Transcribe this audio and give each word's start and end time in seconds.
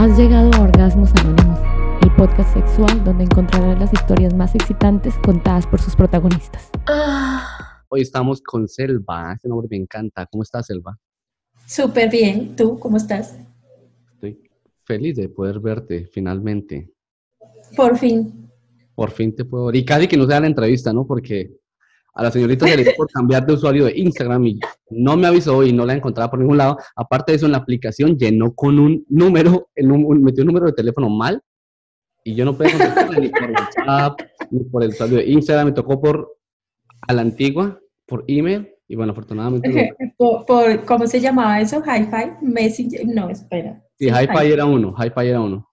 Has 0.00 0.16
llegado 0.16 0.50
a 0.54 0.62
Orgasmos 0.62 1.10
Anónimos, 1.16 1.58
el 2.00 2.10
podcast 2.16 2.54
sexual 2.54 3.04
donde 3.04 3.24
encontrarás 3.24 3.78
las 3.78 3.92
historias 3.92 4.32
más 4.32 4.54
excitantes 4.54 5.14
contadas 5.18 5.66
por 5.66 5.78
sus 5.78 5.94
protagonistas. 5.94 6.70
Hoy 7.90 8.00
estamos 8.00 8.40
con 8.40 8.66
Selva, 8.66 9.34
ese 9.34 9.46
nombre 9.46 9.68
me 9.70 9.76
encanta. 9.76 10.24
¿Cómo 10.24 10.42
estás, 10.42 10.68
Selva? 10.68 10.98
Súper 11.66 12.08
bien, 12.08 12.56
¿tú 12.56 12.78
cómo 12.78 12.96
estás? 12.96 13.38
Estoy 14.14 14.40
feliz 14.84 15.16
de 15.16 15.28
poder 15.28 15.60
verte 15.60 16.06
finalmente. 16.06 16.90
Por 17.76 17.98
fin. 17.98 18.48
Por 18.94 19.10
fin 19.10 19.36
te 19.36 19.44
puedo 19.44 19.66
ver. 19.66 19.76
Y 19.76 19.84
casi 19.84 20.08
que 20.08 20.16
no 20.16 20.26
sea 20.26 20.40
la 20.40 20.46
entrevista, 20.46 20.94
¿no? 20.94 21.06
Porque 21.06 21.59
a 22.14 22.22
la 22.24 22.30
señorita 22.30 22.66
se 22.66 22.76
le 22.76 22.82
dio 22.84 22.92
por 22.96 23.08
cambiar 23.12 23.46
de 23.46 23.52
usuario 23.54 23.84
de 23.86 23.92
Instagram 23.96 24.44
y 24.46 24.60
no 24.90 25.16
me 25.16 25.26
avisó 25.26 25.62
y 25.64 25.72
no 25.72 25.86
la 25.86 25.94
encontraba 25.94 26.30
por 26.30 26.40
ningún 26.40 26.56
lado. 26.58 26.76
Aparte 26.96 27.32
de 27.32 27.36
eso, 27.36 27.46
en 27.46 27.52
la 27.52 27.58
aplicación 27.58 28.16
llenó 28.16 28.52
con 28.54 28.78
un 28.78 29.04
número, 29.08 29.68
el, 29.74 29.90
un- 29.92 30.22
metió 30.22 30.42
un 30.42 30.48
número 30.48 30.66
de 30.66 30.72
teléfono 30.72 31.08
mal 31.08 31.40
y 32.24 32.34
yo 32.34 32.44
no 32.44 32.56
pude 32.56 32.68
ni 33.20 33.28
por 33.28 33.50
WhatsApp, 33.50 34.20
ni 34.50 34.64
por 34.64 34.82
el 34.82 34.90
usuario 34.90 35.18
de 35.18 35.26
Instagram. 35.30 35.66
Me 35.68 35.72
tocó 35.72 36.00
por 36.00 36.36
a 37.08 37.12
la 37.14 37.22
antigua, 37.22 37.80
por 38.06 38.24
email. 38.28 38.68
Y 38.88 38.96
bueno, 38.96 39.12
afortunadamente 39.12 39.68
lo- 39.72 40.08
Por, 40.18 40.44
por- 40.44 40.84
¿Cómo 40.84 41.06
se 41.06 41.20
llamaba 41.20 41.60
eso? 41.60 41.80
Hi-Fi, 41.80 42.44
Messenger. 42.44 43.06
No, 43.06 43.30
espera. 43.30 43.82
Sí, 43.98 44.06
Hi-Fi 44.08 44.52
era 44.52 44.66
uno, 44.66 44.94
Hi-Fi 44.98 45.28
era 45.28 45.40
uno. 45.40 45.66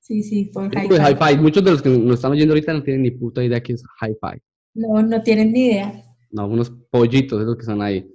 Sí, 0.00 0.22
sí, 0.24 0.46
por. 0.46 0.70
Hi-Fi, 0.74 1.38
muchos 1.38 1.62
de 1.62 1.70
los 1.70 1.82
que 1.82 1.90
nos 1.90 2.14
están 2.16 2.32
oyendo 2.32 2.52
ahorita 2.54 2.72
no 2.72 2.82
tienen 2.82 3.02
ni 3.02 3.10
puta 3.12 3.44
idea 3.44 3.62
qué 3.62 3.74
es 3.74 3.84
Hi-Fi. 4.00 4.42
No, 4.74 5.02
no 5.02 5.22
tienen 5.22 5.52
ni 5.52 5.66
idea. 5.66 5.92
No, 6.30 6.46
unos 6.46 6.70
pollitos 6.90 7.40
esos 7.42 7.56
que 7.56 7.60
están 7.62 7.82
ahí. 7.82 8.10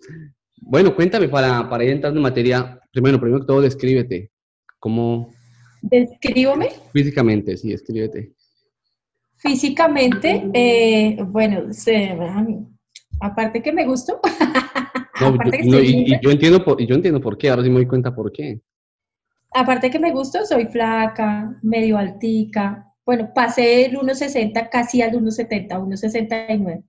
Bueno, 0.61 0.95
cuéntame 0.95 1.29
para, 1.29 1.69
para 1.69 1.83
ir 1.83 1.91
entrando 1.91 2.19
en 2.19 2.23
materia. 2.23 2.79
Primero, 2.91 3.19
primero 3.19 3.41
que 3.41 3.47
todo, 3.47 3.61
descríbete. 3.61 4.31
¿Cómo 4.79 5.29
Descríbame. 5.81 6.69
físicamente? 6.91 7.57
Sí, 7.57 7.69
descríbete. 7.69 8.33
Físicamente, 9.37 10.49
eh, 10.53 11.17
bueno, 11.27 11.71
se- 11.71 12.17
aparte 13.19 13.61
que 13.61 13.71
me 13.71 13.85
gusto. 13.85 14.19
No, 15.19 15.27
aparte, 15.29 15.57
yo- 15.57 15.63
que 15.63 15.69
no, 15.69 15.79
y, 15.79 16.13
y 16.13 16.19
yo 16.21 16.29
entiendo 16.29 16.63
por, 16.63 16.79
y 16.79 16.85
yo 16.85 16.93
entiendo 16.93 17.19
por 17.19 17.39
qué, 17.39 17.49
ahora 17.49 17.63
sí 17.63 17.69
me 17.69 17.77
doy 17.77 17.87
cuenta 17.87 18.13
por 18.13 18.31
qué. 18.31 18.61
aparte 19.51 19.89
que 19.89 19.97
me 19.97 20.11
gusto, 20.11 20.45
soy 20.45 20.67
flaca, 20.67 21.57
medio 21.63 21.97
altica. 21.97 22.86
Bueno, 23.07 23.31
pasé 23.33 23.85
el 23.85 23.97
1.60 23.97 24.69
casi 24.69 25.01
al 25.01 25.13
1.70, 25.13 25.69
1.69. 25.69 26.83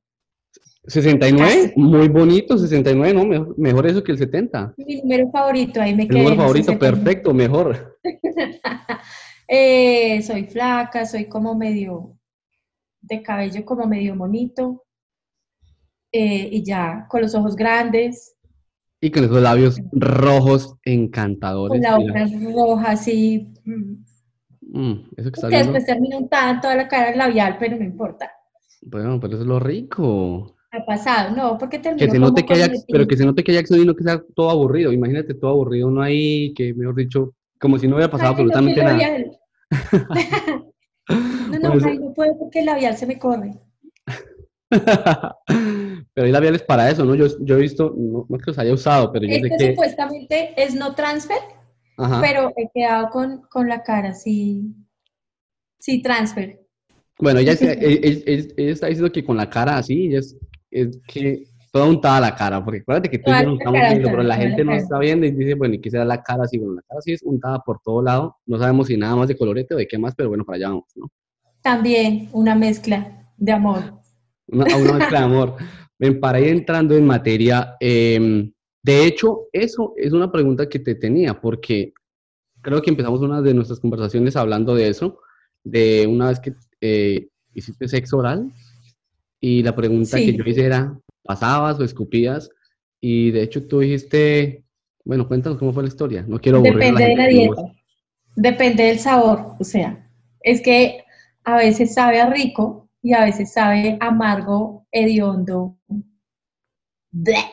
69, 0.86 1.74
muy 1.76 2.08
bonito, 2.08 2.56
69, 2.58 3.14
no, 3.14 3.24
mejor, 3.26 3.58
mejor 3.58 3.86
eso 3.86 4.02
que 4.02 4.12
el 4.12 4.18
70. 4.18 4.74
Mi 4.78 4.96
número 5.02 5.30
favorito, 5.30 5.80
ahí 5.80 5.94
me 5.94 6.02
El 6.04 6.08
quedé. 6.08 6.18
número 6.18 6.36
favorito, 6.36 6.72
69. 6.72 6.96
perfecto, 7.04 7.32
mejor. 7.34 7.98
Eh, 9.50 10.20
soy 10.22 10.44
flaca, 10.44 11.06
soy 11.06 11.24
como 11.26 11.54
medio 11.54 12.18
de 13.00 13.22
cabello 13.22 13.64
como 13.64 13.86
medio 13.86 14.14
monito. 14.14 14.84
eh, 16.12 16.48
y 16.52 16.62
ya, 16.64 17.06
con 17.08 17.22
los 17.22 17.34
ojos 17.34 17.56
grandes, 17.56 18.34
Y 19.00 19.10
con 19.10 19.24
esos 19.24 19.40
labios 19.40 19.80
rojos 19.92 20.66
con 20.68 20.78
encantadores. 20.84 21.80
la 21.80 21.98
mira. 21.98 22.26
boca 22.26 22.52
roja, 22.54 22.90
así. 22.90 23.48
Mm. 24.68 24.92
Eso 25.16 25.30
que 25.32 25.36
está 25.40 25.48
Que 25.48 25.56
viendo. 25.56 25.72
después 25.72 25.86
termina 25.86 26.16
untada 26.18 26.60
toda 26.60 26.74
la 26.76 26.88
cara 26.88 27.14
labial, 27.16 27.56
pero 27.58 27.76
no 27.76 27.84
importa. 27.84 28.30
Bueno, 28.82 29.18
pero 29.20 29.34
eso 29.34 29.42
es 29.42 29.48
lo 29.48 29.58
rico. 29.58 30.54
Ha 30.70 30.84
pasado, 30.84 31.34
no, 31.34 31.56
porque 31.58 31.78
termino 31.78 32.04
Que 32.04 32.10
se 32.12 32.18
note 32.18 32.44
que 32.44 32.52
haya, 32.54 32.70
pero 32.92 33.06
que 33.06 33.16
se 33.16 33.24
note 33.24 33.42
que 33.42 33.52
haya 33.52 33.60
acción 33.60 33.80
y 33.80 33.84
no 33.86 33.94
que 33.96 34.04
sea 34.04 34.22
todo 34.34 34.50
aburrido. 34.50 34.92
Imagínate 34.92 35.34
todo 35.34 35.50
aburrido, 35.52 35.90
no 35.90 36.02
hay, 36.02 36.52
que 36.54 36.74
mejor 36.74 36.94
dicho, 36.94 37.34
como 37.58 37.78
si 37.78 37.88
no 37.88 37.96
hubiera 37.96 38.10
pasado 38.10 38.28
Ay, 38.30 38.32
absolutamente 38.34 38.82
nada. 38.84 38.98
No, 41.08 41.58
no, 41.58 41.72
Pues- 41.72 41.84
ay, 41.86 41.98
no 41.98 42.12
puedo 42.12 42.38
porque 42.38 42.60
el 42.60 42.66
labial 42.66 42.94
se 42.96 43.06
me 43.06 43.18
corre. 43.18 43.54
pero 46.14 46.26
hay 46.26 46.30
labiales 46.32 46.62
para 46.62 46.90
eso, 46.90 47.04
¿no? 47.06 47.14
Yo, 47.14 47.26
yo 47.40 47.56
he 47.56 47.60
visto, 47.62 47.94
no, 47.96 48.26
no 48.28 48.36
es 48.36 48.42
que 48.44 48.50
los 48.50 48.58
haya 48.58 48.74
usado, 48.74 49.10
pero 49.12 49.24
yo 49.26 49.34
sé 49.34 49.40
Este 49.46 49.56
que. 49.56 49.70
supuestamente 49.70 50.52
es 50.62 50.74
no 50.74 50.94
transfer, 50.94 51.38
Ajá. 51.98 52.20
pero 52.20 52.52
he 52.56 52.68
quedado 52.72 53.10
con, 53.10 53.42
con 53.50 53.68
la 53.68 53.82
cara, 53.82 54.14
sí, 54.14 54.74
sí 55.78 56.00
transfer. 56.02 56.60
Bueno, 57.18 57.40
ella, 57.40 57.52
ella- 57.52 57.72
ella- 57.72 58.00
ella- 58.26 58.46
ella 58.56 58.72
está 58.72 58.86
diciendo 58.86 59.12
que 59.12 59.24
con 59.24 59.36
la 59.36 59.50
cara 59.50 59.76
así, 59.78 60.14
es, 60.14 60.36
es 60.70 60.98
que 61.06 61.44
toda 61.72 61.86
untada 61.86 62.20
la 62.20 62.34
cara, 62.34 62.64
porque 62.64 62.80
acuérdate 62.80 63.10
que 63.10 63.18
tú 63.18 63.30
y 63.30 63.34
yo 63.34 63.42
nos 63.44 63.52
la 63.54 63.58
estamos 63.58 63.80
cara 63.80 63.92
viendo, 63.92 64.10
pero 64.10 64.22
la 64.22 64.36
gente 64.36 64.64
no 64.64 64.72
está 64.74 64.98
viendo 64.98 65.26
y 65.26 65.32
dice, 65.32 65.54
bueno, 65.54 65.74
¿y 65.74 65.80
qué 65.80 65.90
será 65.90 66.04
la 66.04 66.22
cara 66.22 66.44
así? 66.44 66.58
Bueno, 66.58 66.74
la 66.74 66.82
cara 66.82 67.00
sí 67.00 67.12
es 67.12 67.22
untada 67.22 67.58
por 67.60 67.80
todo 67.84 68.02
lado, 68.02 68.36
no 68.46 68.58
sabemos 68.58 68.86
si 68.86 68.96
nada 68.96 69.16
más 69.16 69.28
de 69.28 69.36
colorete 69.36 69.74
o 69.74 69.76
de 69.76 69.86
qué 69.86 69.98
más, 69.98 70.14
pero 70.14 70.28
bueno, 70.28 70.44
para 70.44 70.56
allá 70.56 70.68
vamos, 70.68 70.84
¿no? 70.94 71.08
También 71.60 72.28
una 72.32 72.54
mezcla 72.54 73.28
de 73.36 73.52
amor. 73.52 74.00
Una, 74.46 74.64
mezcla 74.64 75.18
de 75.18 75.24
amor. 75.24 75.56
Ven, 75.98 76.20
para 76.20 76.38
ir 76.40 76.48
entrando 76.48 76.96
en 76.96 77.04
materia, 77.04 77.74
em, 77.80 78.52
de 78.88 79.04
hecho, 79.06 79.48
eso 79.52 79.92
es 79.96 80.12
una 80.12 80.32
pregunta 80.32 80.68
que 80.68 80.78
te 80.78 80.94
tenía, 80.94 81.40
porque 81.40 81.92
creo 82.62 82.80
que 82.80 82.90
empezamos 82.90 83.20
una 83.20 83.42
de 83.42 83.52
nuestras 83.54 83.80
conversaciones 83.80 84.34
hablando 84.34 84.74
de 84.74 84.88
eso, 84.88 85.20
de 85.62 86.06
una 86.06 86.28
vez 86.28 86.40
que 86.40 86.54
eh, 86.80 87.28
hiciste 87.54 87.86
sexo 87.88 88.16
oral, 88.18 88.50
y 89.40 89.62
la 89.62 89.74
pregunta 89.76 90.16
Sí. 90.16 90.26
que 90.26 90.36
yo 90.36 90.44
hice 90.44 90.64
era, 90.64 90.98
¿pasabas 91.22 91.78
o 91.78 91.84
escupías? 91.84 92.50
Y 93.00 93.30
de 93.30 93.42
hecho 93.42 93.66
tú 93.68 93.80
dijiste, 93.80 94.64
bueno, 95.04 95.28
cuéntanos 95.28 95.58
cómo 95.58 95.72
fue 95.72 95.82
la 95.82 95.88
historia, 95.88 96.24
no 96.26 96.40
quiero 96.40 96.58
aburrir 96.58 96.74
a 96.82 96.86
Depende 96.86 97.02
de 97.02 97.08
gente 97.08 97.22
la 97.22 97.28
que 97.28 97.34
no- 97.34 97.54
dieta. 97.54 97.74
Depende 98.36 98.82
del 98.84 98.98
sabor. 98.98 99.54
O 99.58 99.64
sea, 99.64 100.08
es 100.40 100.60
que 100.62 101.04
a 101.44 101.56
veces 101.56 101.92
sabe 101.94 102.20
a 102.20 102.30
rico 102.30 102.88
y 103.02 103.12
a 103.12 103.24
veces 103.24 103.52
sabe 103.52 103.96
amargo, 104.00 104.86
hediondo. 104.92 105.76
Bleh. 107.10 107.44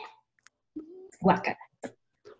Guácala. 1.26 1.58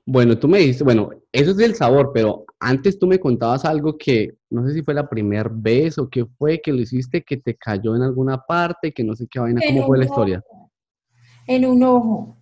Bueno, 0.05 0.39
tú 0.39 0.47
me 0.47 0.59
dijiste, 0.59 0.85
bueno, 0.85 1.11
eso 1.33 1.51
es 1.51 1.59
el 1.59 1.75
sabor, 1.75 2.13
pero 2.15 2.45
antes 2.61 2.97
tú 3.01 3.09
me 3.09 3.19
contabas 3.19 3.65
algo 3.65 3.99
que 3.99 4.37
no 4.49 4.65
sé 4.65 4.75
si 4.75 4.83
fue 4.83 4.95
la 4.95 5.09
primera 5.09 5.51
vez 5.53 5.99
o 5.99 6.09
qué 6.09 6.25
fue 6.39 6.61
que 6.63 6.71
lo 6.73 6.81
hiciste 6.81 7.25
que 7.25 7.37
te 7.37 7.57
cayó 7.57 7.97
en 7.97 8.03
alguna 8.03 8.39
parte, 8.39 8.93
que 8.93 9.03
no 9.03 9.17
sé 9.17 9.27
qué 9.29 9.41
vaina, 9.41 9.61
En 9.61 9.75
¿cómo 9.75 9.87
fue 9.89 9.99
la 9.99 10.05
historia? 10.05 10.41
ojo, 10.49 10.71
En 11.49 11.67
un 11.67 11.83
ojo. 11.83 12.37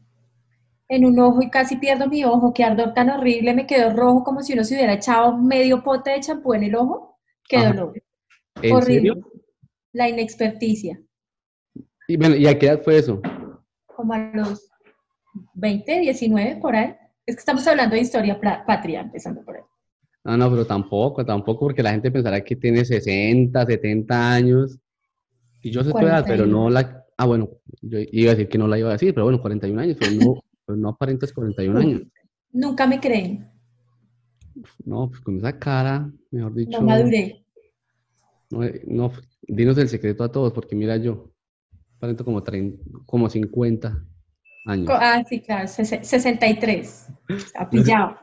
En 0.90 1.06
un 1.06 1.18
ojo 1.18 1.40
y 1.40 1.48
casi 1.48 1.76
pierdo 1.76 2.06
mi 2.06 2.22
ojo. 2.24 2.52
Qué 2.52 2.62
ardor 2.64 2.92
tan 2.92 3.08
horrible. 3.08 3.54
Me 3.54 3.66
quedó 3.66 3.94
rojo 3.94 4.22
como 4.22 4.42
si 4.42 4.52
uno 4.52 4.64
se 4.64 4.74
hubiera 4.74 4.92
echado 4.92 5.38
medio 5.38 5.82
pote 5.82 6.10
de 6.10 6.20
champú 6.20 6.52
en 6.52 6.64
el 6.64 6.74
ojo. 6.74 7.18
Qué 7.48 7.56
Ajá. 7.56 7.70
dolor. 7.70 8.02
¿En 8.60 8.76
horrible. 8.76 9.14
serio? 9.14 9.30
La 9.94 10.10
inexperticia. 10.10 11.00
Y 12.06 12.18
bueno, 12.18 12.36
¿y 12.36 12.46
a 12.46 12.58
qué 12.58 12.66
edad 12.66 12.82
fue 12.82 12.98
eso? 12.98 13.22
Como 13.86 14.12
a 14.12 14.18
los 14.34 14.70
20, 15.54 16.00
19, 16.00 16.56
por 16.60 16.76
ahí. 16.76 16.94
Es 17.26 17.36
que 17.36 17.40
estamos 17.40 17.66
hablando 17.66 17.94
de 17.94 18.02
historia 18.02 18.40
patria, 18.66 19.00
empezando 19.00 19.42
por 19.42 19.56
ahí. 19.56 19.62
No, 20.24 20.36
no, 20.36 20.50
pero 20.50 20.66
tampoco, 20.66 21.24
tampoco, 21.24 21.66
porque 21.66 21.82
la 21.82 21.92
gente 21.92 22.10
pensará 22.10 22.42
que 22.42 22.56
tiene 22.56 22.84
60, 22.84 23.66
70 23.66 24.32
años. 24.32 24.78
Y 25.62 25.70
yo 25.70 25.82
sé 25.82 25.90
tu 25.90 25.98
edad, 25.98 26.24
pero 26.26 26.46
no 26.46 26.70
la... 26.70 27.04
Ah, 27.16 27.26
bueno, 27.26 27.48
yo 27.80 27.98
iba 28.10 28.32
a 28.32 28.34
decir 28.34 28.48
que 28.48 28.58
no 28.58 28.66
la 28.66 28.78
iba 28.78 28.88
a 28.88 28.92
decir, 28.92 29.14
pero 29.14 29.24
bueno, 29.24 29.40
41 29.40 29.80
años, 29.80 29.96
pero 29.98 30.12
no, 30.12 30.44
pero 30.66 30.76
no 30.76 30.88
aparentas 30.90 31.32
41 31.32 31.78
años. 31.78 32.02
Nunca 32.52 32.86
me 32.86 33.00
creen. 33.00 33.50
No, 34.84 35.08
pues 35.08 35.20
con 35.20 35.38
esa 35.38 35.58
cara, 35.58 36.10
mejor 36.30 36.54
dicho... 36.54 36.80
No 36.80 36.86
maduré. 36.86 37.44
No, 38.50 38.62
eh, 38.62 38.82
no, 38.86 39.12
dinos 39.42 39.78
el 39.78 39.88
secreto 39.88 40.24
a 40.24 40.30
todos, 40.30 40.52
porque 40.52 40.76
mira 40.76 40.96
yo, 40.96 41.32
aparento 41.96 42.24
como, 42.24 42.42
30, 42.42 42.82
como 43.06 43.28
50 43.28 44.04
años. 44.66 44.88
Ah, 44.90 45.22
sí, 45.28 45.40
claro, 45.40 45.66
ses- 45.68 46.02
63. 46.02 47.06
Ha 47.54 47.70
pillado. 47.70 48.16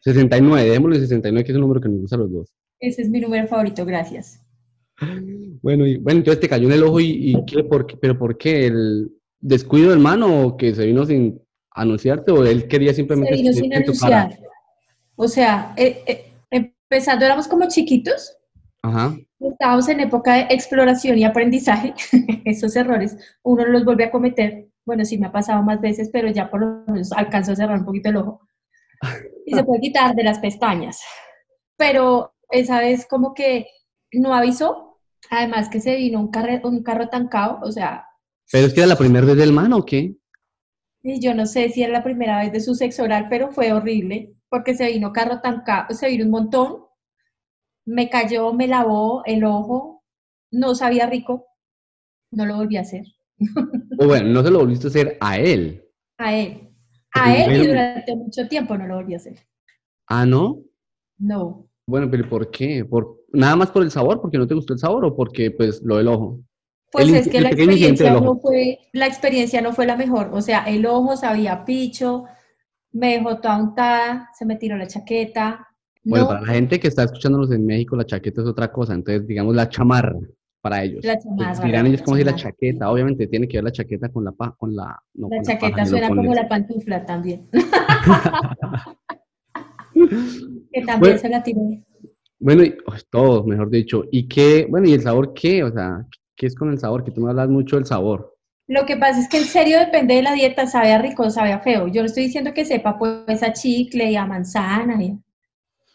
69, 0.00 0.70
démosle 0.70 0.98
69, 1.00 1.44
que 1.44 1.52
es 1.52 1.56
un 1.56 1.62
número 1.62 1.80
que 1.80 1.88
nos 1.88 2.00
gusta 2.00 2.16
a 2.16 2.18
los 2.20 2.32
dos. 2.32 2.52
Ese 2.80 3.02
es 3.02 3.08
mi 3.08 3.20
número 3.20 3.46
favorito, 3.46 3.84
gracias. 3.84 4.40
Bueno, 5.62 5.86
y, 5.86 5.96
bueno, 5.96 6.18
entonces 6.18 6.40
te 6.40 6.48
cayó 6.48 6.66
en 6.66 6.74
el 6.74 6.82
ojo 6.82 7.00
y, 7.00 7.32
y 7.32 7.44
¿qué, 7.46 7.64
por 7.64 7.86
qué? 7.86 7.96
¿Pero 7.96 8.18
por 8.18 8.36
qué? 8.36 8.66
¿El 8.66 9.10
descuido 9.40 9.90
del 9.90 9.98
mano 10.00 10.46
o 10.46 10.56
que 10.56 10.74
se 10.74 10.86
vino 10.86 11.04
sin 11.04 11.40
anunciarte 11.70 12.32
o 12.32 12.44
él 12.44 12.68
quería 12.68 12.90
Se 12.90 12.96
simplemente 12.96 13.34
vino 13.34 13.52
sin 13.52 13.72
anunciar. 13.74 14.38
O 15.16 15.28
sea, 15.28 15.74
eh, 15.76 16.02
eh, 16.06 16.32
empezando 16.50 17.24
éramos 17.24 17.48
como 17.48 17.68
chiquitos, 17.68 18.36
Ajá. 18.82 19.16
estábamos 19.40 19.88
en 19.88 20.00
época 20.00 20.34
de 20.34 20.54
exploración 20.54 21.18
y 21.18 21.24
aprendizaje. 21.24 21.94
Esos 22.44 22.74
errores 22.76 23.16
uno 23.42 23.64
los 23.66 23.84
vuelve 23.84 24.04
a 24.04 24.10
cometer. 24.10 24.68
Bueno, 24.86 25.04
sí 25.04 25.18
me 25.18 25.26
ha 25.28 25.32
pasado 25.32 25.62
más 25.62 25.80
veces, 25.80 26.10
pero 26.12 26.30
ya 26.30 26.50
por 26.50 26.60
lo 26.60 26.84
menos 26.92 27.12
alcanzo 27.12 27.52
a 27.52 27.56
cerrar 27.56 27.78
un 27.78 27.84
poquito 27.84 28.10
el 28.10 28.16
ojo. 28.16 28.40
Y 29.46 29.54
se 29.54 29.64
puede 29.64 29.80
quitar 29.80 30.14
de 30.14 30.24
las 30.24 30.38
pestañas. 30.38 31.00
Pero 31.76 32.34
esa 32.50 32.80
vez 32.80 33.06
como 33.08 33.34
que 33.34 33.66
no 34.12 34.34
avisó. 34.34 34.98
Además 35.30 35.68
que 35.70 35.80
se 35.80 35.96
vino 35.96 36.20
un, 36.20 36.30
carre- 36.30 36.62
un 36.64 36.82
carro 36.82 37.08
tancado, 37.08 37.60
o 37.62 37.72
sea, 37.72 38.06
¿Pero 38.52 38.66
es 38.68 38.74
que 38.74 38.80
era 38.80 38.86
la 38.88 38.96
primera 38.96 39.26
vez 39.26 39.36
del 39.36 39.52
mano 39.52 39.78
o 39.78 39.84
qué? 39.84 40.14
Y 41.02 41.20
yo 41.20 41.34
no 41.34 41.44
sé 41.46 41.68
si 41.68 41.82
era 41.82 41.92
la 41.92 42.02
primera 42.02 42.40
vez 42.40 42.50
de 42.50 42.58
su 42.60 42.74
sexo 42.74 43.02
oral, 43.04 43.26
pero 43.28 43.52
fue 43.52 43.72
horrible, 43.72 44.34
porque 44.48 44.74
se 44.74 44.86
vino 44.86 45.12
carro 45.12 45.40
tancado, 45.40 45.94
se 45.94 46.08
vino 46.08 46.24
un 46.24 46.30
montón, 46.30 46.84
me 47.86 48.08
cayó, 48.10 48.52
me 48.52 48.66
lavó 48.68 49.22
el 49.24 49.44
ojo, 49.44 50.02
no 50.50 50.74
sabía 50.74 51.06
rico, 51.06 51.46
no 52.32 52.46
lo 52.46 52.56
volví 52.56 52.76
a 52.78 52.82
hacer. 52.82 53.04
O 54.02 54.06
bueno, 54.06 54.28
no 54.28 54.42
se 54.42 54.50
lo 54.50 54.58
volviste 54.58 54.88
a 54.88 54.90
hacer 54.90 55.18
a 55.20 55.38
él. 55.38 55.84
A 56.18 56.34
él. 56.34 56.68
A 57.14 57.36
él 57.36 57.62
y 57.62 57.66
durante 57.68 58.16
mucho 58.16 58.48
tiempo 58.48 58.76
no 58.76 58.86
lo 58.86 58.96
volví 58.96 59.14
a 59.14 59.18
hacer. 59.18 59.36
Ah, 60.08 60.26
¿no? 60.26 60.60
No. 61.18 61.68
Bueno, 61.86 62.10
pero 62.10 62.28
¿por 62.28 62.50
qué? 62.50 62.84
¿Por, 62.84 63.20
¿Nada 63.32 63.54
más 63.54 63.70
por 63.70 63.82
el 63.82 63.90
sabor? 63.90 64.20
¿Porque 64.20 64.38
no 64.38 64.46
te 64.46 64.54
gustó 64.54 64.72
el 64.72 64.78
sabor 64.78 65.04
o 65.04 65.14
porque, 65.14 65.50
pues, 65.52 65.82
lo 65.82 65.98
del 65.98 66.08
ojo? 66.08 66.40
Pues 66.90 67.08
El 67.08 67.14
es 67.14 67.28
que 67.28 67.40
la 67.40 67.50
experiencia 67.50 68.12
no 68.12 68.38
fue, 68.38 68.78
la 68.92 69.06
experiencia 69.06 69.62
no 69.62 69.72
fue 69.72 69.86
la 69.86 69.96
mejor. 69.96 70.30
O 70.32 70.42
sea, 70.42 70.64
el 70.64 70.84
ojo 70.84 71.16
sabía 71.16 71.64
picho, 71.64 72.24
me 72.90 73.18
dejó 73.18 73.38
toda 73.38 73.62
untada, 73.62 74.30
se 74.36 74.44
me 74.44 74.56
tiró 74.56 74.76
la 74.76 74.86
chaqueta. 74.86 75.68
Bueno, 76.02 76.24
no, 76.24 76.28
para 76.30 76.40
la 76.42 76.54
gente 76.54 76.80
que 76.80 76.88
está 76.88 77.04
escuchándonos 77.04 77.52
en 77.52 77.64
México, 77.64 77.94
la 77.94 78.04
chaqueta 78.04 78.42
es 78.42 78.48
otra 78.48 78.72
cosa. 78.72 78.94
Entonces, 78.94 79.26
digamos, 79.26 79.54
la 79.54 79.68
chamarra 79.68 80.18
para 80.62 80.82
ellos. 80.82 81.04
la 81.04 81.14
Pues 81.14 81.24
chamarra. 81.24 81.64
dirán 81.66 81.86
ellos 81.86 82.02
cómo 82.02 82.16
decir 82.16 82.30
la 82.32 82.36
chaqueta. 82.38 82.90
Obviamente 82.90 83.26
tiene 83.26 83.46
que 83.48 83.58
ver 83.58 83.64
la 83.64 83.72
chaqueta 83.72 84.08
con 84.08 84.24
la 84.24 84.32
pa, 84.32 84.54
con 84.56 84.74
la. 84.74 84.98
no, 85.14 85.28
La 85.28 85.36
con 85.36 85.44
chaqueta 85.44 85.72
paja, 85.76 85.86
suena 85.86 86.08
como 86.08 86.22
el- 86.32 86.36
la 86.36 86.48
pantufla 86.48 87.04
también. 87.04 87.48
que 90.72 90.80
también 90.86 91.00
Bueno. 91.00 91.18
se 91.18 91.28
la 91.28 91.42
tiró. 91.42 91.60
Bueno, 92.38 92.64
y, 92.64 92.74
oh, 92.86 92.94
todo, 93.10 93.44
mejor 93.44 93.70
dicho. 93.70 94.04
¿Y 94.10 94.26
qué? 94.28 94.66
Bueno, 94.68 94.88
¿y 94.88 94.94
el 94.94 95.02
sabor 95.02 95.32
qué? 95.34 95.62
O 95.64 95.72
sea, 95.72 96.04
¿qué 96.36 96.46
es 96.46 96.54
con 96.56 96.70
el 96.70 96.78
sabor? 96.78 97.04
Que 97.04 97.10
tú 97.10 97.20
me 97.20 97.30
hablas 97.30 97.48
mucho 97.48 97.76
del 97.76 97.86
sabor. 97.86 98.36
Lo 98.68 98.86
que 98.86 98.96
pasa 98.96 99.20
es 99.20 99.28
que 99.28 99.38
en 99.38 99.44
serio 99.44 99.78
depende 99.78 100.14
de 100.14 100.22
la 100.22 100.32
dieta, 100.32 100.66
sabe 100.66 100.92
a 100.92 100.98
rico 101.02 101.28
sabe 101.30 101.52
a 101.52 101.60
feo. 101.60 101.88
Yo 101.88 102.00
no 102.02 102.06
estoy 102.06 102.24
diciendo 102.24 102.54
que 102.54 102.64
sepa 102.64 102.98
pues 102.98 103.42
a 103.42 103.52
chicle 103.52 104.10
y 104.10 104.16
a 104.16 104.24
manzana, 104.26 105.02
y- 105.02 105.18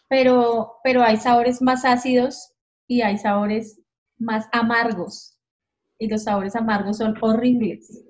pero, 0.08 0.74
pero 0.84 1.02
hay 1.02 1.16
sabores 1.16 1.60
más 1.60 1.84
ácidos 1.84 2.52
y 2.86 3.00
hay 3.02 3.18
sabores 3.18 3.77
más 4.18 4.46
amargos. 4.52 5.38
Y 5.98 6.08
los 6.08 6.24
sabores 6.24 6.54
amargos 6.56 6.98
son 6.98 7.14
horribles. 7.20 8.04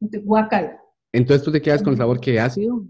Guacala. 0.00 0.80
Entonces, 1.12 1.44
¿tú 1.44 1.52
te 1.52 1.60
quedas 1.62 1.82
con 1.82 1.92
el 1.92 1.98
sabor 1.98 2.20
que 2.20 2.38
ácido? 2.38 2.84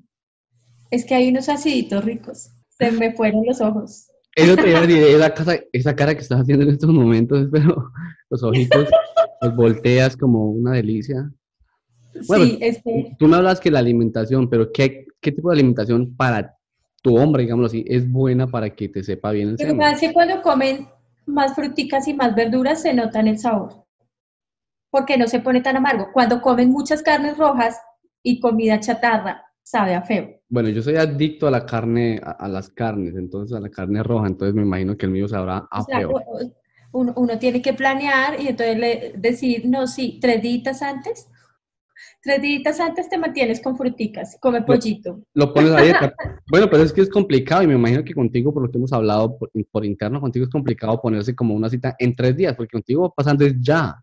Es 0.91 1.05
que 1.05 1.15
hay 1.15 1.29
unos 1.29 1.49
aciditos 1.49 2.05
ricos. 2.05 2.50
Se 2.69 2.91
me 2.91 3.12
fueron 3.12 3.44
los 3.47 3.61
ojos. 3.61 4.09
Eso 4.37 4.56
te 4.56 4.71
iba 4.71 4.79
a 4.79 4.87
decir, 4.87 5.03
esa, 5.03 5.35
casa- 5.35 5.61
esa 5.73 5.97
cara 5.97 6.15
que 6.15 6.21
estás 6.21 6.41
haciendo 6.41 6.65
en 6.65 6.71
estos 6.71 6.91
momentos, 6.91 7.49
pero 7.53 7.91
los 8.29 8.43
ojitos 8.43 8.88
los 9.43 9.56
volteas 9.56 10.17
como 10.17 10.50
una 10.50 10.73
delicia. 10.73 11.32
Bueno, 12.27 12.44
sí, 12.44 12.59
este, 12.61 13.17
Tú 13.19 13.29
me 13.29 13.37
hablas 13.37 13.61
que 13.61 13.71
la 13.71 13.79
alimentación, 13.79 14.49
pero 14.50 14.71
¿qué, 14.73 15.06
qué 15.21 15.32
tipo 15.32 15.50
de 15.50 15.55
alimentación 15.55 16.15
para 16.17 16.56
tu 17.03 17.17
hombre, 17.17 17.44
digámoslo 17.44 17.67
así, 17.69 17.85
es 17.88 18.11
buena 18.11 18.47
para 18.47 18.71
que 18.75 18.88
te 18.88 19.03
sepa 19.03 19.31
bien 19.32 19.49
el 19.49 19.55
es 19.55 20.00
que 20.00 20.12
cuando 20.12 20.43
comen 20.43 20.87
más 21.32 21.55
fruticas 21.55 22.09
y 22.09 22.15
más 22.15 22.35
verduras 22.35 22.82
se 22.82 22.94
nota 22.94 23.21
en 23.21 23.29
el 23.29 23.38
sabor. 23.38 23.85
Porque 24.91 25.17
no 25.17 25.27
se 25.27 25.41
pone 25.41 25.61
tan 25.61 25.77
amargo. 25.77 26.09
Cuando 26.12 26.41
comen 26.43 26.71
muchas 26.71 27.03
carnes 27.03 27.38
rojas 27.38 27.81
y 28.23 28.41
comida 28.41 28.81
chatarra, 28.81 29.44
sabe 29.62 29.94
a 29.94 30.03
feo. 30.03 30.29
Bueno, 30.49 30.69
yo 30.69 30.82
soy 30.82 30.97
adicto 30.97 31.47
a 31.47 31.50
la 31.50 31.65
carne, 31.65 32.21
a, 32.23 32.32
a 32.32 32.49
las 32.49 32.71
carnes, 32.71 33.15
entonces 33.15 33.56
a 33.56 33.61
la 33.61 33.71
carne 33.71 34.03
roja, 34.03 34.27
entonces 34.27 34.55
me 34.55 34.62
imagino 34.62 34.97
que 34.97 35.06
el 35.06 35.12
mío 35.12 35.29
sabrá 35.29 35.69
a 35.71 35.81
O 35.81 35.85
sea, 35.85 36.00
feo. 36.00 36.12
uno 36.93 37.38
tiene 37.38 37.62
que 37.62 37.73
planear 37.73 38.41
y 38.41 38.49
entonces 38.49 38.77
le- 38.79 39.12
decir, 39.17 39.62
no, 39.67 39.87
sí, 39.87 40.19
tres 40.21 40.43
días 40.43 40.82
antes. 40.82 41.30
Tres 42.22 42.43
días 42.43 42.78
antes 42.81 43.08
te 43.08 43.17
mantienes 43.17 43.62
con 43.62 43.76
fruticas, 43.78 44.37
come 44.40 44.61
pollito. 44.62 45.22
Lo 45.32 45.55
pones 45.55 45.72
a 45.72 45.81
dieta. 45.81 46.14
Bueno, 46.50 46.69
pero 46.69 46.82
es 46.82 46.93
que 46.93 47.00
es 47.00 47.08
complicado 47.08 47.62
y 47.62 47.67
me 47.67 47.75
imagino 47.75 48.05
que 48.05 48.12
contigo, 48.12 48.52
por 48.52 48.64
lo 48.64 48.70
que 48.70 48.76
hemos 48.76 48.93
hablado 48.93 49.38
por, 49.38 49.50
por 49.70 49.84
interno, 49.87 50.20
contigo 50.20 50.44
es 50.44 50.50
complicado 50.50 51.00
ponerse 51.00 51.34
como 51.34 51.55
una 51.55 51.70
cita 51.70 51.94
en 51.99 52.14
tres 52.14 52.37
días, 52.37 52.55
porque 52.56 52.72
contigo 52.72 53.12
pasando 53.17 53.44
es 53.46 53.55
ya. 53.61 54.02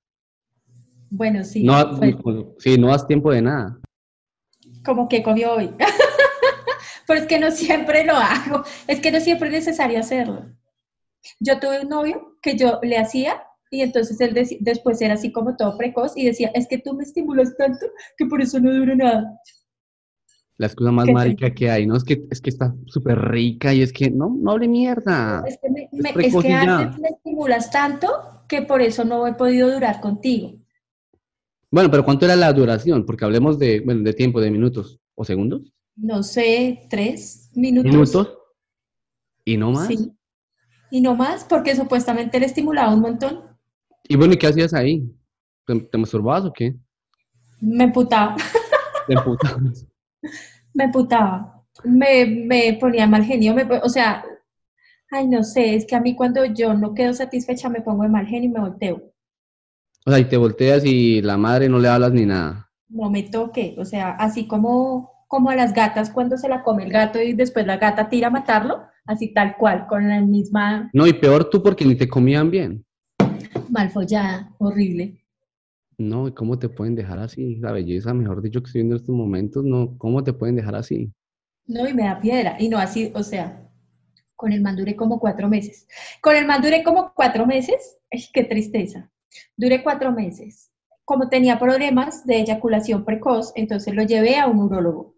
Bueno, 1.10 1.44
sí, 1.44 1.64
No, 1.64 2.00
sí, 2.58 2.78
no 2.78 2.88
das 2.88 3.06
tiempo 3.06 3.32
de 3.32 3.42
nada. 3.42 3.80
como 4.84 5.08
que 5.08 5.22
comió 5.22 5.54
hoy. 5.54 5.70
Pero 7.08 7.20
es 7.22 7.28
que 7.28 7.40
no 7.40 7.52
siempre 7.52 8.04
lo 8.06 8.14
hago, 8.16 8.64
es 8.88 9.00
que 9.00 9.12
no 9.12 9.20
siempre 9.20 9.48
es 9.50 9.54
necesario 9.54 10.00
hacerlo. 10.00 10.46
Yo 11.40 11.60
tuve 11.60 11.82
un 11.82 11.90
novio 11.90 12.38
que 12.42 12.58
yo 12.58 12.80
le 12.82 12.98
hacía 12.98 13.44
y 13.72 13.82
entonces 13.82 14.20
él 14.22 14.34
deci- 14.34 14.58
después 14.62 15.02
era 15.02 15.16
así 15.16 15.32
como 15.32 15.56
todo 15.56 15.78
precoz 15.78 16.14
y 16.16 16.26
decía, 16.26 16.52
es 16.54 16.68
que 16.68 16.78
tú 16.78 16.94
me 16.94 17.04
estimulas 17.04 17.56
tanto 17.58 17.86
que 18.18 18.26
por 18.26 18.42
eso 18.42 18.60
no 18.60 18.74
duro 18.74 18.96
nada. 18.96 19.40
La 20.58 20.68
excusa 20.68 20.92
más 20.92 21.06
¿Qué 21.06 21.12
te- 21.12 21.14
marica 21.14 21.54
que 21.54 21.70
hay, 21.70 21.86
¿no? 21.86 21.96
Es 21.96 22.04
que, 22.04 22.26
es 22.32 22.42
que 22.42 22.50
está 22.50 22.74
súper 22.88 23.20
rica 23.20 23.74
y 23.74 23.82
es 23.84 23.94
que, 23.94 24.10
no, 24.10 24.36
no 24.40 24.52
hable 24.52 24.68
mierda. 24.68 25.44
Es 25.48 25.60
que, 25.62 25.70
me- 25.70 25.90
me- 25.92 26.10
es 26.26 26.36
que 26.36 26.52
antes 26.54 27.00
me 27.00 27.10
estimulas 27.10 27.70
tanto 27.70 28.08
que 28.48 28.64
por 28.64 28.82
eso 28.82 29.04
no 29.06 29.28
he 29.28 29.34
podido 29.34 29.72
durar 29.72 30.00
contigo. 30.02 30.54
Bueno, 31.70 31.92
pero 31.92 32.06
¿cuánto 32.06 32.26
era 32.26 32.36
la 32.36 32.54
duración? 32.54 33.06
Porque 33.06 33.26
hablemos 33.26 33.60
de, 33.60 33.82
bueno, 33.82 34.02
de 34.04 34.14
tiempo, 34.14 34.40
de 34.40 34.50
minutos 34.50 35.00
o 35.16 35.26
segundos. 35.26 35.74
No 35.96 36.24
sé, 36.24 36.88
tres 36.90 37.52
minutos. 37.56 37.92
¿Minutos? 37.92 38.38
¿Y 39.46 39.58
no 39.58 39.72
más? 39.72 39.88
Sí. 39.88 40.12
Y 40.90 41.02
no 41.02 41.16
más, 41.16 41.44
porque 41.44 41.76
supuestamente 41.76 42.40
le 42.40 42.46
estimulaba 42.46 42.94
un 42.94 43.02
montón. 43.02 43.42
Y 44.10 44.16
bueno, 44.16 44.34
¿y 44.34 44.38
qué 44.38 44.48
hacías 44.48 44.74
ahí? 44.74 45.04
¿Te, 45.66 45.80
te 45.80 45.98
masturbabas 45.98 46.46
o 46.46 46.54
qué? 46.54 46.76
Me 47.62 47.86
emputaba. 47.86 48.36
¿Te 49.08 49.14
emputabas? 49.14 49.86
me 50.74 50.84
emputaba, 50.86 51.64
me, 51.84 52.26
me 52.26 52.78
ponía 52.80 53.08
mal 53.08 53.24
genio, 53.24 53.54
me, 53.56 53.64
o 53.64 53.90
sea, 53.90 54.24
ay, 55.12 55.28
no 55.28 55.44
sé, 55.44 55.76
es 55.76 55.86
que 55.88 55.96
a 55.96 56.02
mí 56.02 56.16
cuando 56.16 56.46
yo 56.46 56.74
no 56.74 56.94
quedo 56.94 57.14
satisfecha 57.14 57.70
me 57.70 57.82
pongo 57.82 58.04
de 58.04 58.10
mal 58.10 58.26
genio 58.28 58.50
y 58.50 58.54
me 58.54 58.60
volteo, 58.60 59.02
O 60.06 60.12
sea, 60.12 60.20
y 60.20 60.26
te 60.26 60.38
volteas 60.38 60.84
y 60.86 61.22
la 61.22 61.38
madre 61.38 61.70
no 61.70 61.80
le 61.80 61.88
hablas 61.88 62.12
ni 62.14 62.26
nada. 62.26 62.70
no 62.90 63.10
me 63.10 63.24
toque, 63.24 63.76
o 63.80 63.86
sea, 63.86 64.12
así 64.12 64.48
como, 64.48 65.12
como 65.28 65.50
a 65.50 65.56
las 65.56 65.74
gatas 65.74 66.10
cuando 66.12 66.38
se 66.38 66.50
la 66.50 66.64
come 66.64 66.84
el 66.86 66.92
gato 66.92 67.22
y 67.22 67.34
después 67.34 67.66
la 67.66 67.78
gata 67.78 68.10
tira 68.10 68.28
a 68.28 68.32
matarlo, 68.32 68.84
así 69.06 69.34
tal 69.34 69.56
cual, 69.58 69.88
con 69.88 70.08
la 70.08 70.22
misma 70.22 70.90
No, 70.94 71.08
y 71.08 71.14
peor 71.14 71.50
tú 71.50 71.64
porque 71.64 71.86
ni 71.86 71.96
te 71.96 72.08
comían 72.10 72.52
bien. 72.52 72.86
Malfollada, 73.78 74.56
horrible. 74.58 75.24
No, 76.00 76.28
¿y 76.28 76.34
cómo 76.34 76.58
te 76.58 76.68
pueden 76.68 76.96
dejar 76.96 77.20
así? 77.20 77.58
La 77.58 77.72
belleza, 77.72 78.14
mejor 78.14 78.42
dicho, 78.42 78.62
que 78.62 78.68
estoy 78.68 78.82
viendo 78.82 78.96
en 78.96 79.02
estos 79.02 79.16
momentos, 79.16 79.64
no, 79.64 79.98
¿cómo 79.98 80.24
te 80.24 80.34
pueden 80.34 80.56
dejar 80.56 80.76
así? 80.76 81.12
No, 81.68 81.88
y 81.88 81.94
me 81.94 82.04
da 82.04 82.20
piedra, 82.20 82.56
y 82.60 82.70
no 82.70 82.78
así, 82.80 83.12
o 83.14 83.24
sea, 83.24 83.70
con 84.36 84.52
el 84.52 84.62
man 84.62 84.76
duré 84.76 84.96
como 84.96 85.20
cuatro 85.20 85.48
meses. 85.48 85.88
Con 86.22 86.36
el 86.36 86.46
man 86.48 86.62
duré 86.62 86.84
como 86.84 87.14
cuatro 87.14 87.46
meses, 87.46 87.98
ay, 88.12 88.24
qué 88.34 88.44
tristeza. 88.44 89.12
Duré 89.56 89.84
cuatro 89.84 90.12
meses. 90.12 90.72
Como 91.06 91.30
tenía 91.30 91.60
problemas 91.60 92.26
de 92.26 92.38
eyaculación 92.38 93.06
precoz, 93.06 93.52
entonces 93.56 93.94
lo 93.94 94.04
llevé 94.04 94.38
a 94.38 94.48
un 94.48 94.60
urólogo. 94.60 95.16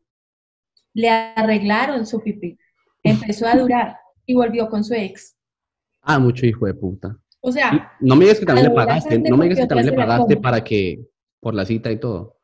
Le 0.94 1.10
arreglaron 1.10 2.06
su 2.06 2.22
pipí. 2.22 2.58
Empezó 3.04 3.48
a 3.48 3.56
durar 3.56 3.98
y 4.25 4.36
volvió 4.36 4.70
con 4.70 4.84
su 4.84 4.94
ex. 4.94 5.36
Ah, 6.01 6.20
mucho 6.20 6.46
hijo 6.46 6.66
de 6.66 6.74
puta. 6.74 7.18
O 7.41 7.51
sea, 7.51 7.93
no 8.01 8.15
me 8.15 8.25
digas 8.25 8.39
que 8.39 8.46
también 8.46 8.67
le 8.69 8.75
pagaste, 8.75 9.17
no 9.19 9.38
me 9.38 9.46
digas 9.46 9.60
que 9.60 9.67
también 9.67 9.88
le 9.91 9.93
pagaste 9.93 10.38
para 10.38 10.63
que, 10.63 11.08
por 11.39 11.53
la 11.53 11.65
cita 11.65 11.91
y 11.91 12.00
todo. 12.00 12.38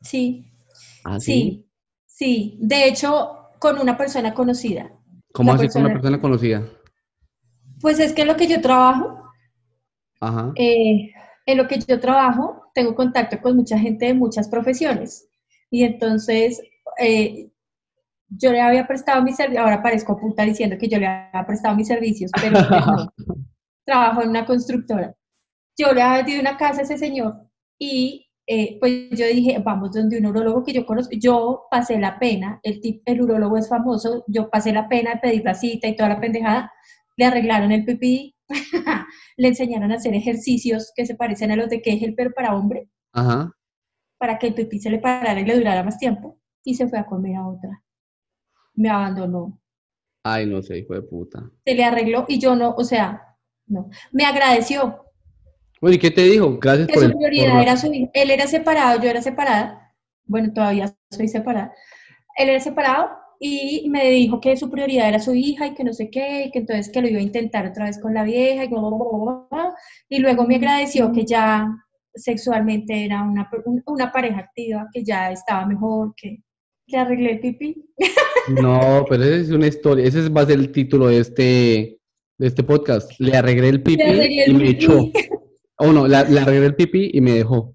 sí, 0.00 0.46
¿Ah, 1.04 1.18
sí, 1.20 1.66
sí. 2.06 2.56
De 2.60 2.86
hecho, 2.88 3.48
con 3.58 3.78
una 3.78 3.96
persona 3.96 4.34
conocida. 4.34 4.90
¿Cómo 5.32 5.52
así 5.52 5.68
con 5.68 5.82
una 5.84 5.92
persona- 5.94 6.20
conocida? 6.20 6.62
Pues 7.80 7.98
es 7.98 8.12
que 8.12 8.22
en 8.22 8.28
lo 8.28 8.36
que 8.36 8.46
yo 8.46 8.60
trabajo, 8.60 9.22
Ajá. 10.20 10.52
eh, 10.56 11.10
en 11.46 11.58
lo 11.58 11.66
que 11.66 11.78
yo 11.78 11.98
trabajo, 11.98 12.64
tengo 12.74 12.94
contacto 12.94 13.40
con 13.40 13.56
mucha 13.56 13.78
gente 13.78 14.06
de 14.06 14.14
muchas 14.14 14.48
profesiones. 14.48 15.28
Y 15.70 15.82
entonces, 15.84 16.60
eh, 16.98 17.50
yo 18.28 18.52
le 18.52 18.60
había 18.60 18.86
prestado 18.86 19.22
mis 19.22 19.36
servicios, 19.36 19.64
ahora 19.64 19.82
parezco 19.82 20.18
puta 20.18 20.44
diciendo 20.44 20.76
que 20.78 20.88
yo 20.88 20.98
le 20.98 21.06
había 21.06 21.44
prestado 21.46 21.74
mis 21.76 21.88
servicios, 21.88 22.30
pero 22.40 22.58
pues 22.68 22.86
no. 22.86 23.12
Trabajo 23.84 24.22
en 24.22 24.30
una 24.30 24.44
constructora. 24.46 25.14
Yo 25.78 25.92
le 25.92 26.02
había 26.02 26.18
vendido 26.18 26.40
una 26.40 26.56
casa 26.56 26.80
a 26.80 26.84
ese 26.84 26.98
señor 26.98 27.34
y 27.78 28.28
eh, 28.46 28.78
pues 28.80 29.10
yo 29.10 29.26
dije, 29.26 29.58
vamos 29.64 29.92
donde 29.92 30.18
un 30.18 30.26
urólogo 30.26 30.64
que 30.64 30.72
yo 30.72 30.84
conozco. 30.86 31.14
Yo 31.18 31.64
pasé 31.70 31.98
la 31.98 32.18
pena, 32.18 32.60
el, 32.62 32.80
tip- 32.80 33.02
el 33.06 33.22
urólogo 33.22 33.56
es 33.56 33.68
famoso, 33.68 34.24
yo 34.28 34.50
pasé 34.50 34.72
la 34.72 34.88
pena 34.88 35.14
de 35.14 35.20
pedir 35.20 35.44
la 35.44 35.54
cita 35.54 35.88
y 35.88 35.96
toda 35.96 36.10
la 36.10 36.20
pendejada. 36.20 36.72
Le 37.16 37.24
arreglaron 37.26 37.72
el 37.72 37.84
pipí, 37.84 38.34
le 39.36 39.48
enseñaron 39.48 39.92
a 39.92 39.96
hacer 39.96 40.14
ejercicios 40.14 40.92
que 40.96 41.06
se 41.06 41.14
parecen 41.14 41.50
a 41.52 41.56
los 41.56 41.68
de 41.70 41.82
Kegel, 41.82 42.14
pero 42.16 42.32
para 42.32 42.54
hombre, 42.54 42.88
Ajá. 43.12 43.52
para 44.18 44.38
que 44.38 44.48
el 44.48 44.54
pipí 44.54 44.78
se 44.78 44.90
le 44.90 44.98
parara 44.98 45.40
y 45.40 45.44
le 45.44 45.56
durara 45.56 45.82
más 45.82 45.98
tiempo. 45.98 46.38
Y 46.64 46.74
se 46.74 46.88
fue 46.88 46.98
a 46.98 47.06
comer 47.06 47.36
a 47.36 47.48
otra. 47.48 47.82
Me 48.74 48.88
abandonó. 48.88 49.58
Ay, 50.24 50.46
no 50.46 50.62
sé, 50.62 50.78
hijo 50.78 50.94
de 50.94 51.02
puta. 51.02 51.50
Se 51.64 51.74
le 51.74 51.84
arregló 51.84 52.24
y 52.28 52.38
yo 52.38 52.54
no, 52.54 52.74
o 52.76 52.84
sea, 52.84 53.31
no. 53.66 53.90
Me 54.12 54.24
agradeció, 54.24 55.04
Bueno, 55.80 55.96
¿y 55.96 55.98
qué 55.98 56.10
te 56.10 56.22
dijo? 56.22 56.58
Gracias 56.58 56.88
que 56.88 56.94
por 56.94 57.02
su 57.02 57.08
el... 57.08 57.16
prioridad 57.16 57.52
por 57.52 57.62
era 57.62 57.76
su 57.76 57.92
hijo. 57.92 58.10
Él 58.14 58.30
era 58.30 58.46
separado, 58.46 59.02
yo 59.02 59.10
era 59.10 59.22
separada. 59.22 59.94
Bueno, 60.24 60.52
todavía 60.52 60.94
soy 61.10 61.28
separada. 61.28 61.72
Él 62.36 62.48
era 62.48 62.60
separado 62.60 63.10
y 63.44 63.88
me 63.90 64.08
dijo 64.10 64.40
que 64.40 64.56
su 64.56 64.70
prioridad 64.70 65.08
era 65.08 65.18
su 65.18 65.34
hija 65.34 65.66
y 65.66 65.74
que 65.74 65.82
no 65.82 65.92
sé 65.92 66.10
qué, 66.10 66.44
y 66.46 66.50
que 66.52 66.60
entonces 66.60 66.90
que 66.92 67.02
lo 67.02 67.08
iba 67.08 67.18
a 67.18 67.22
intentar 67.22 67.66
otra 67.66 67.86
vez 67.86 67.98
con 67.98 68.14
la 68.14 68.22
vieja 68.22 68.64
y, 68.64 68.68
bla, 68.68 68.80
bla, 68.80 68.88
bla, 68.88 69.46
bla, 69.50 69.74
y 70.08 70.20
luego 70.20 70.46
me 70.46 70.54
agradeció 70.54 71.10
que 71.12 71.24
ya 71.24 71.68
sexualmente 72.14 73.04
era 73.04 73.22
una, 73.22 73.50
una 73.86 74.12
pareja 74.12 74.38
activa, 74.38 74.88
que 74.92 75.02
ya 75.02 75.32
estaba 75.32 75.66
mejor, 75.66 76.14
que 76.16 76.38
le 76.86 76.98
arreglé 76.98 77.32
el 77.32 77.40
pipí. 77.40 77.84
No, 78.48 79.04
pero 79.08 79.24
esa 79.24 79.36
es 79.36 79.50
una 79.50 79.66
historia, 79.66 80.04
ese 80.04 80.28
va 80.28 80.42
a 80.42 80.46
ser 80.46 80.58
el 80.58 80.70
título 80.70 81.08
de 81.08 81.18
este, 81.18 81.98
de 82.42 82.48
este 82.48 82.62
podcast. 82.64 83.10
Le 83.18 83.36
arreglé 83.36 83.68
el 83.68 83.82
pipí 83.82 84.02
arreglé 84.02 84.44
el 84.44 84.50
y 84.50 84.54
me 84.54 84.64
pipí. 84.66 84.70
echó. 84.84 85.10
Oh, 85.78 85.92
no, 85.92 86.06
la- 86.08 86.24
le 86.24 86.40
arreglé 86.40 86.66
el 86.66 86.74
pipí 86.74 87.10
y 87.14 87.20
me 87.20 87.32
dejó. 87.32 87.74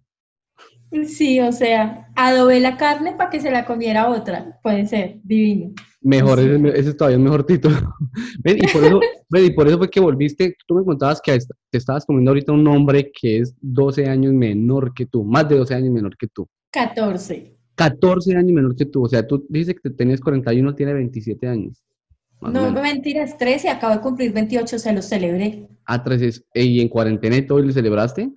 Sí, 1.05 1.39
o 1.39 1.51
sea, 1.51 2.07
adobé 2.15 2.59
la 2.59 2.77
carne 2.77 3.13
para 3.17 3.29
que 3.29 3.39
se 3.39 3.51
la 3.51 3.65
comiera 3.65 4.09
otra. 4.09 4.59
Puede 4.63 4.85
ser, 4.87 5.19
divino. 5.23 5.73
Mejor, 6.01 6.39
Sí. 6.39 6.45
ese, 6.45 6.53
es 6.53 6.59
me- 6.59 6.69
ese 6.69 6.89
es 6.89 6.97
todavía 6.97 7.17
un 7.17 7.23
mejor 7.23 7.45
título. 7.45 7.75
Ven, 8.43 8.57
y 8.57 8.67
por 8.67 8.83
eso, 8.83 8.99
ven, 9.29 9.45
y 9.45 9.49
por 9.51 9.67
eso 9.67 9.77
fue 9.77 9.89
que 9.89 9.99
volviste, 9.99 10.55
tú 10.67 10.75
me 10.75 10.83
contabas 10.85 11.19
que 11.21 11.37
te 11.69 11.77
estabas 11.77 12.05
comiendo 12.05 12.31
ahorita 12.31 12.51
un 12.51 12.67
hombre 12.67 13.11
que 13.11 13.39
es 13.39 13.53
12 13.61 14.05
años 14.07 14.33
menor 14.33 14.93
que 14.93 15.05
tú, 15.05 15.23
más 15.23 15.47
de 15.49 15.57
12 15.57 15.73
años 15.75 15.91
menor 15.91 16.15
que 16.17 16.27
tú. 16.27 16.47
14. 16.71 17.53
14 17.75 18.35
años 18.35 18.51
menor 18.53 18.75
que 18.75 18.85
tú, 18.85 19.03
o 19.03 19.09
sea, 19.09 19.25
tú 19.27 19.45
dices 19.49 19.75
que 19.81 19.89
tenías 19.89 20.19
41, 20.21 20.73
tiene 20.75 20.93
27 20.93 21.47
años. 21.47 21.83
No, 22.41 22.49
menos. 22.51 22.81
mentiras, 22.81 23.37
13, 23.37 23.69
acabo 23.69 23.93
de 23.95 24.01
cumplir 24.01 24.31
28, 24.31 24.77
se 24.79 24.93
los 24.93 25.05
celebré. 25.05 25.67
Ah, 25.85 26.03
tres 26.03 26.21
es- 26.21 26.45
¿Y 26.53 26.81
en 26.81 26.89
cuarentena 26.89 27.37
y 27.37 27.45
todo 27.47 27.59
le 27.59 27.73
celebraste? 27.73 28.31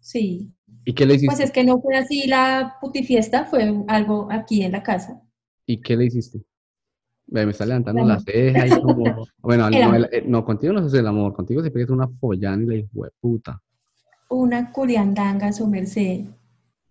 Sí. 0.00 0.52
¿Y 0.84 0.92
qué 0.92 1.06
le 1.06 1.14
hiciste? 1.14 1.34
Pues 1.34 1.40
es 1.40 1.50
que 1.50 1.64
no 1.64 1.80
fue 1.80 1.96
así 1.96 2.26
la 2.28 2.76
putifiesta, 2.80 3.46
fue 3.46 3.74
algo 3.88 4.28
aquí 4.30 4.62
en 4.62 4.72
la 4.72 4.82
casa. 4.82 5.20
¿Y 5.66 5.80
qué 5.80 5.96
le 5.96 6.06
hiciste? 6.06 6.42
Me 7.26 7.42
está 7.44 7.64
levantando 7.64 8.02
El 8.02 8.08
la 8.08 8.20
ceja 8.20 8.66
y 8.66 8.80
como... 8.82 9.04
Bueno, 9.38 9.68
no, 9.70 9.94
el- 9.94 10.08
eh, 10.12 10.22
no, 10.26 10.44
contigo 10.44 10.72
no 10.74 10.80
se 10.80 10.86
hace 10.86 10.98
el 10.98 11.06
amor, 11.06 11.32
contigo 11.34 11.62
se 11.62 11.70
pega 11.70 11.92
una 11.92 12.06
follana 12.08 12.62
y 12.62 12.66
la 12.66 12.74
hijo 12.76 13.04
de 13.04 13.10
puta. 13.20 13.60
Una 14.28 14.70
curiandanga, 14.70 15.52
su 15.52 15.66
merced, 15.66 16.26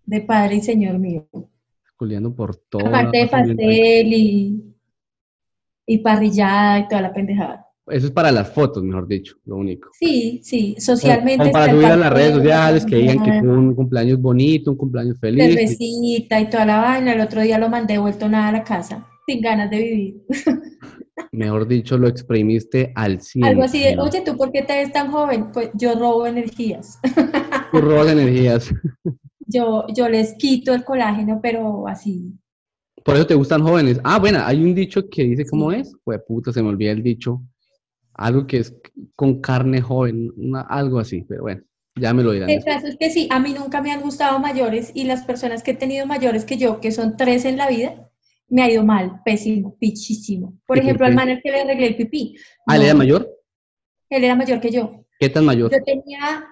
de 0.06 0.20
padre 0.22 0.56
y 0.56 0.60
señor 0.60 0.98
mío. 0.98 1.26
Culeando 1.96 2.34
por 2.34 2.56
todo. 2.56 2.86
Aparte 2.86 3.18
de 3.18 3.26
pastel 3.28 4.12
y, 4.12 4.73
y 5.86 5.98
parrillada 5.98 6.80
y 6.80 6.88
toda 6.88 7.02
la 7.02 7.12
pendejada. 7.12 7.66
Eso 7.86 8.06
es 8.06 8.12
para 8.12 8.32
las 8.32 8.50
fotos, 8.50 8.82
mejor 8.82 9.06
dicho, 9.06 9.36
lo 9.44 9.56
único. 9.56 9.90
Sí, 9.92 10.40
sí, 10.42 10.74
socialmente. 10.78 11.38
como 11.38 11.52
para 11.52 11.70
subir 11.70 11.86
a 11.86 11.96
las 11.96 12.12
redes 12.12 12.34
sociales, 12.36 12.86
que 12.86 12.96
digan 12.96 13.22
que 13.22 13.40
fue 13.40 13.50
un 13.50 13.74
cumpleaños 13.74 14.20
bonito, 14.20 14.70
un 14.70 14.78
cumpleaños 14.78 15.18
feliz. 15.20 15.44
cervecita 15.44 16.40
y 16.40 16.48
toda 16.48 16.64
la 16.64 16.80
vaina. 16.80 17.12
El 17.12 17.20
otro 17.20 17.42
día 17.42 17.58
lo 17.58 17.68
mandé 17.68 17.98
vuelto 17.98 18.26
nada 18.26 18.48
a 18.48 18.52
la 18.52 18.64
casa, 18.64 19.06
sin 19.26 19.42
ganas 19.42 19.70
de 19.70 19.78
vivir. 19.78 20.22
Mejor 21.32 21.68
dicho, 21.68 21.98
lo 21.98 22.08
exprimiste 22.08 22.90
al 22.94 23.20
100. 23.20 23.44
Algo 23.44 23.64
así 23.64 23.80
de, 23.80 23.98
oye, 23.98 24.22
¿tú 24.22 24.36
por 24.36 24.50
qué 24.50 24.62
te 24.62 24.74
ves 24.74 24.92
tan 24.92 25.10
joven? 25.10 25.52
Pues 25.52 25.70
yo 25.74 25.94
robo 25.94 26.26
energías. 26.26 26.98
Tú 27.70 27.80
robas 27.80 28.08
energías. 28.12 28.72
Yo, 29.46 29.84
yo 29.94 30.08
les 30.08 30.34
quito 30.34 30.72
el 30.72 30.84
colágeno, 30.84 31.40
pero 31.42 31.86
así. 31.86 32.32
Por 33.04 33.16
eso 33.16 33.26
te 33.26 33.34
gustan 33.34 33.62
jóvenes. 33.62 34.00
Ah, 34.02 34.18
bueno, 34.18 34.40
hay 34.42 34.64
un 34.64 34.74
dicho 34.74 35.08
que 35.10 35.24
dice, 35.24 35.44
¿cómo 35.46 35.70
es? 35.70 35.94
Pues 36.04 36.20
puta, 36.26 36.52
se 36.52 36.62
me 36.62 36.70
olvida 36.70 36.90
el 36.92 37.02
dicho. 37.02 37.42
Algo 38.14 38.46
que 38.46 38.58
es 38.58 38.74
con 39.14 39.40
carne 39.40 39.82
joven, 39.82 40.32
una- 40.36 40.62
algo 40.62 40.98
así, 40.98 41.22
pero 41.28 41.42
bueno, 41.42 41.62
ya 41.96 42.14
me 42.14 42.22
lo 42.22 42.32
dirán. 42.32 42.48
El 42.48 42.64
caso 42.64 42.86
es 42.86 42.96
que 42.96 43.10
sí, 43.10 43.28
a 43.30 43.38
mí 43.40 43.52
nunca 43.52 43.82
me 43.82 43.92
han 43.92 44.00
gustado 44.00 44.38
mayores 44.38 44.90
y 44.94 45.04
las 45.04 45.24
personas 45.24 45.62
que 45.62 45.72
he 45.72 45.74
tenido 45.74 46.06
mayores 46.06 46.46
que 46.46 46.56
yo, 46.56 46.80
que 46.80 46.92
son 46.92 47.16
tres 47.18 47.44
en 47.44 47.58
la 47.58 47.68
vida, 47.68 48.10
me 48.48 48.62
ha 48.62 48.70
ido 48.70 48.84
mal, 48.84 49.20
pésimo, 49.24 49.76
pichísimo. 49.78 50.54
Por 50.66 50.78
¿Y 50.78 50.80
por 50.80 50.86
ejemplo, 50.86 51.06
al 51.06 51.14
man 51.14 51.28
al 51.28 51.42
que 51.42 51.50
le 51.50 51.60
arreglé 51.60 51.86
el 51.88 51.96
pipí. 51.96 52.36
Ah, 52.66 52.76
¿él 52.76 52.80
no, 52.80 52.86
era 52.86 52.94
mayor? 52.94 53.28
Él 54.08 54.24
era 54.24 54.34
mayor 54.34 54.60
que 54.60 54.70
yo. 54.70 55.04
¿Qué 55.18 55.28
tan 55.28 55.44
mayor? 55.44 55.70
Yo 55.70 55.82
tenía, 55.84 56.46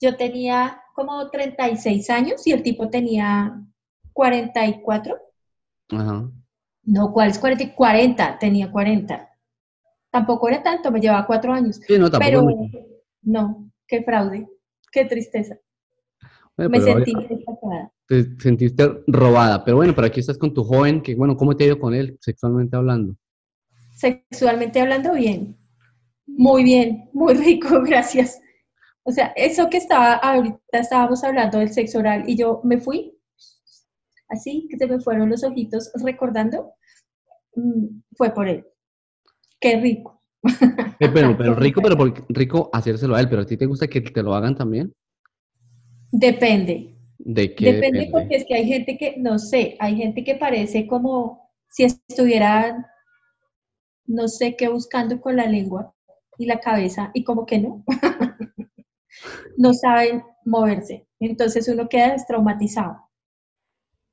yo 0.00 0.16
tenía 0.16 0.80
como 0.94 1.28
36 1.30 2.08
años 2.08 2.46
y 2.46 2.52
el 2.52 2.62
tipo 2.62 2.88
tenía 2.88 3.60
44. 4.12 5.18
Ajá. 6.00 6.30
No, 6.84 7.12
¿cuál 7.12 7.30
es 7.30 7.38
40? 7.38 7.74
40, 7.74 8.38
tenía 8.38 8.70
40. 8.70 9.30
Tampoco 10.10 10.48
era 10.48 10.62
tanto, 10.62 10.92
me 10.92 11.00
llevaba 11.00 11.26
cuatro 11.26 11.52
años. 11.52 11.80
Sí, 11.86 11.98
no, 11.98 12.10
tampoco. 12.10 12.30
Pero 12.30 12.42
mucho. 12.44 12.78
no, 13.22 13.70
qué 13.86 14.02
fraude, 14.02 14.46
qué 14.92 15.04
tristeza. 15.06 15.58
Bueno, 16.56 16.70
Me 16.70 16.80
sentí 16.80 17.12
ahora 17.14 17.26
estafada. 17.30 17.92
Te 18.06 18.38
sentiste 18.38 19.02
robada, 19.08 19.64
pero 19.64 19.78
bueno, 19.78 19.94
pero 19.94 20.06
aquí 20.06 20.20
estás 20.20 20.38
con 20.38 20.54
tu 20.54 20.62
joven, 20.62 21.02
que 21.02 21.14
bueno, 21.16 21.36
¿cómo 21.36 21.56
te 21.56 21.64
ha 21.64 21.66
ido 21.68 21.80
con 21.80 21.94
él, 21.94 22.16
sexualmente 22.20 22.76
hablando? 22.76 23.16
Sexualmente 23.92 24.80
hablando, 24.80 25.14
bien. 25.14 25.56
Muy 26.26 26.62
bien, 26.62 27.10
muy 27.12 27.34
rico, 27.34 27.82
gracias. 27.84 28.40
O 29.02 29.12
sea, 29.12 29.32
eso 29.36 29.68
que 29.68 29.78
estaba, 29.78 30.14
ahorita 30.14 30.58
estábamos 30.78 31.24
hablando 31.24 31.58
del 31.58 31.70
sexo 31.70 31.98
oral 31.98 32.24
y 32.26 32.36
yo 32.36 32.60
me 32.64 32.78
fui, 32.78 33.13
así 34.28 34.66
que 34.70 34.78
se 34.78 34.86
me 34.86 35.00
fueron 35.00 35.30
los 35.30 35.44
ojitos 35.44 35.90
recordando, 36.04 36.72
mm, 37.56 38.00
fue 38.16 38.30
por 38.34 38.48
él. 38.48 38.64
Qué 39.60 39.80
rico. 39.80 40.22
Eh, 41.00 41.08
pero, 41.12 41.36
pero 41.36 41.54
rico, 41.56 41.80
pero 41.82 41.96
por- 41.96 42.24
rico 42.28 42.70
hacérselo 42.72 43.16
a 43.16 43.20
él, 43.20 43.28
pero 43.28 43.42
a 43.42 43.46
ti 43.46 43.56
te 43.56 43.66
gusta 43.66 43.88
que 43.88 44.00
te 44.00 44.22
lo 44.22 44.34
hagan 44.34 44.54
también. 44.54 44.92
Depende. 46.12 46.94
¿De 47.18 47.54
qué 47.54 47.72
Depende 47.72 48.00
depende? 48.00 48.12
porque 48.12 48.36
es 48.36 48.44
que 48.46 48.54
hay 48.54 48.66
gente 48.66 48.96
que, 48.98 49.16
no 49.18 49.38
sé, 49.38 49.76
hay 49.80 49.96
gente 49.96 50.22
que 50.24 50.34
parece 50.36 50.86
como 50.86 51.50
si 51.70 51.84
estuviera, 51.84 52.86
no 54.06 54.28
sé 54.28 54.56
qué, 54.56 54.68
buscando 54.68 55.20
con 55.20 55.36
la 55.36 55.46
lengua 55.46 55.94
y 56.38 56.46
la 56.46 56.60
cabeza 56.60 57.10
y 57.14 57.24
como 57.24 57.46
que 57.46 57.58
no. 57.58 57.84
no 59.56 59.72
saben 59.72 60.22
moverse. 60.44 61.06
Entonces 61.20 61.68
uno 61.68 61.88
queda 61.88 62.12
destraumatizado. 62.12 62.98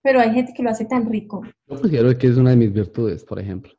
Pero 0.04 0.20
hay 0.20 0.32
gente 0.34 0.54
que 0.56 0.64
lo 0.64 0.70
hace 0.70 0.86
tan 0.86 1.10
rico. 1.10 1.44
Yo 1.68 1.80
considero 1.80 2.18
que 2.18 2.28
es 2.28 2.38
una 2.38 2.52
de 2.52 2.56
mis 2.56 2.74
virtudes, 2.74 3.24
por 3.24 3.40
ejemplo, 3.40 3.74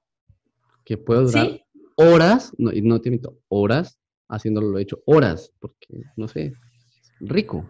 que 0.84 0.96
puedo 0.96 1.24
durar 1.24 1.46
¿Sí? 1.46 1.62
horas, 1.96 2.52
no, 2.58 2.72
y 2.72 2.82
no 2.82 3.00
te 3.00 3.10
miento, 3.10 3.38
horas 3.48 3.98
haciéndolo, 4.28 4.70
lo 4.70 4.78
he 4.78 4.82
hecho 4.82 5.02
horas, 5.06 5.52
porque, 5.60 6.02
no 6.16 6.26
sé, 6.26 6.52
rico. 7.20 7.66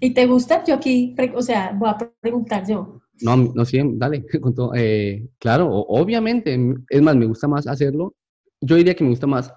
¿Y 0.00 0.12
te 0.12 0.26
gusta? 0.26 0.62
Yo 0.64 0.74
aquí, 0.74 1.16
o 1.34 1.42
sea, 1.42 1.72
voy 1.72 1.88
a 1.88 1.98
preguntar 2.20 2.64
yo. 2.68 3.00
No, 3.22 3.36
no 3.36 3.64
sé, 3.64 3.82
dale, 3.94 4.24
con 4.40 4.54
todo, 4.54 4.72
eh, 4.74 5.28
claro, 5.38 5.68
obviamente, 5.70 6.58
es 6.88 7.02
más, 7.02 7.16
me 7.16 7.26
gusta 7.26 7.48
más 7.48 7.66
hacerlo, 7.66 8.14
yo 8.60 8.76
diría 8.76 8.94
que 8.94 9.04
me 9.04 9.10
gusta 9.10 9.26
más 9.26 9.52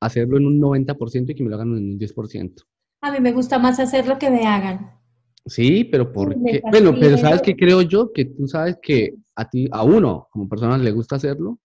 hacerlo 0.00 0.38
en 0.38 0.46
un 0.46 0.60
90% 0.60 1.30
y 1.30 1.34
que 1.34 1.42
me 1.42 1.50
lo 1.50 1.56
hagan 1.56 1.76
en 1.76 1.92
un 1.92 1.98
10%. 1.98 2.64
A 3.02 3.12
mí 3.12 3.20
me 3.20 3.32
gusta 3.32 3.58
más 3.58 3.80
hacer 3.80 4.06
lo 4.06 4.18
que 4.18 4.30
me 4.30 4.46
hagan. 4.46 4.99
Sí, 5.46 5.84
pero 5.84 6.12
¿por 6.12 6.34
qué? 6.44 6.62
Bueno, 6.70 6.94
pero. 6.98 7.16
¿sabes 7.18 7.42
qué 7.42 7.56
creo 7.56 7.82
yo? 7.82 8.12
Que 8.12 8.24
tú 8.26 8.46
sabes 8.46 8.76
que 8.82 9.14
a 9.34 9.48
ti, 9.48 9.68
a 9.72 9.82
uno, 9.84 10.28
como 10.30 10.48
persona, 10.48 10.76
le 10.78 10.90
gusta 10.92 11.16
hacerlo 11.16 11.58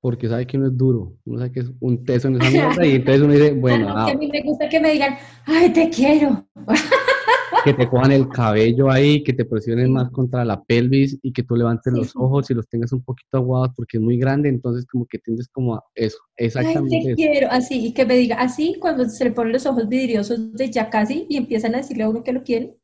porque 0.00 0.28
sabe 0.28 0.46
que 0.46 0.56
uno 0.56 0.68
es 0.68 0.76
duro, 0.76 1.14
uno 1.24 1.38
sabe 1.38 1.52
que 1.52 1.60
es 1.60 1.72
un 1.80 2.04
teso 2.04 2.28
en 2.28 2.36
esa 2.36 2.50
mierda 2.50 2.86
y 2.86 2.96
entonces 2.96 3.22
uno 3.22 3.32
dice, 3.32 3.52
bueno, 3.60 3.88
Ah, 3.90 4.10
a 4.10 4.14
mí 4.14 4.28
me 4.28 4.42
gusta 4.42 4.68
que 4.68 4.80
me 4.80 4.92
digan, 4.92 5.16
ay, 5.44 5.72
te 5.72 5.90
quiero. 5.90 6.46
que 7.64 7.74
te 7.74 7.88
cojan 7.88 8.12
el 8.12 8.28
cabello 8.28 8.90
ahí, 8.90 9.22
que 9.24 9.32
te 9.32 9.44
presionen 9.44 9.92
más 9.92 10.10
contra 10.10 10.44
la 10.44 10.62
pelvis 10.62 11.18
y 11.22 11.32
que 11.32 11.42
tú 11.42 11.56
levantes 11.56 11.92
Sí, 11.92 11.98
los 11.98 12.12
ojos 12.14 12.50
y 12.50 12.54
los 12.54 12.68
tengas 12.68 12.92
un 12.92 13.02
poquito 13.02 13.38
aguados 13.38 13.70
porque 13.74 13.96
es 13.96 14.02
muy 14.02 14.18
grande, 14.18 14.48
entonces 14.48 14.86
como 14.86 15.06
que 15.06 15.18
tiendes 15.18 15.48
como 15.48 15.74
a 15.74 15.82
eso, 15.94 16.18
Ay, 16.36 16.46
exactamente 16.46 16.96
te 16.98 17.12
eso. 17.12 17.16
quiero, 17.16 17.48
así, 17.50 17.86
y 17.86 17.92
que 17.92 18.06
me 18.06 18.16
diga, 18.16 18.36
así, 18.36 18.76
cuando 18.78 19.08
se 19.08 19.24
le 19.24 19.32
ponen 19.32 19.52
los 19.52 19.66
ojos 19.66 19.88
vidriosos 19.88 20.52
de 20.52 20.70
ya 20.70 20.90
casi 20.90 21.26
y 21.28 21.36
empiezan 21.36 21.74
a 21.74 21.78
decirle 21.78 22.04
a 22.04 22.08
uno 22.08 22.22
que 22.22 22.32
lo 22.32 22.42
quiere. 22.44 22.76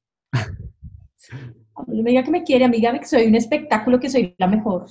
No 1.86 2.02
me 2.02 2.10
diga 2.10 2.22
que 2.22 2.30
me 2.30 2.44
quiere, 2.44 2.64
amiga, 2.64 2.98
que 2.98 3.06
soy 3.06 3.26
un 3.26 3.34
espectáculo, 3.34 3.98
que 3.98 4.10
soy 4.10 4.34
la 4.38 4.46
mejor. 4.46 4.86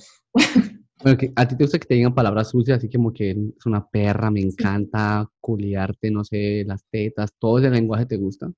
Bueno, 1.02 1.18
que 1.18 1.32
a 1.34 1.46
ti 1.46 1.56
te 1.56 1.64
gusta 1.64 1.78
que 1.78 1.86
te 1.86 1.94
digan 1.94 2.14
palabras 2.14 2.50
sucias, 2.50 2.78
así 2.78 2.88
como 2.88 3.12
que 3.12 3.30
es 3.30 3.66
una 3.66 3.86
perra, 3.86 4.30
me 4.30 4.40
encanta 4.40 5.28
culiarte, 5.40 6.10
no 6.10 6.24
sé, 6.24 6.64
las 6.66 6.84
tetas, 6.90 7.32
todo 7.38 7.58
ese 7.58 7.70
lenguaje 7.70 8.06
te 8.06 8.16
gusta. 8.16 8.50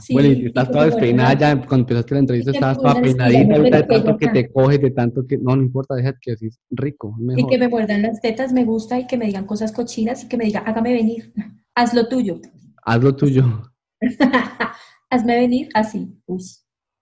Sí, 0.00 0.12
bueno, 0.14 0.28
y 0.30 0.46
estás 0.46 0.70
toda 0.70 0.86
despeinada 0.86 1.34
ya, 1.34 1.56
cuando 1.56 1.82
empezaste 1.82 2.14
la 2.14 2.20
entrevista 2.20 2.50
estabas 2.52 2.78
toda 2.78 3.00
peinadita, 3.00 3.58
de 3.58 3.82
tanto 3.82 4.16
que 4.16 4.28
te 4.28 4.50
coges, 4.50 4.80
de 4.80 4.90
tanto 4.92 5.26
que, 5.26 5.36
no, 5.36 5.56
no 5.56 5.62
importa, 5.62 5.94
deja 5.96 6.14
que 6.20 6.32
así 6.32 6.46
es 6.46 6.58
rico, 6.70 7.14
es 7.18 7.22
Y 7.22 7.24
mejor. 7.26 7.50
que 7.50 7.58
me 7.58 7.68
muerdan 7.68 8.02
las 8.02 8.20
tetas 8.20 8.52
me 8.52 8.64
gusta 8.64 8.98
y 8.98 9.06
que 9.06 9.18
me 9.18 9.26
digan 9.26 9.46
cosas 9.46 9.72
cochinas 9.72 10.24
y 10.24 10.28
que 10.28 10.36
me 10.36 10.44
diga, 10.44 10.60
hágame 10.60 10.92
venir, 10.92 11.32
haz 11.74 11.92
lo 11.92 12.08
tuyo. 12.08 12.40
Haz 12.84 13.02
lo 13.02 13.14
tuyo. 13.14 13.62
Hazme 15.10 15.36
venir 15.36 15.68
así, 15.74 16.08
uy, 16.26 16.42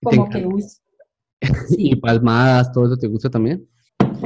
como 0.03 0.29
que 0.29 0.47
uy. 0.47 0.65
Y 1.79 1.95
palmadas, 1.97 2.73
todo 2.73 2.87
eso 2.87 2.97
te 2.97 3.07
gusta 3.07 3.31
también. 3.31 3.69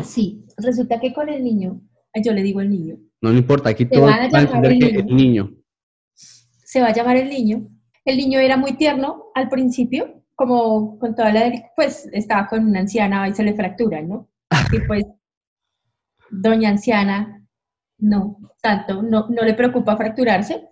Sí, 0.02 0.46
resulta 0.56 1.00
que 1.00 1.12
con 1.12 1.28
el 1.28 1.42
niño, 1.44 1.80
yo 2.22 2.32
le 2.32 2.42
digo 2.42 2.60
el 2.60 2.70
niño, 2.70 2.96
No, 3.20 3.32
no 3.32 3.38
importa, 3.38 3.70
aquí 3.70 3.84
Te 3.84 3.96
todos 3.96 4.10
van 4.10 4.34
a 4.34 4.40
entender 4.40 4.72
el 4.72 4.78
que 4.78 4.98
el 4.98 5.16
niño. 5.16 5.50
se 6.14 6.80
va 6.80 6.88
a 6.88 6.92
llamar 6.92 7.16
el 7.16 7.28
niño. 7.28 7.68
El 8.04 8.16
niño 8.16 8.40
era 8.40 8.56
muy 8.56 8.72
tierno 8.76 9.26
al 9.34 9.48
principio, 9.48 10.22
como 10.34 10.98
con 10.98 11.14
toda 11.14 11.32
la, 11.32 11.52
pues 11.76 12.08
estaba 12.12 12.46
con 12.46 12.66
una 12.66 12.80
anciana 12.80 13.28
y 13.28 13.34
se 13.34 13.44
le 13.44 13.54
fractura, 13.54 14.02
¿no? 14.02 14.28
Y 14.72 14.78
pues, 14.88 15.04
doña 16.30 16.70
anciana, 16.70 17.46
no, 17.98 18.38
tanto, 18.60 19.02
no, 19.02 19.28
no 19.28 19.42
le 19.42 19.54
preocupa 19.54 19.96
fracturarse. 19.96 20.68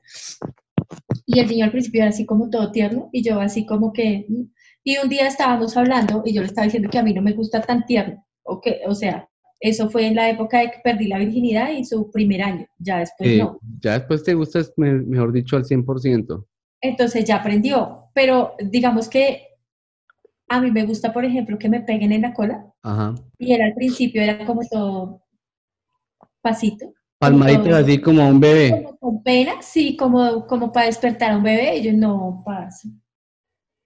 Y 1.27 1.39
el 1.41 1.49
niño 1.49 1.65
al 1.65 1.71
principio 1.71 2.03
era 2.03 2.11
así 2.11 2.27
como 2.27 2.51
todo 2.51 2.73
tierno 2.73 3.09
y 3.13 3.23
yo 3.23 3.41
así 3.41 3.67
como 3.67 3.93
que... 3.93 4.27
Y 4.83 4.97
un 4.97 5.09
día 5.09 5.27
estábamos 5.27 5.77
hablando 5.77 6.23
y 6.25 6.33
yo 6.33 6.41
le 6.41 6.49
estaba 6.49 6.65
diciendo 6.65 6.89
que 6.91 6.99
a 6.99 7.03
mí 7.03 7.13
no 7.13 7.23
me 7.23 7.33
gusta 7.33 7.61
tan 7.61 7.85
tierno, 7.85 8.25
o, 8.43 8.61
que, 8.61 8.81
o 8.87 8.95
sea, 8.95 9.29
eso 9.61 9.91
fue 9.91 10.07
en 10.07 10.15
la 10.15 10.31
época 10.31 10.61
de 10.61 10.71
que 10.71 10.79
perdí 10.83 11.07
la 11.07 11.19
virginidad 11.19 11.71
y 11.71 11.85
su 11.85 12.11
primer 12.11 12.43
año, 12.43 12.67
ya 12.79 12.99
después 13.01 13.39
no. 13.39 13.59
Ya 13.83 13.99
después 13.99 14.25
te 14.25 14.33
gusta, 14.33 14.61
mejor 14.77 15.33
dicho, 15.33 15.57
al 15.57 15.65
100%. 15.65 16.47
Entonces 16.81 17.25
ya 17.27 17.37
aprendió, 17.37 18.05
pero 18.15 18.55
digamos 18.59 19.09
que 19.09 19.43
a 20.49 20.61
mí 20.61 20.71
me 20.71 20.85
gusta, 20.85 21.13
por 21.13 21.27
ejemplo, 21.27 21.59
que 21.59 21.69
me 21.69 21.81
peguen 21.81 22.13
en 22.13 22.23
la 22.23 22.33
cola. 22.33 22.67
Ajá. 22.83 23.15
Y 23.39 23.53
él 23.53 23.61
al 23.61 23.75
principio 23.75 24.23
era 24.23 24.45
como 24.47 24.63
todo 24.69 25.23
pasito. 26.41 26.93
Palmadito 27.21 27.77
así 27.77 28.01
como 28.01 28.27
un 28.27 28.41
bebé. 28.41 28.71
Como 28.71 28.99
con 28.99 29.23
pena, 29.23 29.61
sí, 29.61 29.95
como, 29.95 30.47
como 30.47 30.73
para 30.73 30.87
despertar 30.87 31.33
a 31.33 31.37
un 31.37 31.43
bebé. 31.43 31.77
Y 31.77 31.83
yo 31.83 31.93
no 31.93 32.43
paso. 32.47 32.89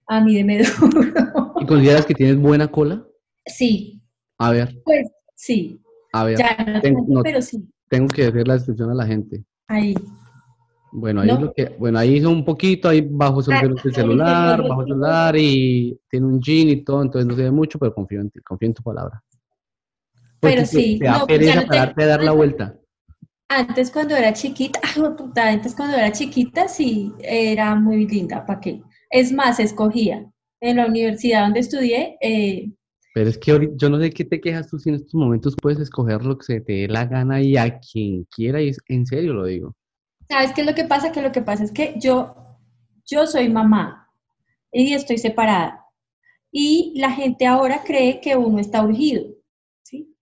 A 0.07 0.21
mí 0.21 0.41
de 0.41 0.63
duro. 0.79 1.53
¿Y 1.59 1.65
consideras 1.65 2.05
que 2.05 2.13
tienes 2.13 2.39
buena 2.39 2.67
cola? 2.69 3.05
Sí. 3.45 4.01
A 4.37 4.51
ver. 4.51 4.81
Pues 4.85 5.11
sí. 5.35 5.81
A 6.13 6.23
ver. 6.23 6.37
Ya 6.37 6.55
no 6.65 6.79
tengo, 6.79 7.23
pero 7.23 7.41
sí. 7.41 7.67
Tengo 7.89 8.07
que 8.07 8.23
decir 8.23 8.47
la 8.47 8.53
descripción 8.53 8.89
a 8.91 8.93
la 8.93 9.05
gente. 9.05 9.43
Ahí. 9.67 9.93
Bueno, 10.93 11.19
ahí 11.19 11.27
lo 11.27 11.51
que, 11.51 11.75
bueno, 11.77 11.99
ahí 11.99 12.15
hizo 12.15 12.29
un 12.29 12.45
poquito, 12.45 12.87
ahí 12.87 13.01
bajo 13.01 13.41
el 13.41 13.45
celular, 13.93 14.61
bajo 14.61 14.81
el 14.81 14.87
celular 14.87 15.35
y 15.37 15.99
tiene 16.09 16.25
un 16.25 16.39
jean 16.39 16.69
y 16.69 16.85
todo, 16.85 17.01
entonces 17.01 17.27
no 17.27 17.35
se 17.35 17.43
ve 17.43 17.51
mucho, 17.51 17.77
pero 17.77 17.93
confío 17.93 18.21
en 18.21 18.29
ti, 18.29 18.39
confío 18.39 18.67
en 18.67 18.73
tu 18.75 18.81
palabra. 18.81 19.21
pero 20.39 20.65
sí. 20.65 20.97
Te, 20.99 21.05
da 21.05 21.19
no, 21.19 21.27
pereza 21.27 21.65
pararte 21.65 22.05
dar 22.05 22.23
la 22.23 22.31
vuelta. 22.31 22.79
Antes 23.47 23.91
cuando 23.91 24.15
era 24.15 24.33
chiquita, 24.33 24.79
puta, 25.17 25.49
antes 25.49 25.75
cuando 25.75 25.97
era 25.97 26.11
chiquita 26.11 26.67
sí 26.67 27.13
era 27.19 27.75
muy 27.75 28.07
linda, 28.07 28.45
¿para 28.45 28.59
qué? 28.59 28.81
Es 29.09 29.31
más, 29.31 29.59
escogía. 29.59 30.25
En 30.61 30.77
la 30.77 30.87
universidad 30.87 31.43
donde 31.43 31.59
estudié, 31.59 32.17
eh, 32.21 32.71
pero 33.15 33.29
es 33.29 33.37
que 33.37 33.69
yo 33.77 33.89
no 33.89 33.97
sé 33.97 34.11
qué 34.11 34.25
te 34.25 34.41
quejas 34.41 34.69
tú 34.69 34.77
si 34.77 34.89
en 34.89 34.95
estos 34.95 35.15
momentos 35.15 35.55
puedes 35.61 35.79
escoger 35.79 36.25
lo 36.25 36.37
que 36.37 36.43
se 36.43 36.59
te 36.59 36.73
dé 36.73 36.87
la 36.89 37.05
gana 37.05 37.41
y 37.41 37.55
a 37.55 37.79
quien 37.79 38.25
quiera, 38.25 38.61
y 38.61 38.73
en 38.89 39.05
serio 39.05 39.33
lo 39.33 39.45
digo. 39.45 39.73
¿Sabes 40.27 40.51
qué 40.51 40.61
es 40.61 40.67
lo 40.67 40.75
que 40.75 40.83
pasa? 40.83 41.13
Que 41.13 41.21
lo 41.21 41.31
que 41.31 41.41
pasa 41.41 41.63
es 41.63 41.71
que 41.71 41.95
yo, 41.97 42.35
yo 43.05 43.25
soy 43.25 43.47
mamá 43.47 44.11
y 44.69 44.93
estoy 44.93 45.17
separada. 45.17 45.85
Y 46.51 46.91
la 46.97 47.09
gente 47.09 47.45
ahora 47.47 47.83
cree 47.85 48.19
que 48.19 48.35
uno 48.35 48.59
está 48.59 48.83
urgido. 48.83 49.23
¿Sí? 49.83 50.13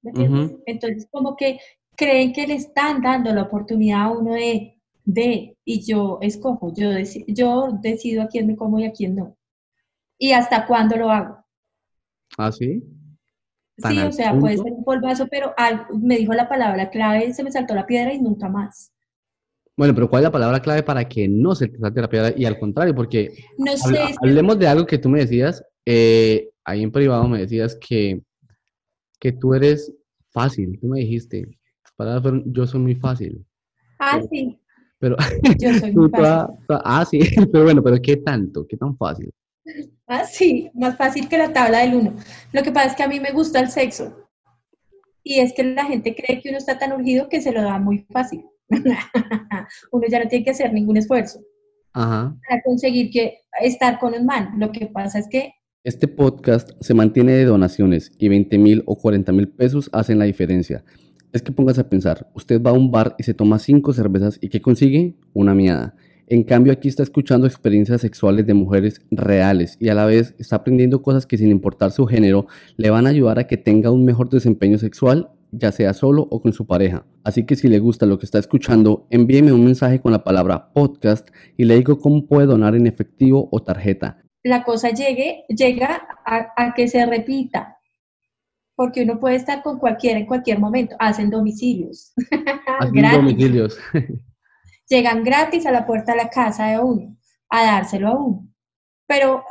Entonces, 0.68 1.08
como 1.10 1.36
que 1.36 1.60
creen 1.96 2.34
que 2.34 2.48
le 2.48 2.56
están 2.56 3.02
dando 3.02 3.34
la 3.34 3.44
oportunidad 3.44 4.04
a 4.04 4.12
uno 4.12 4.34
de, 4.34 4.80
de 5.06 5.58
y 5.66 5.82
yo 5.82 6.20
escojo, 6.22 6.74
yo, 6.76 6.90
yo 7.28 7.80
decido 7.82 8.24
a 8.24 8.28
quién 8.28 8.48
me 8.48 8.56
como 8.56 8.80
y 8.80 8.86
a 8.86 8.92
quién 8.92 9.16
no. 9.16 9.38
¿Y 10.18 10.32
hasta 10.32 10.66
cuándo 10.66 10.96
lo 10.96 11.10
hago? 11.10 11.38
¿Ah, 12.38 12.52
sí? 12.52 12.84
Sí, 13.78 14.00
o 14.00 14.12
sea, 14.12 14.38
puede 14.40 14.58
ser 14.58 14.72
un 14.72 14.84
polvazo, 14.84 15.28
pero 15.28 15.54
me 16.00 16.18
dijo 16.18 16.34
la 16.34 16.48
palabra 16.48 16.90
clave, 16.92 17.34
se 17.34 17.44
me 17.44 17.52
saltó 17.52 17.74
la 17.74 17.88
piedra 17.88 18.14
y 18.14 18.22
nunca 18.22 18.48
más. 18.48 18.92
Bueno, 19.76 19.96
pero 19.96 20.08
¿cuál 20.08 20.22
es 20.22 20.26
la 20.26 20.32
palabra 20.32 20.62
clave 20.62 20.84
para 20.84 21.08
que 21.10 21.28
no 21.28 21.56
se 21.56 21.68
te 21.68 21.80
salte 21.80 22.02
la 22.02 22.10
piedra? 22.10 22.34
Y 22.38 22.46
al 22.46 22.60
contrario, 22.60 22.94
porque 22.94 23.34
no 23.58 23.76
sé, 23.76 23.98
hablemos 24.22 24.60
de 24.60 24.68
algo 24.68 24.86
que 24.86 25.00
tú 25.00 25.10
me 25.10 25.22
decías, 25.22 25.64
eh, 25.86 26.52
ahí 26.64 26.84
en 26.84 26.92
privado 26.92 27.28
me 27.28 27.40
decías 27.40 27.76
que, 27.76 28.22
que 29.20 29.32
tú 29.32 29.56
eres 29.56 29.92
fácil, 30.30 30.80
tú 30.80 30.88
me 30.88 31.00
dijiste, 31.00 31.48
para 31.96 32.22
yo 32.46 32.68
soy 32.68 32.80
muy 32.80 32.96
fácil. 32.96 33.46
Ah, 34.00 34.22
sí. 34.30 34.60
Pero, 35.00 35.16
yo 35.60 35.74
soy 35.74 35.92
muy 35.96 36.10
fácil. 36.10 36.56
ah, 36.70 37.06
sí, 37.06 37.20
pero 37.52 37.64
bueno, 37.64 37.84
pero 37.84 38.02
¿qué 38.02 38.18
tanto? 38.18 38.66
¿Qué 38.68 38.78
tan 38.78 38.96
fácil? 38.98 39.32
Ah, 40.08 40.26
sí, 40.26 40.70
más 40.74 40.98
fácil 40.98 41.30
que 41.30 41.38
la 41.38 41.54
tabla 41.54 41.80
del 41.80 41.96
uno. 41.96 42.16
Lo 42.52 42.64
que 42.64 42.72
pasa 42.72 42.88
es 42.88 42.96
que 42.96 43.04
a 43.04 43.08
mí 43.08 43.20
me 43.20 43.32
gusta 43.32 43.60
el 43.60 43.70
sexo. 43.70 44.30
Y 45.24 45.40
es 45.40 45.54
que 45.54 45.64
la 45.64 45.86
gente 45.86 46.16
cree 46.16 46.42
que 46.42 46.50
uno 46.50 46.58
está 46.58 46.78
tan 46.78 46.92
urgido 46.92 47.30
que 47.30 47.42
se 47.42 47.54
lo 47.54 47.62
da 47.62 47.80
muy 47.80 48.06
fácil. 48.12 48.46
uno 49.92 50.08
ya 50.10 50.22
no 50.22 50.28
tiene 50.28 50.44
que 50.44 50.52
hacer 50.52 50.74
ningún 50.74 50.98
esfuerzo 50.98 51.40
para 51.94 52.62
conseguir 52.66 53.12
que 53.12 53.40
estar 53.62 54.00
con 54.00 54.14
un 54.14 54.26
man. 54.26 54.54
Lo 54.58 54.72
que 54.72 54.88
pasa 54.88 55.20
es 55.20 55.28
que... 55.30 55.54
Este 55.84 56.08
podcast 56.08 56.72
se 56.80 56.94
mantiene 56.94 57.34
de 57.34 57.46
donaciones 57.46 58.12
y 58.18 58.30
20 58.30 58.58
mil 58.58 58.84
o 58.86 58.96
40 58.96 59.32
mil 59.34 59.50
pesos 59.50 59.90
hacen 59.94 60.18
la 60.18 60.26
diferencia. 60.26 60.84
Es 61.34 61.42
que 61.42 61.52
pongas 61.52 61.80
a 61.80 61.90
pensar, 61.90 62.30
usted 62.34 62.62
va 62.62 62.70
a 62.70 62.74
un 62.74 62.92
bar 62.92 63.16
y 63.18 63.24
se 63.24 63.34
toma 63.34 63.60
cinco 63.60 63.92
cervezas 63.92 64.38
y 64.40 64.50
¿qué 64.50 64.62
consigue? 64.62 65.16
Una 65.34 65.54
miada. 65.54 65.96
En 66.28 66.44
cambio, 66.44 66.72
aquí 66.72 66.88
está 66.88 67.04
escuchando 67.04 67.48
experiencias 67.48 68.02
sexuales 68.02 68.48
de 68.48 68.54
mujeres 68.54 69.02
reales 69.12 69.76
y 69.80 69.90
a 69.90 69.96
la 69.96 70.06
vez 70.06 70.36
está 70.38 70.58
aprendiendo 70.58 71.02
cosas 71.02 71.26
que 71.26 71.38
sin 71.38 71.50
importar 71.50 71.92
su 71.92 72.06
género 72.06 72.48
le 72.78 72.90
van 72.90 73.08
a 73.08 73.10
ayudar 73.10 73.40
a 73.40 73.48
que 73.48 73.58
tenga 73.58 73.92
un 73.92 74.06
mejor 74.06 74.30
desempeño 74.30 74.78
sexual 74.78 75.32
ya 75.54 75.72
sea 75.72 75.94
solo 75.94 76.28
o 76.30 76.42
con 76.42 76.52
su 76.54 76.66
pareja. 76.66 77.06
Así 77.24 77.46
que 77.46 77.56
si 77.56 77.68
le 77.68 77.80
gusta 77.80 78.06
lo 78.06 78.18
que 78.18 78.26
está 78.26 78.40
escuchando, 78.40 79.08
envíeme 79.10 79.54
un 79.54 79.64
mensaje 79.64 80.00
con 80.00 80.12
la 80.12 80.24
palabra 80.24 80.74
podcast 80.74 81.30
y 81.58 81.66
le 81.66 81.76
digo 81.76 82.00
cómo 82.00 82.26
puede 82.26 82.48
donar 82.48 82.76
en 82.76 82.88
efectivo 82.88 83.50
o 83.52 83.62
tarjeta. 83.62 84.20
La 84.44 84.64
cosa 84.64 84.90
llegue, 84.90 85.46
llega 85.48 86.02
a, 86.26 86.74
que 86.74 86.90
se 86.90 87.06
repita, 87.06 87.73
porque 88.76 89.04
uno 89.04 89.20
puede 89.20 89.36
estar 89.36 89.62
con 89.62 89.80
cualquiera 89.80 90.20
en 90.20 90.26
cualquier 90.26 90.60
momento. 90.60 90.96
Hacen 91.00 91.30
domicilios. 91.30 92.14
Hacen 92.80 93.12
domicilios. 93.12 93.78
Llegan 94.88 95.24
gratis 95.24 95.66
a 95.66 95.72
la 95.72 95.86
puerta 95.86 96.14
de 96.14 96.18
la 96.20 96.30
casa 96.30 96.68
de 96.68 96.80
uno, 96.80 97.18
a 97.50 97.64
dárselo 97.64 98.08
a 98.08 98.18
uno. 98.18 98.48
Pero 99.08 99.44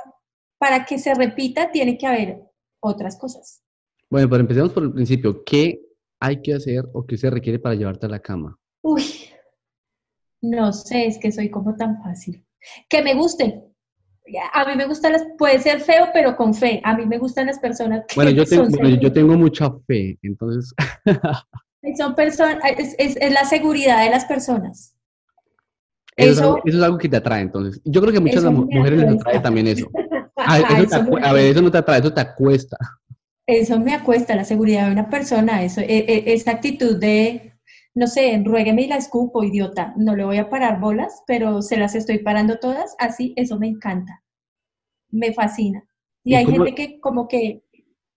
para 0.58 0.84
que 0.84 0.98
se 0.98 1.14
repita, 1.14 1.70
tiene 1.70 1.96
que 1.98 2.06
haber 2.06 2.42
otras 2.80 3.16
cosas. 3.18 3.62
Bueno, 4.10 4.28
pero 4.28 4.42
empecemos 4.42 4.72
por 4.72 4.82
el 4.82 4.92
principio. 4.92 5.42
¿Qué 5.44 5.80
hay 6.20 6.42
que 6.42 6.54
hacer 6.54 6.84
o 6.92 7.06
qué 7.06 7.16
se 7.16 7.30
requiere 7.30 7.58
para 7.58 7.74
llevarte 7.74 8.06
a 8.06 8.10
la 8.10 8.20
cama? 8.20 8.58
Uy, 8.82 9.02
no 10.42 10.72
sé, 10.72 11.06
es 11.06 11.18
que 11.18 11.32
soy 11.32 11.50
como 11.50 11.76
tan 11.76 12.02
fácil. 12.02 12.44
Que 12.88 13.02
me 13.02 13.14
guste. 13.14 13.71
A 14.52 14.64
mí 14.64 14.76
me 14.76 14.86
gustan 14.86 15.12
las, 15.12 15.24
puede 15.36 15.58
ser 15.58 15.80
feo, 15.80 16.08
pero 16.12 16.36
con 16.36 16.54
fe. 16.54 16.80
A 16.84 16.96
mí 16.96 17.06
me 17.06 17.18
gustan 17.18 17.46
las 17.46 17.58
personas 17.58 18.04
que 18.06 18.14
Bueno, 18.14 18.30
yo 18.30 18.44
tengo, 18.44 18.68
yo 18.68 19.12
tengo 19.12 19.36
mucha 19.36 19.70
fe, 19.86 20.18
entonces. 20.22 20.74
son 21.98 22.14
personas, 22.14 22.58
es, 22.98 23.32
la 23.32 23.44
seguridad 23.44 24.04
de 24.04 24.10
las 24.10 24.24
personas. 24.24 24.94
Eso, 26.16 26.60
es 26.64 26.74
algo, 26.74 26.98
que 26.98 27.08
te 27.08 27.16
atrae, 27.16 27.42
entonces. 27.42 27.80
Yo 27.84 28.00
creo 28.00 28.12
que 28.12 28.18
a 28.18 28.20
muchas 28.20 28.44
mujeres 28.44 29.00
les 29.00 29.12
atrae 29.14 29.40
también 29.40 29.66
eso. 29.66 29.90
A 30.36 31.32
ver, 31.32 31.46
eso 31.46 31.62
no 31.62 31.70
te 31.70 31.78
atrae, 31.78 32.00
eso 32.00 32.12
te 32.12 32.20
acuesta. 32.20 32.76
Eso 33.46 33.78
me 33.78 33.94
acuesta, 33.94 34.36
la 34.36 34.44
seguridad 34.44 34.86
de 34.86 34.92
una 34.92 35.10
persona, 35.10 35.62
eso, 35.62 35.80
e, 35.80 35.98
e, 35.98 36.32
esa 36.32 36.52
actitud 36.52 36.96
de, 36.96 37.51
no 37.94 38.06
sé, 38.06 38.40
ruégueme 38.44 38.82
y 38.82 38.86
la 38.88 38.96
escupo, 38.96 39.44
idiota, 39.44 39.94
no 39.96 40.16
le 40.16 40.24
voy 40.24 40.38
a 40.38 40.48
parar 40.48 40.80
bolas, 40.80 41.22
pero 41.26 41.60
se 41.60 41.76
las 41.76 41.94
estoy 41.94 42.18
parando 42.18 42.58
todas, 42.58 42.94
así, 42.98 43.34
eso 43.36 43.58
me 43.58 43.68
encanta, 43.68 44.22
me 45.10 45.32
fascina. 45.32 45.84
Y, 46.24 46.34
hay 46.34 46.46
gente 46.46 46.74
que 46.74 47.00
como 47.00 47.28
que, 47.28 47.64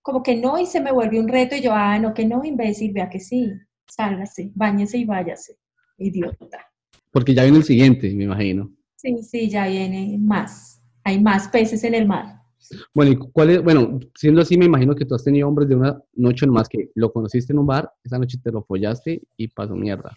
como 0.02 0.24
que 0.24 0.36
no, 0.36 0.60
y 0.60 0.66
se 0.66 0.80
me 0.80 0.92
vuelve 0.92 1.20
un 1.20 1.28
reto, 1.28 1.56
y 1.56 1.62
yo, 1.62 1.74
ah, 1.74 2.00
no, 2.00 2.14
que 2.14 2.26
no, 2.26 2.44
imbécil, 2.44 2.94
vea 2.94 3.10
que 3.10 3.20
sí, 3.20 3.52
sálgase, 3.88 4.52
bañese 4.56 5.00
y 5.00 5.06
váyase, 5.06 5.58
idiota. 5.98 6.66
Porque 7.12 7.34
ya 7.34 7.44
viene 7.44 7.58
el 7.58 7.64
siguiente, 7.64 8.14
me 8.14 8.26
imagino. 8.26 8.72
Sí, 8.96 9.24
sí, 9.24 9.50
ya 9.50 9.68
viene 9.68 10.18
más, 10.20 10.82
hay 11.04 11.20
más 11.20 11.48
peces 11.50 11.84
en 11.84 11.96
el 11.96 12.08
mar. 12.08 12.45
Bueno, 12.94 13.12
¿y 13.12 13.16
cuál 13.18 13.50
es? 13.50 13.64
Bueno, 13.64 14.00
siendo 14.16 14.42
así, 14.42 14.58
me 14.58 14.66
imagino 14.66 14.96
que 14.96 15.06
tú 15.06 15.16
has 15.16 15.24
tenido 15.24 15.48
hombres 15.48 15.70
de 15.70 15.76
una 15.76 16.02
noche 16.14 16.46
nomás 16.46 16.70
que 16.70 16.92
lo 16.96 17.12
conociste 17.12 17.54
en 17.54 17.60
un 17.60 17.68
bar, 17.68 17.92
esa 18.04 18.18
noche 18.18 18.38
te 18.44 18.52
lo 18.52 18.64
follaste 18.64 19.22
y 19.38 19.48
pasó 19.48 19.76
mierda. 19.76 20.16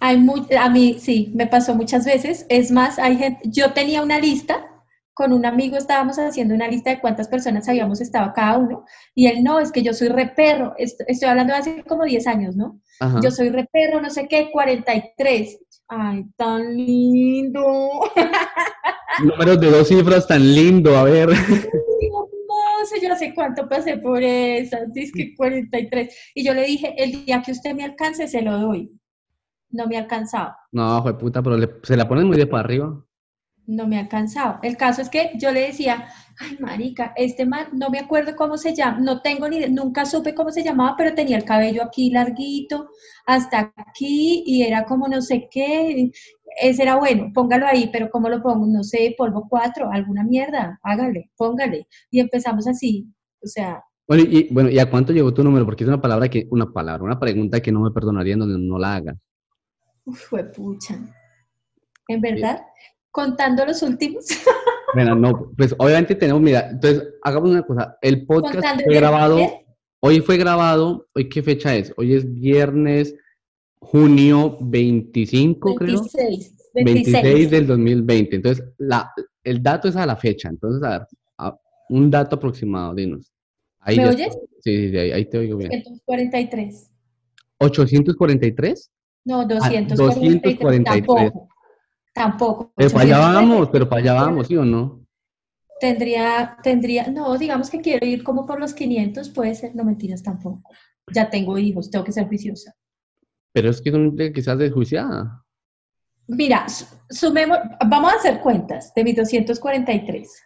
Hay 0.00 0.18
muy, 0.18 0.42
a 0.58 0.68
mí 0.68 0.96
sí, 0.98 1.32
me 1.34 1.46
pasó 1.46 1.74
muchas 1.74 2.04
veces. 2.04 2.44
Es 2.48 2.72
más, 2.72 2.98
hay 2.98 3.16
gente, 3.16 3.40
yo 3.44 3.72
tenía 3.72 4.02
una 4.02 4.18
lista, 4.18 4.66
con 5.14 5.32
un 5.32 5.44
amigo 5.46 5.76
estábamos 5.76 6.18
haciendo 6.18 6.54
una 6.54 6.68
lista 6.68 6.90
de 6.90 7.00
cuántas 7.00 7.28
personas 7.28 7.68
habíamos 7.68 8.00
estado 8.00 8.32
cada 8.34 8.58
uno, 8.58 8.84
y 9.14 9.26
él 9.26 9.44
no, 9.44 9.60
es 9.60 9.70
que 9.70 9.82
yo 9.82 9.92
soy 9.92 10.08
reperro, 10.08 10.74
estoy 10.78 11.28
hablando 11.28 11.52
de 11.52 11.58
hace 11.58 11.84
como 11.84 12.04
10 12.04 12.26
años, 12.26 12.56
¿no? 12.56 12.80
Yo 13.22 13.30
soy 13.30 13.50
reperro, 13.50 14.00
no 14.00 14.10
sé 14.10 14.28
qué, 14.28 14.50
43. 14.52 15.58
Ay, 15.94 16.24
tan 16.36 16.74
lindo. 16.74 17.60
Números 19.22 19.60
de 19.60 19.70
dos 19.70 19.88
cifras 19.88 20.26
tan 20.26 20.42
lindo, 20.54 20.96
a 20.96 21.04
ver. 21.04 21.28
No 22.82 22.86
sé, 22.86 23.00
yo 23.00 23.08
no 23.08 23.16
sé 23.16 23.32
cuánto 23.32 23.68
pasé 23.68 23.98
por 23.98 24.20
esas, 24.20 24.92
dice 24.92 25.12
que 25.14 25.34
43. 25.36 26.32
Y 26.34 26.44
yo 26.44 26.52
le 26.52 26.64
dije, 26.64 26.92
el 26.98 27.24
día 27.24 27.40
que 27.40 27.52
usted 27.52 27.74
me 27.74 27.84
alcance, 27.84 28.26
se 28.26 28.42
lo 28.42 28.58
doy. 28.58 28.90
No 29.70 29.86
me 29.86 29.96
ha 29.96 30.00
alcanzado. 30.00 30.52
No, 30.72 31.00
fue 31.00 31.16
puta, 31.16 31.42
pero 31.42 31.56
se 31.84 31.96
la 31.96 32.08
ponen 32.08 32.26
muy 32.26 32.36
de 32.36 32.46
para 32.46 32.64
arriba. 32.64 33.04
No 33.66 33.86
me 33.86 33.96
ha 33.96 34.00
alcanzado. 34.00 34.58
El 34.62 34.76
caso 34.76 35.02
es 35.02 35.08
que 35.08 35.32
yo 35.36 35.52
le 35.52 35.68
decía, 35.68 36.08
ay, 36.38 36.56
marica, 36.60 37.12
este 37.16 37.46
man, 37.46 37.68
no 37.72 37.90
me 37.90 37.98
acuerdo 37.98 38.34
cómo 38.36 38.56
se 38.56 38.74
llama, 38.74 38.98
no 39.00 39.22
tengo 39.22 39.48
ni, 39.48 39.60
nunca 39.68 40.04
supe 40.04 40.34
cómo 40.34 40.50
se 40.50 40.64
llamaba, 40.64 40.96
pero 40.96 41.14
tenía 41.14 41.36
el 41.36 41.44
cabello 41.44 41.82
aquí 41.82 42.10
larguito, 42.10 42.88
hasta 43.26 43.72
aquí, 43.76 44.42
y 44.46 44.62
era 44.62 44.84
como 44.84 45.08
no 45.08 45.22
sé 45.22 45.48
qué, 45.50 46.10
ese 46.60 46.82
era 46.82 46.96
bueno, 46.96 47.30
póngalo 47.32 47.66
ahí, 47.66 47.88
pero 47.92 48.10
¿cómo 48.10 48.28
lo 48.28 48.42
pongo? 48.42 48.66
No 48.66 48.82
sé, 48.82 49.14
polvo 49.16 49.46
4, 49.48 49.90
alguna 49.90 50.24
mierda, 50.24 50.78
hágale, 50.82 51.30
póngale. 51.36 51.86
Y 52.10 52.20
empezamos 52.20 52.66
así, 52.66 53.06
o 53.42 53.46
sea... 53.46 53.82
Bueno, 54.06 54.24
y, 54.28 54.52
bueno, 54.52 54.68
¿y 54.68 54.78
a 54.78 54.90
cuánto 54.90 55.12
llegó 55.12 55.32
tu 55.32 55.44
número? 55.44 55.64
Porque 55.64 55.84
es 55.84 55.88
una 55.88 56.00
palabra 56.00 56.28
que, 56.28 56.46
una 56.50 56.70
palabra, 56.70 57.04
una 57.04 57.20
pregunta 57.20 57.60
que 57.60 57.72
no 57.72 57.80
me 57.80 57.92
perdonaría 57.92 58.36
donde 58.36 58.58
no 58.58 58.78
la 58.78 58.96
haga. 58.96 59.16
Uf, 60.04 60.28
fue 60.28 60.44
pucha. 60.44 60.98
En 62.08 62.20
verdad, 62.20 62.60
contando 63.12 63.64
los 63.64 63.82
últimos. 63.82 64.26
Bueno, 64.94 65.14
no, 65.14 65.50
pues 65.56 65.74
obviamente 65.78 66.14
tenemos, 66.14 66.42
mira, 66.42 66.68
entonces 66.68 67.14
hagamos 67.22 67.50
una 67.50 67.62
cosa, 67.62 67.96
el 68.02 68.26
podcast 68.26 68.82
fue 68.84 68.94
grabado, 68.94 69.38
hoy 70.00 70.20
fue 70.20 70.36
grabado, 70.36 71.08
hoy 71.14 71.30
qué 71.30 71.42
fecha 71.42 71.74
es, 71.74 71.94
hoy 71.96 72.12
es 72.12 72.30
viernes, 72.30 73.14
junio 73.80 74.58
25, 74.60 75.76
26, 75.78 76.10
creo. 76.12 76.28
26. 76.74 76.74
26 76.74 77.50
del 77.50 77.66
2020, 77.68 78.36
entonces 78.36 78.66
la, 78.76 79.10
el 79.44 79.62
dato 79.62 79.88
es 79.88 79.96
a 79.96 80.04
la 80.04 80.14
fecha, 80.14 80.50
entonces 80.50 80.82
a 80.82 80.98
ver, 80.98 81.08
un 81.88 82.10
dato 82.10 82.36
aproximado, 82.36 82.94
dinos. 82.94 83.32
Ahí 83.80 83.96
¿Me 83.96 84.08
oyes? 84.08 84.38
Sí, 84.60 84.90
sí, 84.90 84.98
ahí, 84.98 85.12
ahí, 85.12 85.24
te 85.24 85.38
oigo 85.38 85.56
bien. 85.56 85.70
843. 85.72 86.90
¿843? 87.58 88.90
No, 89.24 89.46
243. 89.46 89.96
243. 89.96 90.84
Tampoco. 90.84 91.51
Tampoco. 92.12 92.72
Pero 92.76 92.90
para 92.90 93.04
allá 93.04 93.18
vamos, 93.18 93.68
pero 93.70 93.88
para 93.88 94.02
allá 94.02 94.12
vamos, 94.14 94.46
¿sí 94.46 94.56
o 94.56 94.64
no? 94.64 95.06
Tendría, 95.80 96.56
tendría, 96.62 97.08
no, 97.08 97.36
digamos 97.36 97.68
que 97.70 97.80
quiero 97.80 98.06
ir 98.06 98.22
como 98.22 98.46
por 98.46 98.60
los 98.60 98.74
500, 98.74 99.30
puede 99.30 99.54
ser, 99.54 99.74
no 99.74 99.84
mentiras 99.84 100.22
tampoco. 100.22 100.70
Ya 101.12 101.28
tengo 101.28 101.58
hijos, 101.58 101.90
tengo 101.90 102.04
que 102.04 102.12
ser 102.12 102.28
juiciosa. 102.28 102.74
Pero 103.52 103.70
es 103.70 103.80
que 103.80 103.90
son 103.90 104.16
quizás 104.16 104.58
desjuiciada. 104.58 105.44
Mira, 106.28 106.66
sumemos, 107.10 107.58
vamos 107.86 108.12
a 108.12 108.16
hacer 108.16 108.40
cuentas 108.40 108.94
de 108.94 109.04
mis 109.04 109.16
243. 109.16 110.42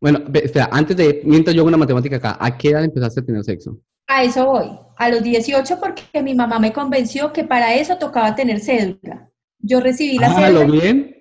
Bueno, 0.00 0.20
espera, 0.32 0.68
antes 0.70 0.96
de, 0.96 1.22
mientras 1.24 1.54
yo 1.54 1.62
hago 1.62 1.68
una 1.68 1.76
matemática 1.76 2.16
acá, 2.16 2.36
¿a 2.38 2.56
qué 2.56 2.70
edad 2.70 2.84
empezaste 2.84 3.20
a 3.20 3.24
tener 3.24 3.42
sexo? 3.42 3.80
A 4.06 4.22
eso 4.22 4.46
voy, 4.46 4.70
a 4.96 5.08
los 5.10 5.22
18 5.22 5.80
porque 5.80 6.22
mi 6.22 6.34
mamá 6.34 6.58
me 6.58 6.72
convenció 6.72 7.32
que 7.32 7.44
para 7.44 7.74
eso 7.74 7.98
tocaba 7.98 8.34
tener 8.34 8.60
cédula. 8.60 9.28
Yo 9.60 9.80
recibí 9.80 10.18
la 10.18 10.28
ah, 10.30 10.50
¿lo 10.50 10.66
bien? 10.66 11.14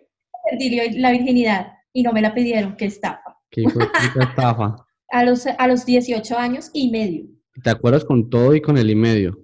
Perdí 0.49 0.99
la 0.99 1.11
virginidad 1.11 1.73
y 1.93 2.03
no 2.03 2.13
me 2.13 2.21
la 2.21 2.33
pidieron, 2.33 2.75
qué 2.77 2.85
estafa. 2.85 3.37
¿Qué 3.49 3.63
estafa? 4.19 4.87
a, 5.09 5.23
los, 5.23 5.45
a 5.47 5.67
los 5.67 5.85
18 5.85 6.37
años 6.37 6.69
y 6.73 6.89
medio. 6.91 7.25
¿Te 7.63 7.69
acuerdas 7.69 8.05
con 8.05 8.29
todo 8.29 8.55
y 8.55 8.61
con 8.61 8.77
el 8.77 8.89
y 8.89 8.95
medio? 8.95 9.39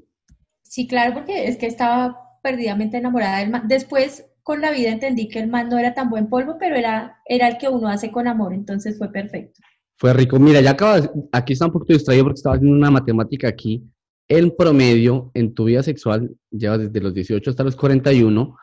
Sí, 0.62 0.88
claro, 0.88 1.14
porque 1.14 1.48
es 1.48 1.58
que 1.58 1.68
estaba 1.68 2.18
perdidamente 2.42 2.98
enamorada 2.98 3.40
del 3.40 3.50
man. 3.50 3.68
Después, 3.68 4.26
con 4.44 4.62
la 4.62 4.72
vida, 4.72 4.92
entendí 4.92 5.30
que 5.30 5.40
el 5.40 5.50
man 5.50 5.70
no 5.70 5.78
era 5.78 5.94
tan 5.94 6.10
buen 6.10 6.28
polvo, 6.28 6.58
pero 6.60 6.76
era, 6.76 7.18
era 7.26 7.48
el 7.48 7.58
que 7.58 7.70
uno 7.70 7.88
hace 7.88 8.12
con 8.12 8.28
amor, 8.28 8.54
entonces 8.54 8.98
fue 8.98 9.12
perfecto. 9.12 9.62
Fue 9.98 10.14
rico. 10.14 10.40
Mira, 10.40 10.62
ya 10.62 10.72
acabas, 10.72 11.10
aquí 11.32 11.54
está 11.54 11.68
un 11.68 11.72
poquito 11.72 11.94
distraído 11.94 12.26
porque 12.26 12.38
estaba 12.38 12.56
haciendo 12.56 12.76
una 12.76 12.92
matemática 12.92 13.48
aquí. 13.48 13.84
En 14.28 14.56
promedio, 14.56 15.32
en 15.34 15.54
tu 15.54 15.66
vida 15.66 15.84
sexual, 15.84 16.36
llevas 16.50 16.80
desde 16.80 17.02
los 17.02 17.14
18 17.14 17.50
hasta 17.50 17.64
los 17.64 17.76
41, 17.76 18.56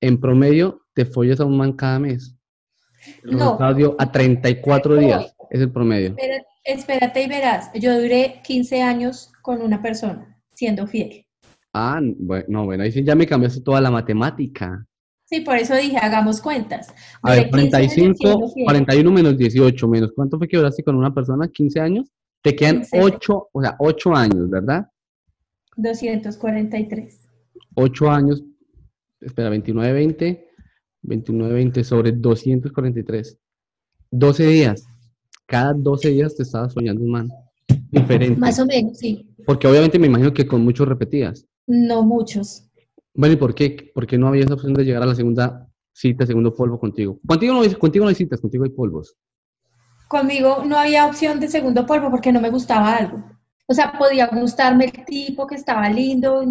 en 0.00 0.20
promedio 0.20 0.82
te 0.94 1.04
follas 1.04 1.40
a 1.40 1.44
un 1.44 1.56
man 1.56 1.72
cada 1.72 1.98
mes. 1.98 2.36
no. 3.24 3.58
a 3.98 4.12
34 4.12 4.96
días 4.96 5.34
es 5.50 5.60
el 5.60 5.70
promedio. 5.70 6.14
Espérate, 6.64 7.22
y 7.22 7.28
verás, 7.28 7.70
yo 7.74 7.98
duré 7.98 8.42
15 8.44 8.82
años 8.82 9.32
con 9.40 9.62
una 9.62 9.80
persona 9.80 10.36
siendo 10.52 10.86
fiel. 10.86 11.24
Ah, 11.72 12.00
bueno, 12.18 12.66
bueno, 12.66 12.82
ahí 12.82 12.92
sí 12.92 13.04
ya 13.04 13.14
me 13.14 13.26
cambiaste 13.26 13.60
toda 13.62 13.80
la 13.80 13.90
matemática. 13.90 14.84
Sí, 15.24 15.40
por 15.40 15.56
eso 15.56 15.74
dije, 15.76 15.96
hagamos 15.98 16.40
cuentas. 16.40 16.92
A 17.22 17.32
ver, 17.32 17.50
45, 17.50 18.52
41 18.64 19.12
menos 19.12 19.38
18 19.38 19.88
menos, 19.88 20.12
¿cuánto 20.14 20.38
fue 20.38 20.48
que 20.48 20.56
duraste 20.56 20.82
con 20.82 20.96
una 20.96 21.14
persona? 21.14 21.46
¿15 21.46 21.80
años? 21.80 22.10
Te 22.42 22.56
quedan 22.56 22.82
8, 22.92 23.48
o 23.52 23.62
sea, 23.62 23.76
8 23.78 24.14
años, 24.14 24.50
¿verdad? 24.50 24.86
243. 25.76 27.28
8 27.74 28.10
años 28.10 28.42
espera, 29.20 29.48
2920, 29.48 30.48
2920 31.02 31.84
sobre 31.84 32.12
243. 32.12 33.38
12 34.10 34.46
días. 34.46 34.86
Cada 35.46 35.74
12 35.74 36.10
días 36.10 36.36
te 36.36 36.42
estabas 36.42 36.72
soñando 36.72 37.02
un 37.02 37.10
man. 37.10 37.28
Diferente. 37.90 38.38
Más 38.38 38.58
o 38.58 38.66
menos, 38.66 38.98
sí. 38.98 39.26
Porque 39.46 39.66
obviamente 39.66 39.98
me 39.98 40.06
imagino 40.06 40.32
que 40.32 40.46
con 40.46 40.62
muchos 40.62 40.88
repetías. 40.88 41.46
No 41.66 42.02
muchos. 42.02 42.68
Bueno, 43.14 43.34
¿y 43.34 43.36
por 43.36 43.54
qué? 43.54 43.90
Porque 43.94 44.18
no 44.18 44.28
había 44.28 44.44
esa 44.44 44.54
opción 44.54 44.74
de 44.74 44.84
llegar 44.84 45.02
a 45.02 45.06
la 45.06 45.14
segunda 45.14 45.68
cita, 45.92 46.26
segundo 46.26 46.54
polvo 46.54 46.78
contigo. 46.78 47.18
Contigo 47.26 47.54
no, 47.54 47.62
hay, 47.62 47.74
contigo 47.74 48.04
no 48.04 48.10
hay 48.10 48.14
citas, 48.14 48.40
contigo 48.40 48.64
hay 48.64 48.70
polvos. 48.70 49.16
Conmigo 50.06 50.62
no 50.64 50.78
había 50.78 51.06
opción 51.06 51.40
de 51.40 51.48
segundo 51.48 51.84
polvo 51.84 52.10
porque 52.10 52.32
no 52.32 52.40
me 52.40 52.50
gustaba 52.50 52.96
algo. 52.96 53.24
O 53.66 53.74
sea, 53.74 53.92
podía 53.98 54.28
gustarme 54.28 54.86
el 54.86 55.04
tipo 55.04 55.46
que 55.46 55.56
estaba 55.56 55.90
lindo 55.90 56.42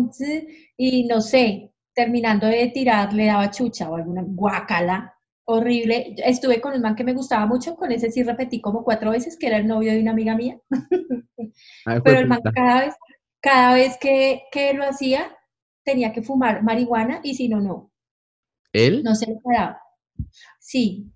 y 0.77 1.07
no 1.07 1.21
sé, 1.21 1.71
terminando 1.97 2.45
de 2.45 2.67
tirar 2.67 3.11
le 3.11 3.25
daba 3.25 3.49
chucha 3.49 3.89
o 3.89 3.95
alguna 3.95 4.21
guacala 4.23 5.17
horrible. 5.45 6.13
Estuve 6.17 6.61
con 6.61 6.75
un 6.75 6.81
man 6.81 6.95
que 6.95 7.03
me 7.03 7.13
gustaba 7.13 7.47
mucho, 7.47 7.75
con 7.75 7.91
ese 7.91 8.11
sí 8.11 8.21
repetí 8.21 8.61
como 8.61 8.83
cuatro 8.83 9.09
veces, 9.09 9.35
que 9.35 9.47
era 9.47 9.57
el 9.57 9.65
novio 9.65 9.91
de 9.91 10.01
una 10.01 10.11
amiga 10.11 10.35
mía. 10.35 10.59
Pero 12.03 12.19
el 12.19 12.27
man 12.27 12.41
cada 12.53 12.81
vez, 12.81 12.95
cada 13.41 13.73
vez 13.73 13.97
que, 13.99 14.43
que, 14.51 14.75
lo 14.75 14.83
hacía, 14.83 15.35
tenía 15.83 16.13
que 16.13 16.21
fumar 16.21 16.61
marihuana 16.61 17.19
y 17.23 17.33
si 17.33 17.49
no, 17.49 17.61
no. 17.61 17.91
¿Él? 18.73 19.01
No 19.03 19.15
se 19.15 19.25
le 19.25 19.39
paraba. 19.43 19.81
Sí. 20.59 21.11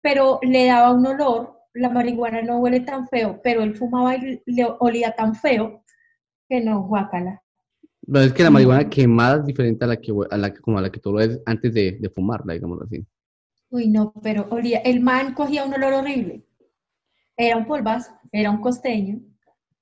Pero 0.00 0.38
le 0.42 0.66
daba 0.66 0.92
un 0.92 1.04
olor, 1.06 1.58
la 1.74 1.88
marihuana 1.88 2.42
no 2.42 2.58
huele 2.58 2.80
tan 2.80 3.08
feo, 3.08 3.40
pero 3.42 3.62
él 3.62 3.76
fumaba 3.76 4.14
y 4.14 4.42
le 4.46 4.64
olía 4.78 5.10
tan 5.16 5.34
feo 5.34 5.82
que 6.48 6.60
no, 6.60 6.82
guacala. 6.82 7.42
Pero 8.10 8.24
es 8.24 8.32
que 8.32 8.42
la 8.42 8.50
marihuana 8.50 8.88
quemada 8.88 9.40
es 9.40 9.46
diferente 9.46 9.84
a 9.84 9.88
la 9.88 9.96
que, 9.96 10.12
a 10.30 10.36
la, 10.36 10.54
como 10.54 10.78
a 10.78 10.82
la 10.82 10.90
que 10.90 11.00
tú 11.00 11.12
lo 11.12 11.18
ves 11.18 11.40
antes 11.44 11.74
de, 11.74 11.98
de 12.00 12.08
fumarla, 12.08 12.54
digamos 12.54 12.80
así. 12.82 13.04
Uy, 13.70 13.88
no, 13.88 14.14
pero 14.22 14.46
olía, 14.50 14.78
el 14.78 15.00
man 15.00 15.34
cogía 15.34 15.64
un 15.64 15.74
olor 15.74 15.92
horrible. 15.92 16.42
Era 17.36 17.56
un 17.56 17.66
polvazo, 17.66 18.12
era 18.32 18.50
un 18.50 18.60
costeño. 18.60 19.20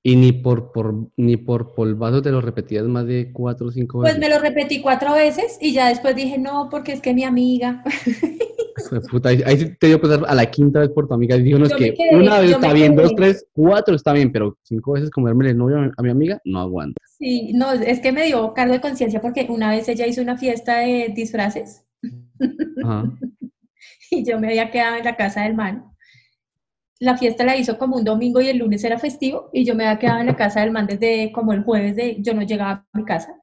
Y 0.03 0.15
ni 0.15 0.31
por, 0.31 0.71
por, 0.71 1.09
ni 1.15 1.37
por 1.37 1.73
polvazo 1.73 2.21
te 2.21 2.31
lo 2.31 2.41
repetías 2.41 2.85
más 2.85 3.05
de 3.07 3.31
cuatro 3.31 3.67
o 3.67 3.71
cinco 3.71 3.99
veces. 3.99 4.17
Pues 4.17 4.29
me 4.29 4.33
lo 4.33 4.41
repetí 4.41 4.81
cuatro 4.81 5.13
veces 5.13 5.57
y 5.61 5.73
ya 5.73 5.87
después 5.87 6.15
dije, 6.15 6.37
no, 6.37 6.67
porque 6.69 6.93
es 6.93 7.01
que 7.01 7.13
mi 7.13 7.23
amiga. 7.23 7.83
Puta, 9.09 9.29
ahí, 9.29 9.75
te 9.79 9.87
dio 9.87 9.99
pasar 9.99 10.23
a 10.27 10.35
la 10.35 10.45
quinta 10.45 10.81
vez 10.81 10.89
por 10.89 11.07
tu 11.07 11.13
amiga. 11.13 11.35
Dijo, 11.35 11.57
no, 11.57 11.65
es 11.65 11.73
que 11.73 11.95
una 12.11 12.39
vez 12.39 12.51
está 12.51 12.73
bien, 12.73 12.95
dos, 12.95 13.15
tres, 13.15 13.47
cuatro 13.53 13.95
está 13.95 14.13
bien, 14.13 14.31
pero 14.31 14.57
cinco 14.63 14.93
veces 14.93 15.09
comerme 15.09 15.49
el 15.49 15.57
novio 15.57 15.91
a 15.95 16.03
mi 16.03 16.09
amiga, 16.09 16.39
no 16.45 16.59
aguanta. 16.59 17.01
Sí, 17.17 17.51
no, 17.53 17.73
es 17.73 17.99
que 17.99 18.11
me 18.11 18.25
dio 18.25 18.53
cargo 18.53 18.73
de 18.73 18.81
conciencia 18.81 19.21
porque 19.21 19.47
una 19.49 19.71
vez 19.71 19.89
ella 19.89 20.05
hizo 20.05 20.21
una 20.21 20.37
fiesta 20.37 20.79
de 20.79 21.11
disfraces 21.15 21.83
y 24.11 24.23
yo 24.23 24.39
me 24.39 24.49
había 24.49 24.69
quedado 24.69 24.97
en 24.97 25.05
la 25.05 25.15
casa 25.15 25.43
del 25.43 25.55
man. 25.55 25.85
La 26.99 27.17
fiesta 27.17 27.43
la 27.43 27.57
hizo 27.57 27.77
como 27.77 27.95
un 27.95 28.03
domingo 28.03 28.41
y 28.41 28.49
el 28.49 28.57
lunes 28.57 28.83
era 28.83 28.99
festivo 28.99 29.49
y 29.53 29.65
yo 29.65 29.75
me 29.75 29.85
había 29.85 29.99
quedado 29.99 30.19
en 30.19 30.27
la 30.27 30.35
casa 30.35 30.61
del 30.61 30.71
man 30.71 30.87
desde 30.87 31.31
como 31.31 31.53
el 31.53 31.63
jueves 31.63 31.95
de 31.95 32.21
yo 32.21 32.33
no 32.33 32.43
llegaba 32.43 32.85
a 32.91 32.97
mi 32.97 33.05
casa. 33.05 33.41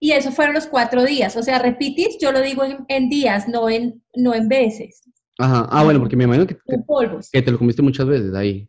Y 0.00 0.12
eso 0.12 0.30
fueron 0.30 0.54
los 0.54 0.66
cuatro 0.66 1.04
días. 1.04 1.36
O 1.36 1.42
sea, 1.42 1.58
repitis, 1.58 2.18
yo 2.20 2.32
lo 2.32 2.40
digo 2.40 2.62
en, 2.88 3.08
días, 3.08 3.48
no 3.48 3.68
en, 3.68 4.02
no 4.14 4.34
en 4.34 4.48
veces. 4.48 5.02
Ajá. 5.38 5.66
Ah, 5.70 5.84
bueno, 5.84 6.00
porque 6.00 6.16
me 6.16 6.24
imagino 6.24 6.46
que, 6.46 6.56
que 6.56 7.42
te 7.42 7.50
lo 7.50 7.58
comiste 7.58 7.82
muchas 7.82 8.06
veces 8.06 8.34
ahí. 8.34 8.68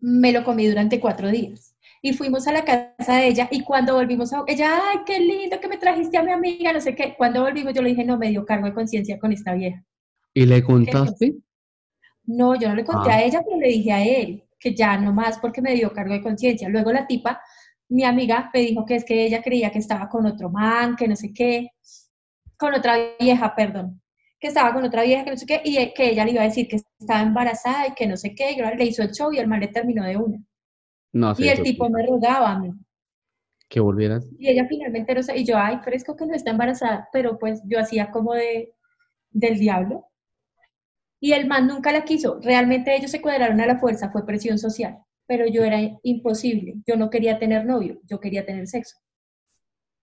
Me 0.00 0.32
lo 0.32 0.44
comí 0.44 0.66
durante 0.66 0.98
cuatro 1.00 1.30
días 1.30 1.72
y 2.02 2.12
fuimos 2.12 2.48
a 2.48 2.52
la 2.52 2.64
casa 2.64 3.16
de 3.16 3.28
ella 3.28 3.48
y 3.50 3.62
cuando 3.62 3.94
volvimos 3.94 4.32
a 4.32 4.42
ella, 4.48 4.80
ay, 4.90 4.98
qué 5.06 5.20
lindo 5.20 5.60
que 5.60 5.68
me 5.68 5.78
trajiste 5.78 6.18
a 6.18 6.22
mi 6.24 6.32
amiga, 6.32 6.72
no 6.72 6.80
sé 6.80 6.96
qué, 6.96 7.14
cuando 7.16 7.42
volvimos 7.42 7.72
yo 7.72 7.80
le 7.80 7.90
dije, 7.90 8.04
no, 8.04 8.18
me 8.18 8.28
dio 8.28 8.44
cargo 8.44 8.66
de 8.66 8.74
conciencia 8.74 9.20
con 9.20 9.32
esta 9.32 9.54
vieja. 9.54 9.84
¿Y 10.34 10.44
le 10.44 10.62
contaste? 10.64 11.36
No, 12.24 12.56
yo 12.56 12.68
no 12.68 12.74
le 12.74 12.84
conté 12.84 13.10
a 13.10 13.16
ah. 13.16 13.22
ella, 13.22 13.42
pero 13.44 13.58
le 13.58 13.68
dije 13.68 13.92
a 13.92 14.04
él 14.04 14.44
que 14.58 14.74
ya 14.74 14.96
no 14.96 15.12
más 15.12 15.38
porque 15.38 15.62
me 15.62 15.74
dio 15.74 15.92
cargo 15.92 16.12
de 16.12 16.22
conciencia. 16.22 16.68
Luego 16.68 16.92
la 16.92 17.06
tipa, 17.06 17.40
mi 17.92 18.04
amiga, 18.04 18.50
me 18.52 18.60
dijo 18.60 18.84
que 18.84 18.96
es 18.96 19.04
que 19.04 19.24
ella 19.24 19.42
creía 19.42 19.70
que 19.70 19.78
estaba 19.78 20.08
con 20.08 20.26
otro 20.26 20.50
man, 20.50 20.96
que 20.96 21.08
no 21.08 21.16
sé 21.16 21.32
qué, 21.32 21.70
con 22.56 22.74
otra 22.74 22.96
vieja, 23.20 23.54
perdón, 23.54 24.00
que 24.40 24.48
estaba 24.48 24.72
con 24.72 24.84
otra 24.84 25.02
vieja, 25.02 25.24
que 25.24 25.30
no 25.30 25.36
sé 25.36 25.46
qué, 25.46 25.60
y 25.64 25.92
que 25.94 26.10
ella 26.10 26.24
le 26.24 26.32
iba 26.32 26.42
a 26.42 26.46
decir 26.46 26.68
que 26.68 26.76
estaba 26.98 27.22
embarazada 27.22 27.88
y 27.88 27.94
que 27.94 28.06
no 28.06 28.16
sé 28.16 28.34
qué, 28.34 28.52
y 28.52 28.76
le 28.76 28.84
hizo 28.84 29.02
el 29.02 29.12
show 29.12 29.32
y 29.32 29.38
el 29.38 29.48
man 29.48 29.60
le 29.60 29.68
terminó 29.68 30.04
de 30.04 30.16
una 30.16 30.42
y 31.12 31.48
el 31.48 31.62
tipo 31.62 31.88
me 31.90 32.06
rogaba 32.06 32.52
a 32.52 32.58
mí. 32.58 32.72
Que 33.68 33.80
volvieras. 33.80 34.26
Y 34.38 34.48
ella 34.48 34.66
finalmente 34.68 35.14
no 35.14 35.22
sé, 35.22 35.38
y 35.38 35.44
yo, 35.44 35.56
ay, 35.58 35.78
fresco 35.82 36.16
que 36.16 36.26
no 36.26 36.34
está 36.34 36.50
embarazada, 36.50 37.08
pero 37.12 37.38
pues 37.38 37.62
yo 37.66 37.78
hacía 37.78 38.10
como 38.10 38.34
de, 38.34 38.72
del 39.30 39.58
diablo. 39.58 40.06
Y 41.20 41.32
el 41.32 41.46
man 41.46 41.66
nunca 41.66 41.92
la 41.92 42.04
quiso. 42.04 42.40
Realmente 42.42 42.94
ellos 42.96 43.10
se 43.10 43.20
cuadraron 43.20 43.60
a 43.60 43.66
la 43.66 43.78
fuerza, 43.78 44.10
fue 44.10 44.26
presión 44.26 44.58
social. 44.58 44.98
Pero 45.32 45.46
yo 45.46 45.64
era 45.64 45.80
imposible. 46.02 46.74
Yo 46.86 46.94
no 46.94 47.08
quería 47.08 47.38
tener 47.38 47.64
novio, 47.64 47.98
yo 48.06 48.20
quería 48.20 48.44
tener 48.44 48.66
sexo. 48.66 48.98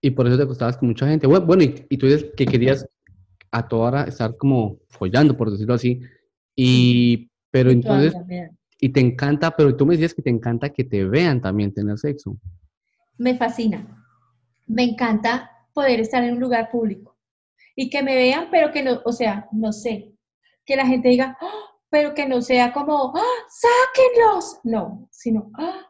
Y 0.00 0.10
por 0.10 0.26
eso 0.26 0.36
te 0.36 0.42
acostabas 0.42 0.76
con 0.76 0.88
mucha 0.88 1.06
gente. 1.06 1.28
Bueno, 1.28 1.46
bueno, 1.46 1.62
y, 1.62 1.86
y 1.88 1.96
tú 1.98 2.06
dices 2.06 2.26
que 2.36 2.46
querías 2.46 2.84
a 3.52 3.68
toda 3.68 3.88
hora 3.88 4.02
estar 4.04 4.36
como 4.36 4.80
follando, 4.88 5.36
por 5.36 5.48
decirlo 5.52 5.74
así. 5.74 6.00
Y, 6.56 7.30
pero 7.52 7.70
Y 7.70 7.74
entonces, 7.74 8.12
y 8.80 8.88
te 8.88 8.98
encanta, 8.98 9.54
pero 9.56 9.76
tú 9.76 9.86
me 9.86 9.94
decías 9.94 10.14
que 10.14 10.22
te 10.22 10.30
encanta 10.30 10.70
que 10.70 10.82
te 10.82 11.04
vean 11.04 11.40
también 11.40 11.72
tener 11.72 11.96
sexo. 11.96 12.36
me 13.18 13.36
fascina. 13.36 14.04
Me 14.66 14.82
encanta 14.82 15.48
poder 15.72 16.00
estar 16.00 16.24
en 16.24 16.34
un 16.34 16.40
lugar 16.40 16.72
público 16.72 17.16
y 17.76 17.88
que 17.88 18.02
me 18.02 18.16
vean, 18.16 18.48
pero 18.50 18.72
que 18.72 18.82
no, 18.82 19.00
o 19.04 19.12
sea, 19.12 19.46
no 19.52 19.70
sé, 19.72 20.12
que 20.64 20.74
la 20.74 20.86
gente 20.88 21.08
diga, 21.08 21.38
"Ah", 21.40 21.69
pero 21.90 22.14
que 22.14 22.26
no 22.26 22.40
sea 22.40 22.72
como, 22.72 23.12
"Ah, 23.16 23.38
sáquenlos, 23.48 24.60
no, 24.64 25.08
sino, 25.10 25.50
"Ah". 25.58 25.86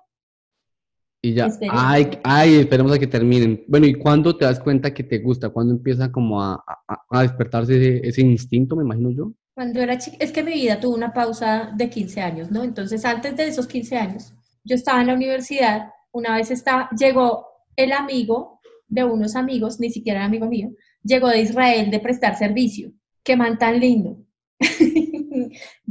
Y 1.23 1.35
ya, 1.35 1.47
Esperen. 1.47 1.75
ay, 1.77 2.19
ay, 2.25 2.55
esperemos 2.61 2.93
a 2.93 2.99
que 2.99 3.07
terminen. 3.07 3.63
Bueno, 3.69 3.87
¿y 3.87 3.95
cuándo 3.95 4.37
te 4.37 4.47
das 4.47 4.59
cuenta 4.59 4.95
que 4.95 5.05
te 5.05 5.19
gusta? 5.19 5.51
¿Cuándo 5.51 5.75
empieza 5.75 6.11
como 6.11 6.43
a, 6.43 6.55
a- 6.67 7.03
a 7.11 7.23
despertarse 7.23 7.77
ese, 7.77 8.09
ese 8.09 8.21
instinto, 8.23 8.75
me 8.75 8.85
imagino 8.85 9.11
yo? 9.11 9.33
Cuando 9.55 9.81
era 9.81 9.99
chica, 9.99 10.17
es 10.21 10.33
que 10.33 10.43
mi 10.43 10.53
vida 10.53 10.81
tuvo 10.81 10.95
una 10.95 11.13
pausa 11.13 11.73
de 11.77 11.91
15 11.91 12.23
años, 12.23 12.51
¿no? 12.51 12.65
Entonces, 12.65 13.05
antes 13.05 13.37
de 13.37 13.49
esos 13.49 13.67
15 13.67 13.99
años, 13.99 14.33
yo 14.65 14.75
estaba 14.77 15.03
en 15.03 15.09
la 15.09 15.15
universidad, 15.15 15.91
una 16.13 16.37
vez 16.37 16.51
estaba, 16.51 16.89
llegó 16.99 17.47
el 17.77 17.93
amigo 17.93 18.61
de 18.89 19.05
unos 19.05 19.37
amigos, 19.37 19.79
ni 19.79 19.91
siquiera 19.91 20.21
era 20.21 20.27
amigo 20.27 20.47
mío, 20.47 20.71
llegó 21.03 21.29
de 21.29 21.43
Israel 21.43 21.91
de 21.91 22.01
prestar 22.01 22.37
servicio. 22.39 22.93
Qué 23.23 23.37
man 23.37 23.59
tan 23.59 23.79
lindo. 23.79 24.17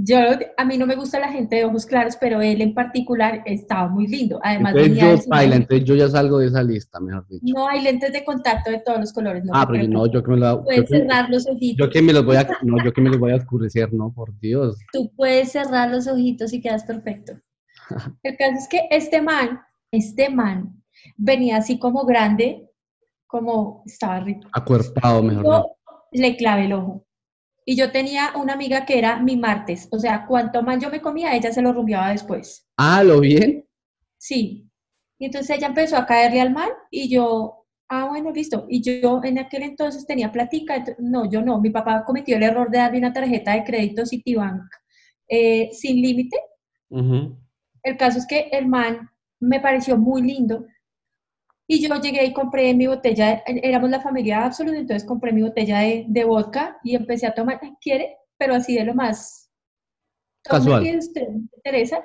yo, 0.01 0.17
a 0.55 0.63
mí 0.63 0.77
no 0.77 0.85
me 0.85 0.95
gusta 0.95 1.19
la 1.19 1.29
gente 1.29 1.57
de 1.57 1.65
ojos 1.65 1.85
claros, 1.85 2.15
pero 2.15 2.41
él 2.41 2.61
en 2.61 2.73
particular 2.73 3.43
estaba 3.45 3.89
muy 3.89 4.07
lindo. 4.07 4.39
Además, 4.41 4.73
Entonces 4.77 5.25
yo, 5.25 5.29
baila, 5.29 5.57
entonces 5.57 5.85
yo 5.85 5.95
ya 5.95 6.07
salgo 6.07 6.39
de 6.39 6.47
esa 6.47 6.63
lista, 6.63 7.01
mejor 7.01 7.27
dicho. 7.27 7.43
No 7.45 7.67
hay 7.67 7.81
lentes 7.81 8.13
de 8.13 8.23
contacto 8.23 8.71
de 8.71 8.79
todos 8.79 9.01
los 9.01 9.11
colores. 9.11 9.43
No 9.43 9.51
ah, 9.53 9.67
pero 9.69 9.83
yo 9.83 9.89
no, 9.89 10.05
yo 10.07 10.23
que 10.23 10.31
me 10.31 10.37
la, 10.37 10.51
yo 10.51 10.63
Puedes 10.63 10.89
que, 10.89 10.99
cerrar 10.99 11.29
los 11.29 11.45
ojitos. 11.47 11.85
yo 11.85 11.91
que 11.91 12.01
me 12.01 12.13
los 12.13 12.23
voy 12.23 12.37
a, 12.37 12.47
no, 12.61 12.81
yo 12.81 12.93
que 12.93 13.01
me 13.01 13.09
los 13.09 13.19
voy 13.19 13.33
a 13.33 13.35
oscurecer, 13.35 13.91
no, 13.91 14.13
por 14.13 14.37
Dios. 14.39 14.77
tú 14.93 15.11
puedes 15.17 15.51
cerrar 15.51 15.89
los 15.89 16.07
ojitos 16.07 16.53
y 16.53 16.61
quedas 16.61 16.85
perfecto. 16.85 17.33
El 18.23 18.37
caso 18.37 18.55
es 18.57 18.69
que 18.69 18.87
este 18.91 19.21
man, 19.21 19.59
este 19.91 20.29
man, 20.29 20.81
venía 21.17 21.57
así 21.57 21.77
como 21.77 22.05
grande, 22.05 22.69
como 23.27 23.83
estaba 23.85 24.21
rico. 24.21 24.47
Acuerpado, 24.53 25.21
mejor 25.23 25.43
dicho. 25.43 25.75
Yo 26.13 26.21
le 26.21 26.37
clavé 26.37 26.65
el 26.65 26.73
ojo. 26.73 27.05
Y 27.69 27.75
yo 27.75 27.91
tenía 27.91 28.31
una 28.35 28.53
amiga 28.53 28.83
que 28.83 28.97
era 28.97 29.19
mi 29.21 29.37
martes, 29.37 29.87
o 29.91 29.99
sea, 29.99 30.25
cuanto 30.25 30.63
más 30.63 30.81
yo 30.81 30.89
me 30.89 31.01
comía, 31.01 31.35
ella 31.35 31.51
se 31.51 31.61
lo 31.61 31.71
rumbeaba 31.71 32.09
después. 32.09 32.67
Ah, 32.77 33.03
¿lo 33.03 33.19
bien? 33.19 33.63
Sí. 34.17 34.67
Y 35.19 35.25
entonces 35.25 35.55
ella 35.55 35.67
empezó 35.67 35.95
a 35.95 36.07
caerle 36.07 36.41
al 36.41 36.51
mal 36.51 36.71
y 36.89 37.09
yo, 37.09 37.67
ah, 37.87 38.07
bueno, 38.07 38.31
listo. 38.31 38.65
Y 38.67 38.81
yo 38.81 39.21
en 39.23 39.37
aquel 39.37 39.61
entonces 39.61 40.07
tenía 40.07 40.31
platica, 40.31 40.83
no, 40.97 41.29
yo 41.29 41.43
no. 41.43 41.61
Mi 41.61 41.69
papá 41.69 42.03
cometió 42.05 42.37
el 42.37 42.41
error 42.41 42.71
de 42.71 42.79
darme 42.79 42.97
una 42.97 43.13
tarjeta 43.13 43.53
de 43.53 43.63
crédito 43.63 44.03
Citibank 44.03 44.63
eh, 45.27 45.69
sin 45.71 46.01
límite. 46.01 46.37
El 47.83 47.97
caso 47.97 48.17
es 48.17 48.25
que 48.25 48.49
el 48.51 48.65
man 48.65 49.11
me 49.39 49.59
pareció 49.59 49.95
muy 49.95 50.23
lindo 50.23 50.65
y 51.71 51.79
yo 51.87 51.95
llegué 52.01 52.25
y 52.25 52.33
compré 52.33 52.73
mi 52.73 52.87
botella, 52.87 53.43
de- 53.45 53.61
éramos 53.63 53.91
la 53.91 54.01
familia 54.01 54.43
absoluta, 54.43 54.77
entonces 54.79 55.07
compré 55.07 55.31
mi 55.31 55.43
botella 55.43 55.79
de, 55.81 56.05
de 56.07 56.23
vodka 56.23 56.79
y 56.83 56.95
empecé 56.95 57.27
a 57.27 57.33
tomar, 57.35 57.59
"Ay, 57.61 57.73
¿quiere? 57.79 58.17
Pero 58.39 58.55
así 58.55 58.73
de 58.75 58.85
lo 58.85 58.95
más 58.95 59.51
Casual. 60.43 60.83
que 60.83 60.97
usted, 60.97 61.27
Teresa. 61.63 62.03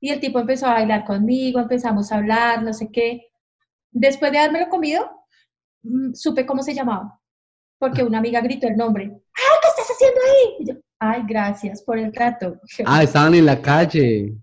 Y 0.00 0.10
el 0.10 0.18
tipo 0.18 0.40
empezó 0.40 0.66
a 0.66 0.74
bailar 0.74 1.04
conmigo, 1.04 1.60
empezamos 1.60 2.10
a 2.10 2.16
hablar, 2.16 2.62
no 2.62 2.72
sé 2.72 2.90
qué. 2.90 3.28
Después 3.92 4.32
de 4.32 4.38
haberme 4.38 4.68
comido, 4.68 5.08
mm, 5.84 6.12
supe 6.14 6.44
cómo 6.44 6.62
se 6.64 6.74
llamaba, 6.74 7.20
porque 7.78 8.02
una 8.02 8.18
amiga 8.18 8.40
gritó 8.40 8.66
el 8.66 8.76
nombre. 8.76 9.04
¡Ay, 9.04 9.56
qué 9.62 9.68
estás 9.68 9.88
haciendo 9.94 10.20
ahí! 10.26 10.56
Y 10.60 10.66
yo, 10.68 10.74
Ay, 10.98 11.22
gracias 11.28 11.82
por 11.82 11.98
el 11.98 12.10
trato. 12.10 12.58
Ah, 12.86 13.02
estaban 13.02 13.34
en 13.34 13.46
la 13.46 13.60
calle. 13.62 14.34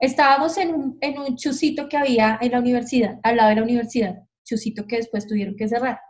Estábamos 0.00 0.56
en 0.58 0.74
un, 0.74 0.98
en 1.00 1.18
un 1.18 1.36
chusito 1.36 1.88
que 1.88 1.96
había 1.96 2.38
en 2.40 2.52
la 2.52 2.60
universidad, 2.60 3.18
al 3.22 3.36
lado 3.36 3.50
de 3.50 3.56
la 3.56 3.62
universidad, 3.62 4.24
chusito 4.44 4.86
que 4.86 4.96
después 4.96 5.26
tuvieron 5.26 5.56
que 5.56 5.68
cerrar. 5.68 6.00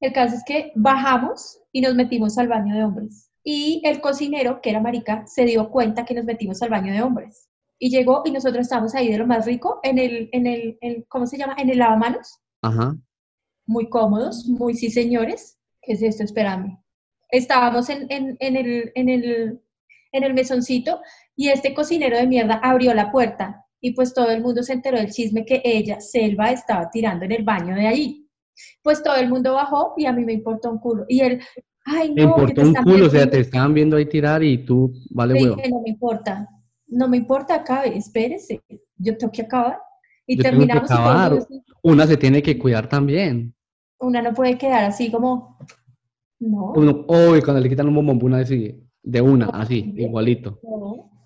El 0.00 0.12
caso 0.12 0.36
es 0.36 0.44
que 0.44 0.72
bajamos 0.76 1.60
y 1.72 1.80
nos 1.80 1.94
metimos 1.94 2.38
al 2.38 2.48
baño 2.48 2.74
de 2.74 2.84
hombres. 2.84 3.30
Y 3.44 3.80
el 3.84 4.00
cocinero, 4.00 4.60
que 4.60 4.70
era 4.70 4.80
marica, 4.80 5.26
se 5.26 5.44
dio 5.44 5.70
cuenta 5.70 6.04
que 6.04 6.14
nos 6.14 6.24
metimos 6.24 6.60
al 6.62 6.70
baño 6.70 6.92
de 6.92 7.02
hombres. 7.02 7.48
Y 7.78 7.90
llegó 7.90 8.22
y 8.24 8.30
nosotros 8.32 8.62
estábamos 8.62 8.94
ahí 8.94 9.10
de 9.10 9.18
lo 9.18 9.26
más 9.26 9.46
rico, 9.46 9.80
en 9.82 9.98
el, 9.98 10.28
en 10.32 10.46
el, 10.46 10.78
en- 10.80 11.02
¿cómo 11.08 11.26
se 11.26 11.38
llama? 11.38 11.54
En 11.58 11.70
el 11.70 11.78
lavamanos, 11.78 12.40
Ajá. 12.62 12.96
muy 13.66 13.88
cómodos, 13.88 14.46
muy 14.46 14.74
sí 14.74 14.90
señores. 14.90 15.58
¿Qué 15.82 15.92
es 15.92 16.02
esto? 16.02 16.24
Espérame. 16.24 16.78
Estábamos 17.30 17.88
en, 17.90 18.06
en, 18.10 18.36
en 18.40 18.56
el, 18.56 18.92
en, 18.94 19.08
el, 19.08 19.60
en 20.12 20.24
el 20.24 20.34
mesoncito 20.34 21.00
y 21.36 21.48
este 21.48 21.74
cocinero 21.74 22.16
de 22.16 22.26
mierda 22.26 22.60
abrió 22.62 22.94
la 22.94 23.10
puerta 23.10 23.64
y 23.80 23.92
pues 23.92 24.12
todo 24.14 24.30
el 24.30 24.42
mundo 24.42 24.62
se 24.62 24.72
enteró 24.72 24.98
del 24.98 25.10
chisme 25.12 25.44
que 25.44 25.60
ella, 25.64 26.00
Selva, 26.00 26.50
estaba 26.50 26.90
tirando 26.90 27.24
en 27.24 27.32
el 27.32 27.44
baño 27.44 27.74
de 27.74 27.86
allí. 27.86 28.28
Pues 28.82 29.02
todo 29.02 29.14
el 29.16 29.28
mundo 29.28 29.54
bajó 29.54 29.94
y 29.96 30.06
a 30.06 30.12
mí 30.12 30.24
me 30.24 30.32
importó 30.32 30.70
un 30.70 30.78
culo. 30.78 31.04
Y 31.08 31.20
él, 31.20 31.40
ay, 31.84 32.08
no, 32.08 32.14
Me 32.14 32.14
que 32.14 32.22
importó 32.22 32.54
te 32.54 32.66
un 32.66 32.74
culo, 32.74 33.06
o 33.06 33.10
sea, 33.10 33.20
viendo". 33.20 33.30
te 33.30 33.40
estaban 33.40 33.74
viendo 33.74 33.96
ahí 33.96 34.06
tirar 34.06 34.42
y 34.42 34.64
tú, 34.64 34.92
vale 35.10 35.34
Le 35.34 35.42
huevo. 35.44 35.56
no 35.70 35.80
me 35.82 35.90
importa, 35.90 36.48
no 36.88 37.08
me 37.08 37.16
importa, 37.18 37.54
acabe, 37.54 37.96
espérese, 37.96 38.60
yo 38.96 39.16
tengo 39.16 39.30
que 39.32 39.42
acabar. 39.42 39.78
Y 40.26 40.36
Yo 40.36 40.42
tengo 40.42 40.66
que 40.66 40.66
terminamos 40.66 41.46
y 41.50 41.62
Una 41.82 42.06
se 42.06 42.16
tiene 42.16 42.42
que 42.42 42.58
cuidar 42.58 42.88
también. 42.88 43.54
una 44.00 44.20
no 44.22 44.34
puede 44.34 44.58
quedar 44.58 44.84
así 44.84 45.10
como, 45.10 45.56
no. 46.40 46.72
Uno, 46.74 47.04
uy, 47.08 47.40
cuando 47.42 47.60
le 47.60 47.68
quitan 47.68 47.88
un 47.88 47.94
bombón 48.06 48.34
así, 48.34 48.74
de 49.02 49.20
una, 49.20 49.46
así, 49.46 49.92
igualito. 49.96 50.60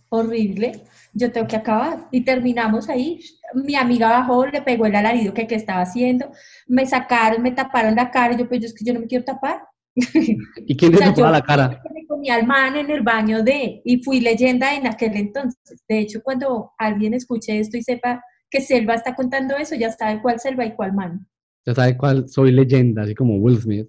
Horrible. 0.08 0.72
Yo 1.14 1.32
tengo 1.32 1.46
que 1.46 1.56
acabar. 1.56 2.08
Y 2.10 2.22
terminamos 2.22 2.88
ahí. 2.88 3.20
Mi 3.54 3.74
amiga 3.74 4.10
bajó, 4.10 4.46
le 4.46 4.60
pegó 4.60 4.86
el 4.86 4.94
alarido 4.94 5.32
que, 5.32 5.46
que 5.46 5.54
estaba 5.54 5.82
haciendo. 5.82 6.30
Me 6.66 6.84
sacaron, 6.86 7.42
me 7.42 7.52
taparon 7.52 7.94
la 7.94 8.10
cara. 8.10 8.34
Y 8.34 8.38
yo, 8.38 8.48
pues 8.48 8.60
yo 8.60 8.66
es 8.66 8.74
que 8.74 8.84
yo 8.84 8.92
no 8.92 9.00
me 9.00 9.06
quiero 9.06 9.24
tapar. 9.24 9.62
¿Y 9.94 10.76
quién 10.76 10.94
O 10.94 10.98
sea, 10.98 11.08
tocaba 11.08 11.28
yo 11.28 11.32
la 11.32 11.42
cara? 11.42 11.82
Me 11.94 12.06
comí 12.06 12.30
al 12.30 12.46
man 12.46 12.76
en 12.76 12.90
el 12.90 13.02
baño 13.02 13.42
de, 13.42 13.80
y 13.84 14.02
fui 14.02 14.20
leyenda 14.20 14.74
en 14.74 14.86
aquel 14.86 15.16
entonces. 15.16 15.82
De 15.88 16.00
hecho, 16.00 16.22
cuando 16.22 16.72
alguien 16.78 17.14
escuche 17.14 17.58
esto 17.58 17.76
y 17.76 17.82
sepa 17.82 18.22
que 18.50 18.60
Selva 18.60 18.94
está 18.94 19.14
contando 19.14 19.56
eso, 19.56 19.74
ya 19.74 19.90
sabe 19.92 20.20
cuál 20.20 20.40
Selva 20.40 20.64
y 20.64 20.74
cuál 20.74 20.92
man. 20.92 21.26
Ya 21.64 21.74
sabes 21.74 21.96
cuál, 21.96 22.28
soy 22.28 22.52
leyenda, 22.52 23.02
así 23.02 23.14
como 23.14 23.36
Will 23.36 23.58
Smith. 23.58 23.88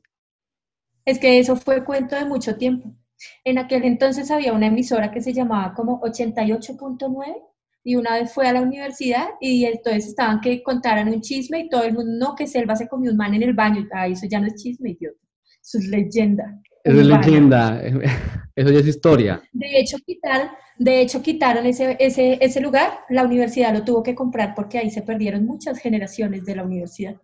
Es 1.05 1.19
que 1.19 1.39
eso 1.39 1.55
fue 1.55 1.83
cuento 1.83 2.15
de 2.15 2.25
mucho 2.25 2.55
tiempo. 2.55 2.95
En 3.43 3.57
aquel 3.57 3.83
entonces 3.83 4.31
había 4.31 4.53
una 4.53 4.67
emisora 4.67 5.11
que 5.11 5.21
se 5.21 5.33
llamaba 5.33 5.73
como 5.73 6.01
88.9 6.01 7.35
y 7.83 7.95
una 7.95 8.13
vez 8.13 8.33
fue 8.33 8.47
a 8.47 8.53
la 8.53 8.61
universidad 8.61 9.29
y 9.41 9.65
entonces 9.65 10.07
estaban 10.07 10.39
que 10.39 10.63
contaran 10.63 11.09
un 11.09 11.21
chisme 11.21 11.59
y 11.59 11.69
todo 11.69 11.83
el 11.83 11.93
mundo, 11.93 12.11
no, 12.17 12.35
que 12.35 12.47
Selva 12.47 12.75
se 12.75 12.87
comió 12.87 13.11
un 13.11 13.17
man 13.17 13.33
en 13.33 13.43
el 13.43 13.53
baño. 13.53 13.87
Ay, 13.91 14.13
eso 14.13 14.25
ya 14.29 14.39
no 14.39 14.47
es 14.47 14.55
chisme, 14.55 14.91
idiota. 14.91 15.17
Eso 15.61 15.77
es 15.77 15.87
leyenda. 15.87 16.61
Eso 16.83 16.99
es 16.99 17.07
leyenda, 17.07 17.81
eso 18.55 18.69
ya 18.69 18.79
es 18.79 18.87
historia. 18.87 19.41
De 19.53 19.79
hecho, 19.79 19.97
quitaron, 20.05 20.49
de 20.77 21.01
hecho, 21.01 21.21
quitaron 21.21 21.65
ese, 21.65 21.95
ese, 21.99 22.37
ese 22.41 22.59
lugar, 22.61 22.99
la 23.09 23.23
universidad 23.23 23.73
lo 23.73 23.83
tuvo 23.83 24.03
que 24.03 24.15
comprar 24.15 24.53
porque 24.53 24.77
ahí 24.77 24.89
se 24.89 25.01
perdieron 25.01 25.45
muchas 25.45 25.79
generaciones 25.79 26.43
de 26.45 26.55
la 26.55 26.63
universidad. 26.63 27.15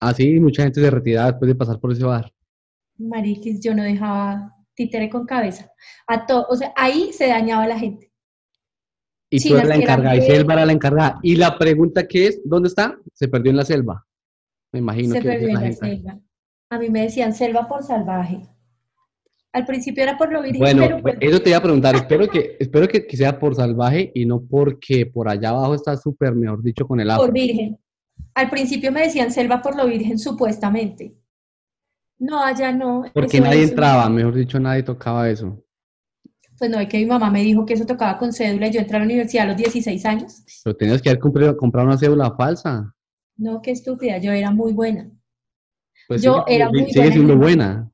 Así 0.00 0.38
mucha 0.38 0.62
gente 0.62 0.80
se 0.80 0.90
retiraba 0.90 1.32
después 1.32 1.48
de 1.48 1.54
pasar 1.56 1.80
por 1.80 1.92
ese 1.92 2.04
bar. 2.04 2.32
Mariquis, 2.98 3.60
yo 3.60 3.74
no 3.74 3.82
dejaba 3.82 4.57
títere 4.78 5.10
con 5.10 5.26
cabeza. 5.26 5.70
A 6.06 6.24
to- 6.24 6.46
o 6.48 6.54
sea, 6.56 6.72
ahí 6.76 7.12
se 7.12 7.26
dañaba 7.26 7.66
la 7.66 7.76
gente. 7.78 8.12
Y 9.28 9.40
tú 9.46 9.56
eras 9.56 9.68
la 9.68 9.74
encargada, 9.74 10.16
y 10.16 10.22
Selva 10.22 10.54
era 10.54 10.64
la 10.64 10.72
encargada. 10.72 11.18
Y 11.22 11.36
la 11.36 11.58
pregunta 11.58 12.06
que 12.06 12.28
es, 12.28 12.40
¿dónde 12.44 12.68
está? 12.68 12.96
Se 13.12 13.28
perdió 13.28 13.50
en 13.50 13.56
la 13.58 13.64
selva. 13.64 14.06
Me 14.72 14.78
imagino 14.78 15.14
se 15.14 15.20
que 15.20 15.28
perdió 15.28 15.48
en 15.48 15.54
la 15.54 15.72
selva. 15.72 16.18
A 16.70 16.78
mí 16.78 16.88
me 16.90 17.02
decían 17.02 17.34
selva 17.34 17.66
por 17.68 17.82
salvaje. 17.82 18.40
Al 19.52 19.66
principio 19.66 20.04
era 20.04 20.16
por 20.16 20.32
lo 20.32 20.42
virgen, 20.42 20.60
Bueno, 20.60 21.00
pero 21.02 21.18
eso 21.20 21.42
te 21.42 21.50
iba 21.50 21.58
a 21.58 21.62
preguntar. 21.62 21.96
Espero 21.96 22.28
que, 22.28 22.56
espero 22.60 22.86
que, 22.86 23.06
que 23.06 23.16
sea 23.16 23.38
por 23.38 23.54
salvaje 23.54 24.12
y 24.14 24.24
no 24.26 24.40
porque 24.40 25.06
por 25.06 25.28
allá 25.28 25.50
abajo 25.50 25.74
está 25.74 25.96
súper, 25.96 26.34
mejor 26.34 26.62
dicho, 26.62 26.86
con 26.86 27.00
el 27.00 27.10
afro. 27.10 27.24
por 27.24 27.34
virgen. 27.34 27.78
Al 28.34 28.48
principio 28.48 28.92
me 28.92 29.02
decían 29.02 29.32
selva 29.32 29.60
por 29.60 29.76
lo 29.76 29.86
virgen, 29.86 30.18
supuestamente. 30.18 31.14
No, 32.18 32.42
allá 32.42 32.72
no. 32.72 33.04
Porque 33.14 33.36
eso 33.38 33.44
nadie 33.46 33.62
entraba, 33.62 34.08
mejor 34.08 34.34
dicho, 34.34 34.58
nadie 34.58 34.82
tocaba 34.82 35.28
eso. 35.30 35.62
Pues 36.58 36.70
no, 36.70 36.80
es 36.80 36.88
que 36.88 36.98
mi 36.98 37.06
mamá 37.06 37.30
me 37.30 37.42
dijo 37.42 37.64
que 37.64 37.74
eso 37.74 37.86
tocaba 37.86 38.18
con 38.18 38.32
cédula 38.32 38.66
y 38.66 38.72
yo 38.72 38.80
entré 38.80 38.96
a 38.96 38.98
la 39.00 39.04
universidad 39.04 39.44
a 39.44 39.48
los 39.48 39.56
16 39.56 40.04
años. 40.04 40.42
Pero 40.64 40.76
tenías 40.76 41.00
que 41.00 41.08
haber 41.10 41.20
comprado, 41.20 41.56
comprado 41.56 41.86
una 41.86 41.96
cédula 41.98 42.34
falsa. 42.36 42.92
No, 43.36 43.62
qué 43.62 43.70
estúpida, 43.70 44.18
yo 44.18 44.32
era 44.32 44.50
muy 44.50 44.72
buena. 44.72 45.08
Pues 46.08 46.22
Yo 46.22 46.44
sigue- 46.46 46.56
era 46.56 46.68
muy 46.70 46.86
sigue 46.86 47.00
buena 47.00 47.12
siendo 47.12 47.32
en- 47.34 47.38
buena. 47.40 47.90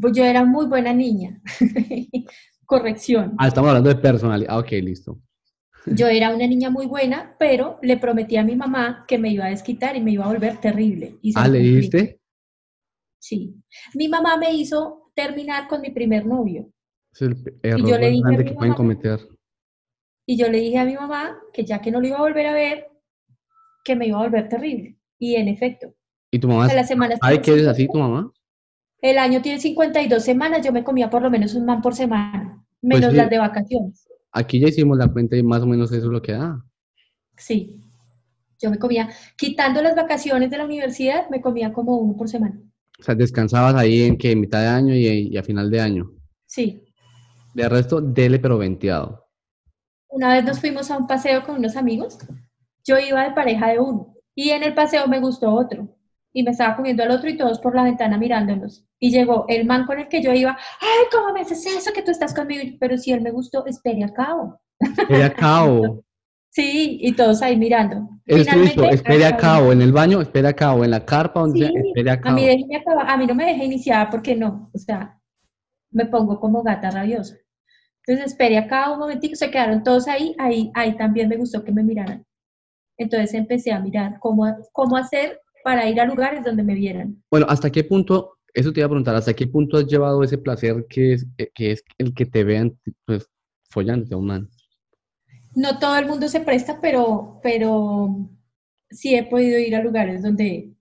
Pues 0.00 0.12
yo 0.16 0.24
era 0.24 0.44
muy 0.44 0.66
buena 0.66 0.92
niña. 0.92 1.40
Corrección. 2.66 3.34
Ah, 3.38 3.48
estamos 3.48 3.68
hablando 3.68 3.88
de 3.88 3.96
personalidad. 3.96 4.50
Ah, 4.54 4.58
ok, 4.58 4.70
listo. 4.82 5.18
Yo 5.86 6.06
era 6.06 6.34
una 6.34 6.46
niña 6.46 6.68
muy 6.68 6.84
buena, 6.86 7.34
pero 7.38 7.78
le 7.82 7.96
prometí 7.96 8.36
a 8.36 8.44
mi 8.44 8.56
mamá 8.56 9.06
que 9.08 9.16
me 9.16 9.30
iba 9.30 9.46
a 9.46 9.50
desquitar 9.50 9.96
y 9.96 10.02
me 10.02 10.10
iba 10.12 10.24
a 10.24 10.28
volver 10.28 10.58
terrible. 10.58 11.16
Y 11.22 11.32
Ah, 11.34 11.48
¿le 11.48 11.60
dijiste? 11.60 12.17
Sí. 13.18 13.54
Mi 13.94 14.08
mamá 14.08 14.36
me 14.36 14.52
hizo 14.52 15.10
terminar 15.14 15.68
con 15.68 15.80
mi 15.80 15.90
primer 15.90 16.26
novio. 16.26 16.70
Es 17.12 17.22
el 17.22 17.36
error 17.62 17.88
yo 17.88 17.98
le 17.98 18.10
dije 18.10 18.22
grande 18.22 18.44
que 18.44 18.54
pueden 18.54 18.74
cometer. 18.74 19.28
Y 20.26 20.36
yo 20.36 20.48
le 20.48 20.58
dije 20.58 20.78
a 20.78 20.84
mi 20.84 20.94
mamá 20.94 21.38
que 21.52 21.64
ya 21.64 21.80
que 21.80 21.90
no 21.90 22.00
lo 22.00 22.06
iba 22.06 22.18
a 22.18 22.22
volver 22.22 22.46
a 22.46 22.52
ver, 22.52 22.88
que 23.84 23.96
me 23.96 24.06
iba 24.06 24.18
a 24.18 24.22
volver 24.22 24.48
terrible. 24.48 24.98
Y 25.18 25.34
en 25.34 25.48
efecto, 25.48 25.94
¿Y 26.30 26.38
tu 26.38 26.48
mamá 26.48 26.72
las 26.72 26.88
semanas 26.88 27.18
que 27.20 27.28
eres 27.28 27.42
tiene 27.42 27.68
así, 27.68 27.86
tu 27.86 27.92
50 27.92 27.98
mamá? 27.98 28.32
El 29.00 29.18
año 29.18 29.40
tiene 29.40 29.60
52 29.60 30.22
semanas, 30.22 30.64
yo 30.64 30.72
me 30.72 30.84
comía 30.84 31.08
por 31.08 31.22
lo 31.22 31.30
menos 31.30 31.54
un 31.54 31.64
man 31.64 31.80
por 31.80 31.94
semana, 31.94 32.62
menos 32.82 33.06
Pues 33.06 33.12
sí. 33.12 33.16
las 33.16 33.30
de 33.30 33.38
vacaciones. 33.38 34.08
Aquí 34.32 34.60
ya 34.60 34.68
hicimos 34.68 34.98
la 34.98 35.08
cuenta 35.08 35.36
y 35.36 35.42
más 35.42 35.62
o 35.62 35.66
menos 35.66 35.90
eso 35.92 36.06
es 36.06 36.12
lo 36.12 36.20
que 36.20 36.32
da. 36.32 36.62
Sí. 37.36 37.80
Yo 38.60 38.70
me 38.70 38.78
comía, 38.78 39.08
quitando 39.36 39.80
las 39.82 39.94
vacaciones 39.94 40.50
de 40.50 40.58
la 40.58 40.64
universidad, 40.64 41.30
me 41.30 41.40
comía 41.40 41.72
como 41.72 41.96
uno 41.96 42.16
por 42.16 42.28
semana. 42.28 42.60
O 42.98 43.02
sea, 43.02 43.14
descansabas 43.14 43.74
ahí 43.74 44.02
en 44.02 44.18
que 44.18 44.34
mitad 44.34 44.60
de 44.60 44.68
año 44.68 44.94
y, 44.94 45.28
y 45.28 45.36
a 45.36 45.42
final 45.42 45.70
de 45.70 45.80
año. 45.80 46.10
Sí. 46.46 46.84
De 47.54 47.68
resto, 47.68 48.00
dele 48.00 48.38
pero 48.38 48.58
venteado. 48.58 49.28
Una 50.08 50.34
vez 50.34 50.44
nos 50.44 50.60
fuimos 50.60 50.90
a 50.90 50.96
un 50.96 51.06
paseo 51.06 51.44
con 51.44 51.56
unos 51.56 51.76
amigos. 51.76 52.18
Yo 52.84 52.98
iba 52.98 53.24
de 53.24 53.34
pareja 53.34 53.68
de 53.68 53.78
uno 53.78 54.14
y 54.34 54.50
en 54.50 54.62
el 54.62 54.74
paseo 54.74 55.06
me 55.06 55.20
gustó 55.20 55.52
otro 55.52 55.94
y 56.32 56.42
me 56.42 56.52
estaba 56.52 56.76
comiendo 56.76 57.02
al 57.02 57.10
otro 57.10 57.28
y 57.28 57.36
todos 57.36 57.58
por 57.58 57.74
la 57.74 57.82
ventana 57.82 58.18
mirándonos. 58.18 58.86
Y 58.98 59.10
llegó 59.10 59.44
el 59.48 59.66
man 59.66 59.86
con 59.86 59.98
el 59.98 60.08
que 60.08 60.22
yo 60.22 60.32
iba, 60.32 60.56
ay, 60.80 61.06
¿cómo 61.12 61.32
me 61.32 61.40
haces 61.40 61.64
eso 61.66 61.92
que 61.92 62.02
tú 62.02 62.10
estás 62.10 62.34
conmigo? 62.34 62.76
Pero 62.80 62.96
si 62.96 63.12
él 63.12 63.20
me 63.20 63.30
gustó, 63.30 63.66
espere 63.66 64.04
acabo. 64.04 64.60
Espere 64.80 65.24
a 65.24 65.34
cabo. 65.34 66.04
Sí, 66.50 66.98
y 67.00 67.12
todos 67.12 67.42
ahí 67.42 67.56
mirando. 67.56 68.08
Finalmente, 68.26 68.72
hizo, 68.72 68.84
espere 68.90 69.24
a 69.24 69.28
acabé. 69.28 69.42
cabo. 69.42 69.72
En 69.72 69.82
el 69.82 69.92
baño, 69.92 70.20
espere 70.20 70.48
a 70.48 70.52
cabo. 70.54 70.84
En 70.84 70.90
la 70.90 71.04
carpa, 71.04 71.40
donde 71.40 71.60
sea, 71.60 71.70
espere 71.80 72.10
a 72.10 72.20
A 72.24 72.32
mí, 72.32 72.46
déjeme 72.46 72.76
acabar- 72.76 73.08
a 73.10 73.16
mí 73.16 73.26
no 73.26 73.34
me 73.34 73.46
deja 73.46 73.64
iniciada 73.64 74.10
porque 74.10 74.34
no, 74.34 74.70
o 74.72 74.78
sea, 74.78 75.18
me 75.90 76.06
pongo 76.06 76.40
como 76.40 76.62
gata 76.62 76.90
rabiosa. 76.90 77.36
Entonces 78.06 78.32
esperé 78.32 78.56
acá 78.58 78.90
un 78.90 78.98
momentico, 78.98 79.36
se 79.36 79.50
quedaron 79.50 79.82
todos 79.82 80.08
ahí, 80.08 80.34
ahí, 80.38 80.70
ahí 80.74 80.96
también 80.96 81.28
me 81.28 81.36
gustó 81.36 81.62
que 81.62 81.72
me 81.72 81.82
miraran. 81.82 82.24
Entonces 82.96 83.34
empecé 83.34 83.70
a 83.70 83.80
mirar 83.80 84.18
cómo, 84.18 84.44
cómo 84.72 84.96
hacer 84.96 85.40
para 85.62 85.88
ir 85.88 86.00
a 86.00 86.06
lugares 86.06 86.42
donde 86.42 86.62
me 86.62 86.74
vieran. 86.74 87.22
Bueno, 87.30 87.46
¿hasta 87.48 87.70
qué 87.70 87.84
punto, 87.84 88.38
eso 88.54 88.72
te 88.72 88.80
iba 88.80 88.86
a 88.86 88.88
preguntar, 88.88 89.14
¿hasta 89.14 89.34
qué 89.34 89.46
punto 89.46 89.76
has 89.76 89.86
llevado 89.86 90.22
ese 90.22 90.38
placer 90.38 90.86
que 90.88 91.12
es, 91.12 91.26
que 91.54 91.72
es 91.72 91.84
el 91.98 92.14
que 92.14 92.24
te 92.24 92.42
vean, 92.44 92.78
pues, 93.04 93.28
follándote 93.70 94.14
a 94.14 94.16
un 94.16 94.26
man? 94.26 94.48
No 95.62 95.78
todo 95.78 95.96
el 95.98 96.06
mundo 96.06 96.28
se 96.28 96.40
presta, 96.40 96.78
pero, 96.80 97.40
pero 97.42 98.28
sí 98.90 99.14
he 99.16 99.24
podido 99.24 99.58
ir 99.58 99.74
a 99.74 99.82
lugares 99.82 100.22
donde 100.22 100.72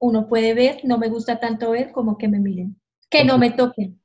uno 0.00 0.28
puede 0.28 0.54
ver, 0.54 0.80
no 0.84 0.96
me 0.98 1.08
gusta 1.08 1.40
tanto 1.40 1.72
ver 1.72 1.92
como 1.92 2.16
que 2.18 2.28
me 2.28 2.38
miren, 2.38 2.76
que 3.10 3.24
no 3.24 3.36
me 3.38 3.50
toquen. 3.50 4.00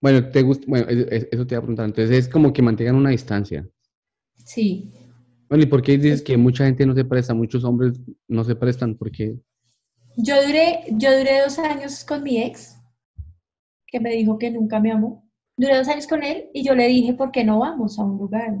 Bueno, 0.00 0.30
te 0.30 0.42
gusta, 0.42 0.64
bueno, 0.68 0.86
es- 0.88 1.06
es- 1.10 1.28
eso 1.32 1.46
te 1.46 1.54
iba 1.54 1.58
a 1.58 1.62
preguntar. 1.62 1.86
Entonces 1.86 2.16
es 2.16 2.28
como 2.28 2.52
que 2.52 2.62
mantengan 2.62 2.94
una 2.96 3.10
distancia. 3.10 3.68
Sí, 4.44 4.92
Bueno, 5.48 5.64
¿y 5.64 5.66
por 5.66 5.82
qué 5.82 5.96
dices 5.98 6.22
que 6.22 6.36
mucha 6.36 6.66
gente 6.66 6.86
no 6.86 6.94
se 6.94 7.04
presta? 7.04 7.34
Muchos 7.34 7.64
hombres 7.64 7.98
no 8.28 8.44
se 8.44 8.54
prestan 8.54 8.94
porque 8.96 9.38
Yo 10.16 10.34
duré, 10.44 10.84
yo 10.92 11.16
duré 11.16 11.40
dos 11.40 11.58
años 11.58 12.04
con 12.04 12.22
mi 12.22 12.42
ex, 12.42 12.76
que 13.88 13.98
me 14.00 14.10
dijo 14.10 14.38
que 14.38 14.50
nunca 14.50 14.78
me 14.80 14.92
amó. 14.92 15.28
Duré 15.56 15.76
dos 15.78 15.88
años 15.88 16.06
con 16.06 16.22
él 16.22 16.48
y 16.54 16.62
yo 16.64 16.74
le 16.76 16.86
dije, 16.86 17.14
¿por 17.14 17.32
qué 17.32 17.44
no 17.44 17.58
vamos 17.58 17.98
a 17.98 18.04
un 18.04 18.18
lugar? 18.18 18.56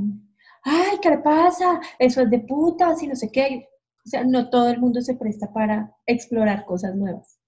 Ay, 0.70 0.98
¿qué 1.00 1.08
le 1.08 1.18
pasa? 1.18 1.80
Eso 1.98 2.20
es 2.20 2.30
de 2.30 2.40
putas 2.40 3.02
y 3.02 3.06
no 3.06 3.16
sé 3.16 3.30
qué. 3.32 3.68
O 4.04 4.08
sea, 4.08 4.22
no 4.24 4.50
todo 4.50 4.68
el 4.68 4.78
mundo 4.78 5.00
se 5.00 5.14
presta 5.14 5.50
para 5.50 5.90
explorar 6.06 6.66
cosas 6.66 6.94
nuevas. 6.94 7.38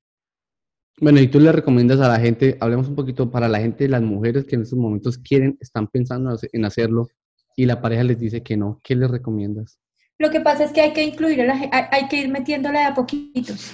Bueno, 1.00 1.20
y 1.20 1.28
tú 1.28 1.38
le 1.38 1.52
recomiendas 1.52 2.00
a 2.00 2.08
la 2.08 2.18
gente, 2.18 2.56
hablemos 2.60 2.88
un 2.88 2.94
poquito 2.94 3.30
para 3.30 3.48
la 3.48 3.58
gente, 3.58 3.88
las 3.88 4.02
mujeres 4.02 4.44
que 4.46 4.56
en 4.56 4.62
estos 4.62 4.78
momentos 4.78 5.18
quieren, 5.18 5.58
están 5.60 5.86
pensando 5.88 6.34
en 6.52 6.64
hacerlo 6.64 7.08
y 7.56 7.66
la 7.66 7.80
pareja 7.80 8.04
les 8.04 8.18
dice 8.18 8.42
que 8.42 8.56
no, 8.56 8.80
¿qué 8.82 8.96
les 8.96 9.10
recomiendas? 9.10 9.78
Lo 10.18 10.30
que 10.30 10.40
pasa 10.40 10.64
es 10.64 10.72
que 10.72 10.80
hay 10.80 10.92
que 10.92 11.02
incluir, 11.02 11.42
a 11.42 11.44
la, 11.44 11.54
hay, 11.54 11.84
hay 11.90 12.08
que 12.08 12.20
ir 12.20 12.28
metiéndole 12.30 12.78
de 12.78 12.84
a 12.84 12.94
poquitos. 12.94 13.72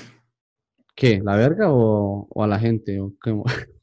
¿Qué? 0.94 1.20
¿La 1.22 1.36
verga 1.36 1.72
o, 1.72 2.26
o 2.30 2.42
a 2.42 2.46
la 2.46 2.58
gente? 2.58 3.00
¿O 3.00 3.12
cómo? 3.20 3.44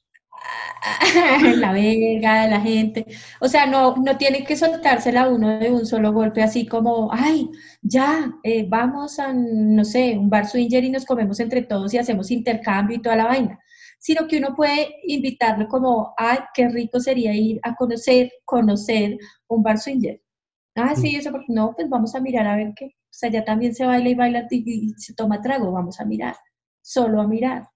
la 1.58 1.71
verga 1.73 2.43
de 2.43 2.49
la 2.49 2.62
gente. 2.62 3.06
O 3.39 3.47
sea, 3.47 3.65
no, 3.65 3.95
no 3.97 4.17
tiene 4.17 4.43
que 4.43 4.56
soltársela 4.56 5.29
uno 5.29 5.60
de 5.60 5.71
un 5.71 5.86
solo 5.86 6.12
golpe, 6.13 6.43
así 6.43 6.65
como, 6.65 7.10
ay, 7.12 7.49
ya, 7.82 8.34
eh, 8.43 8.65
vamos 8.67 9.19
a, 9.19 9.34
no 9.34 9.84
sé, 9.86 10.17
un 10.17 10.29
bar 10.29 10.47
swinger 10.47 10.84
y 10.84 10.89
nos 10.91 11.06
comemos 11.06 11.39
entre 11.39 11.62
todos 11.63 11.93
y 11.93 11.97
hacemos 11.97 12.32
intercambio 12.32 12.97
y 12.97 13.01
toda 13.01 13.15
la 13.15 13.25
vaina. 13.25 13.60
Sino 13.99 14.27
que 14.27 14.38
uno 14.39 14.53
puede 14.56 14.95
invitarlo 15.08 15.67
como, 15.67 16.13
ay, 16.17 16.39
qué 16.53 16.67
rico 16.69 16.99
sería 16.99 17.34
ir 17.34 17.60
a 17.63 17.75
conocer, 17.75 18.32
conocer 18.45 19.17
un 19.47 19.63
bar 19.63 19.79
swinger. 19.79 20.21
Ah, 20.75 20.95
sí, 20.95 21.15
eso, 21.15 21.32
porque 21.32 21.47
no, 21.49 21.73
pues 21.75 21.89
vamos 21.89 22.15
a 22.15 22.19
mirar 22.21 22.47
a 22.47 22.56
ver 22.58 22.73
qué. 22.75 22.86
O 22.86 23.15
sea, 23.15 23.29
ya 23.29 23.45
también 23.45 23.75
se 23.75 23.86
baila 23.86 24.10
y 24.10 24.15
baila 24.15 24.47
y, 24.49 24.89
y 24.89 24.93
se 24.97 25.13
toma 25.13 25.41
trago, 25.41 25.71
vamos 25.71 25.99
a 25.99 26.06
mirar, 26.06 26.36
solo 26.82 27.21
a 27.21 27.27
mirar. 27.27 27.67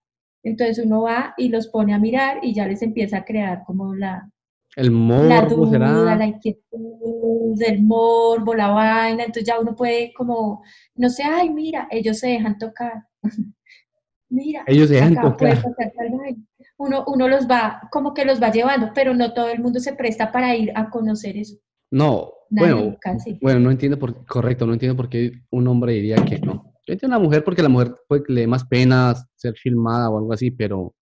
Entonces 0.48 0.84
uno 0.86 1.02
va 1.04 1.34
y 1.38 1.50
los 1.50 1.68
pone 1.68 1.94
a 1.94 2.00
mirar 2.00 2.40
y 2.42 2.54
ya 2.54 2.66
les 2.68 2.82
empieza 2.82 3.18
a 3.18 3.26
crear 3.26 3.64
como 3.66 3.94
la, 3.96 4.30
El 4.76 4.86
la 4.86 4.92
morbo 4.92 5.66
duda, 5.66 5.72
será. 5.72 6.16
la 6.16 6.26
inquietud, 6.26 7.62
el 7.62 7.84
morbo, 7.84 8.54
la 8.56 8.70
vaina. 8.70 9.24
Entonces 9.24 9.46
ya 9.46 9.60
uno 9.60 9.76
puede 9.76 10.14
como, 10.14 10.64
no 10.96 11.10
sé, 11.10 11.24
ay, 11.24 11.50
mira, 11.50 11.88
ellos 11.92 12.20
se 12.20 12.28
dejan 12.30 12.58
tocar. 12.58 13.04
mira, 14.30 14.64
Ellos 14.68 14.88
se 14.90 14.96
dejan 14.96 15.16
tocar. 15.16 15.58
Uno, 16.78 17.04
uno 17.08 17.28
los 17.28 17.48
va, 17.48 17.82
como 17.92 18.14
que 18.14 18.24
los 18.26 18.42
va 18.42 18.52
llevando, 18.52 18.92
pero 18.94 19.14
no 19.14 19.34
todo 19.34 19.50
el 19.50 19.60
mundo 19.62 19.80
se 19.80 19.94
presta 19.94 20.32
para 20.32 20.56
ir 20.56 20.72
a 20.76 20.90
conocer 20.90 21.36
eso. 21.38 21.58
No, 21.92 22.32
Nadie, 22.50 22.74
bueno, 22.74 22.98
casi. 23.02 23.38
bueno, 23.42 23.60
no 23.60 23.72
entiendo 23.72 23.98
por, 23.98 24.26
correcto, 24.26 24.66
no 24.68 24.74
entiendo 24.74 24.96
por 24.96 25.10
qué 25.10 25.32
un 25.50 25.68
hombre 25.68 25.94
diría 25.94 26.18
que 26.18 26.40
no. 26.40 26.74
Yo 26.88 26.94
entiendo 26.94 27.18
a 27.18 27.20
la 27.20 27.26
mujer 27.26 27.44
porque 27.44 27.62
la 27.62 27.68
mujer 27.68 27.96
puede 28.08 28.24
que 28.24 28.32
le 28.32 28.42
dé 28.42 28.48
más 28.48 28.64
pena 28.64 29.14
ser 29.36 29.56
filmada 29.56 30.10
o 30.10 30.20
algo 30.20 30.32
así, 30.32 30.52
pero 30.52 30.96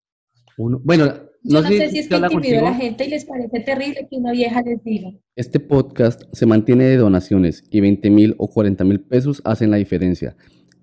uno, 0.58 0.82
bueno, 0.84 1.06
Yo 1.44 1.62
no, 1.62 1.62
no 1.62 1.68
sé 1.68 1.78
sé 1.78 1.90
si 1.92 2.00
es 2.00 2.08
que 2.08 2.16
habla 2.16 2.28
intimido 2.32 2.66
a 2.66 2.72
la 2.72 2.74
gente 2.74 3.06
y 3.06 3.10
les 3.10 3.26
parece 3.26 3.60
terrible 3.60 4.08
que 4.10 4.18
una 4.18 4.32
vieja 4.32 4.64
les 4.64 4.84
diga. 4.84 5.12
Este 5.36 5.60
podcast 5.60 6.24
se 6.34 6.48
mantiene 6.48 6.86
de 6.86 6.98
donaciones 6.98 7.64
y 7.70 7.82
20 7.82 8.10
mil 8.10 8.34
o 8.40 8.50
40 8.50 8.84
mil 8.84 9.00
pesos 9.00 9.44
hacen 9.46 9.70
la 9.70 9.78
diferencia. 9.78 10.36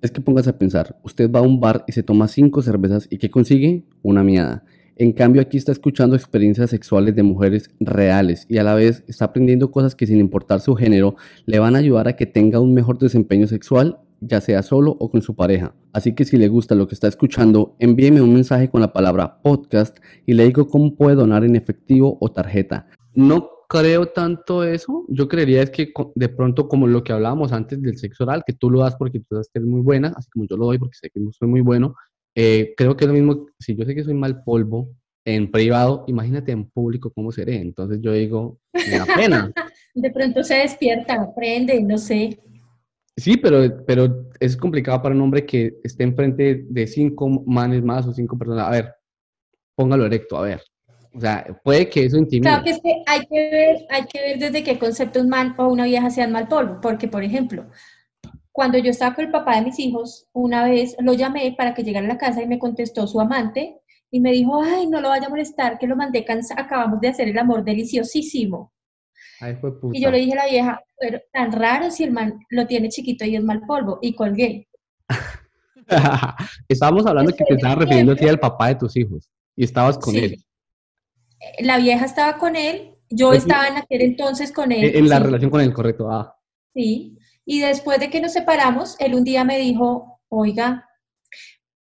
Es 0.02 0.12
que 0.12 0.20
póngase 0.20 0.50
a 0.50 0.58
pensar, 0.58 1.00
usted 1.02 1.28
va 1.28 1.40
a 1.40 1.42
un 1.42 1.58
bar 1.58 1.84
y 1.88 1.92
se 1.92 2.04
toma 2.04 2.28
cinco 2.28 2.62
cervezas 2.62 3.08
y 3.10 3.18
¿qué 3.18 3.28
consigue? 3.28 3.84
Una 4.02 4.22
miada. 4.22 4.64
En 4.94 5.12
cambio 5.12 5.42
aquí 5.42 5.56
está 5.56 5.72
escuchando 5.72 6.14
experiencias 6.14 6.70
sexuales 6.70 7.16
de 7.16 7.24
mujeres 7.24 7.70
reales 7.80 8.46
y 8.48 8.58
a 8.58 8.62
la 8.62 8.74
vez 8.74 9.02
está 9.08 9.24
aprendiendo 9.24 9.72
cosas 9.72 9.96
que 9.96 10.06
sin 10.06 10.18
importar 10.18 10.60
su 10.60 10.76
género 10.76 11.16
le 11.46 11.58
van 11.58 11.74
a 11.74 11.78
ayudar 11.78 12.06
a 12.06 12.14
que 12.14 12.26
tenga 12.26 12.60
un 12.60 12.72
mejor 12.72 12.98
desempeño 12.98 13.48
sexual, 13.48 13.98
ya 14.22 14.40
sea 14.40 14.62
solo 14.62 14.96
o 14.98 15.10
con 15.10 15.20
su 15.20 15.34
pareja. 15.34 15.74
Así 15.92 16.14
que 16.14 16.24
si 16.24 16.36
le 16.36 16.48
gusta 16.48 16.74
lo 16.74 16.86
que 16.86 16.94
está 16.94 17.08
escuchando, 17.08 17.76
envíeme 17.78 18.22
un 18.22 18.32
mensaje 18.32 18.68
con 18.68 18.80
la 18.80 18.92
palabra 18.92 19.42
podcast 19.42 19.98
y 20.26 20.34
le 20.34 20.44
digo 20.44 20.68
cómo 20.68 20.94
puede 20.94 21.16
donar 21.16 21.44
en 21.44 21.56
efectivo 21.56 22.16
o 22.20 22.30
tarjeta. 22.30 22.86
No 23.14 23.50
creo 23.68 24.06
tanto 24.06 24.64
eso. 24.64 25.04
Yo 25.08 25.28
creería 25.28 25.62
es 25.62 25.70
que 25.70 25.92
de 26.14 26.28
pronto, 26.28 26.68
como 26.68 26.86
lo 26.86 27.02
que 27.02 27.12
hablábamos 27.12 27.52
antes 27.52 27.80
del 27.82 27.98
sexo 27.98 28.24
oral, 28.24 28.42
que 28.46 28.52
tú 28.52 28.70
lo 28.70 28.80
das 28.80 28.96
porque 28.96 29.18
tú 29.18 29.26
sabes 29.30 29.48
que 29.52 29.58
eres 29.58 29.68
muy 29.68 29.80
buena, 29.80 30.12
así 30.16 30.30
como 30.30 30.46
yo 30.48 30.56
lo 30.56 30.66
doy 30.66 30.78
porque 30.78 30.96
sé 31.00 31.10
que 31.10 31.20
soy 31.32 31.48
muy 31.48 31.62
bueno, 31.62 31.94
eh, 32.34 32.74
creo 32.76 32.96
que 32.96 33.04
es 33.04 33.08
lo 33.08 33.14
mismo, 33.14 33.46
si 33.58 33.74
yo 33.74 33.84
sé 33.84 33.94
que 33.94 34.04
soy 34.04 34.14
mal 34.14 34.42
polvo 34.44 34.90
en 35.24 35.50
privado, 35.50 36.04
imagínate 36.06 36.52
en 36.52 36.68
público 36.68 37.12
cómo 37.12 37.32
seré. 37.32 37.56
Entonces 37.56 37.98
yo 38.00 38.12
digo, 38.12 38.58
me 38.74 38.98
da 38.98 39.06
pena. 39.06 39.52
De 39.94 40.10
pronto 40.10 40.42
se 40.42 40.54
despierta, 40.54 41.14
aprende, 41.14 41.82
no 41.82 41.98
sé. 41.98 42.38
Sí, 43.16 43.36
pero, 43.36 43.84
pero 43.86 44.30
es 44.40 44.56
complicado 44.56 45.02
para 45.02 45.14
un 45.14 45.20
hombre 45.20 45.44
que 45.44 45.78
esté 45.84 46.04
enfrente 46.04 46.64
de 46.68 46.86
cinco 46.86 47.28
manes 47.46 47.82
más 47.82 48.06
o 48.06 48.12
cinco 48.12 48.38
personas. 48.38 48.66
A 48.66 48.70
ver, 48.70 48.94
póngalo 49.74 50.06
erecto, 50.06 50.36
a 50.36 50.42
ver. 50.42 50.62
O 51.14 51.20
sea, 51.20 51.44
puede 51.62 51.90
que 51.90 52.06
eso 52.06 52.16
intimide. 52.16 52.48
Claro 52.48 52.64
que 52.64 52.70
es 52.70 52.80
que 52.80 53.02
hay 53.06 53.20
que 53.26 53.50
ver, 53.50 53.86
hay 53.90 54.06
que 54.06 54.20
ver 54.20 54.38
desde 54.38 54.64
qué 54.64 54.78
concepto 54.78 55.20
un 55.20 55.28
man 55.28 55.54
o 55.58 55.68
una 55.68 55.84
vieja 55.84 56.08
sean 56.08 56.32
mal 56.32 56.48
polvo, 56.48 56.80
porque 56.80 57.06
por 57.06 57.22
ejemplo, 57.22 57.66
cuando 58.50 58.78
yo 58.78 58.90
estaba 58.90 59.14
con 59.14 59.26
el 59.26 59.30
papá 59.30 59.56
de 59.56 59.66
mis 59.66 59.78
hijos, 59.78 60.28
una 60.32 60.64
vez 60.64 60.96
lo 61.00 61.12
llamé 61.12 61.54
para 61.56 61.74
que 61.74 61.82
llegara 61.82 62.06
a 62.06 62.08
la 62.08 62.18
casa 62.18 62.42
y 62.42 62.46
me 62.46 62.58
contestó 62.58 63.06
su 63.06 63.20
amante 63.20 63.78
y 64.10 64.20
me 64.20 64.32
dijo, 64.32 64.62
ay, 64.62 64.86
no 64.86 65.00
lo 65.00 65.08
vaya 65.08 65.26
a 65.26 65.30
molestar, 65.30 65.78
que 65.78 65.86
lo 65.86 65.96
mandé 65.96 66.24
acabamos 66.56 67.00
de 67.00 67.08
hacer 67.08 67.28
el 67.28 67.38
amor 67.38 67.62
deliciosísimo. 67.62 68.72
Ay, 69.42 69.56
fue 69.56 69.78
puta. 69.80 69.98
Y 69.98 70.02
yo 70.02 70.10
le 70.10 70.18
dije 70.18 70.32
a 70.34 70.44
la 70.44 70.46
vieja, 70.46 70.80
pero 71.00 71.20
tan 71.32 71.50
raro 71.52 71.90
si 71.90 72.04
el 72.04 72.12
man 72.12 72.38
lo 72.50 72.64
tiene 72.66 72.88
chiquito 72.88 73.24
y 73.24 73.34
es 73.34 73.42
mal 73.42 73.62
polvo, 73.66 73.98
y 74.00 74.14
colgué. 74.14 74.68
Estábamos 76.68 77.04
hablando 77.06 77.32
que 77.32 77.44
te 77.44 77.54
estabas 77.54 77.78
refiriendo 77.78 78.12
a 78.12 78.16
ti 78.16 78.28
al 78.28 78.38
papá 78.38 78.68
de 78.68 78.76
tus 78.76 78.96
hijos. 78.96 79.28
Y 79.56 79.64
estabas 79.64 79.98
con 79.98 80.14
Sí. 80.14 80.24
él. 80.24 80.44
La 81.60 81.78
vieja 81.78 82.04
estaba 82.04 82.38
con 82.38 82.54
él, 82.54 82.94
yo 83.10 83.30
Pues, 83.30 83.42
estaba 83.42 83.66
en 83.66 83.76
aquel 83.78 84.02
entonces 84.02 84.52
con 84.52 84.70
él. 84.70 84.94
En 84.94 85.08
la 85.08 85.16
sí. 85.18 85.24
relación 85.24 85.50
con 85.50 85.60
él, 85.60 85.72
correcto. 85.74 86.08
Ah, 86.10 86.36
Sí, 86.74 87.18
y 87.44 87.60
después 87.60 87.98
de 88.00 88.08
que 88.08 88.20
nos 88.20 88.32
separamos, 88.32 88.96
él 89.00 89.14
un 89.14 89.24
día 89.24 89.44
me 89.44 89.58
dijo, 89.58 90.20
oiga, 90.28 90.88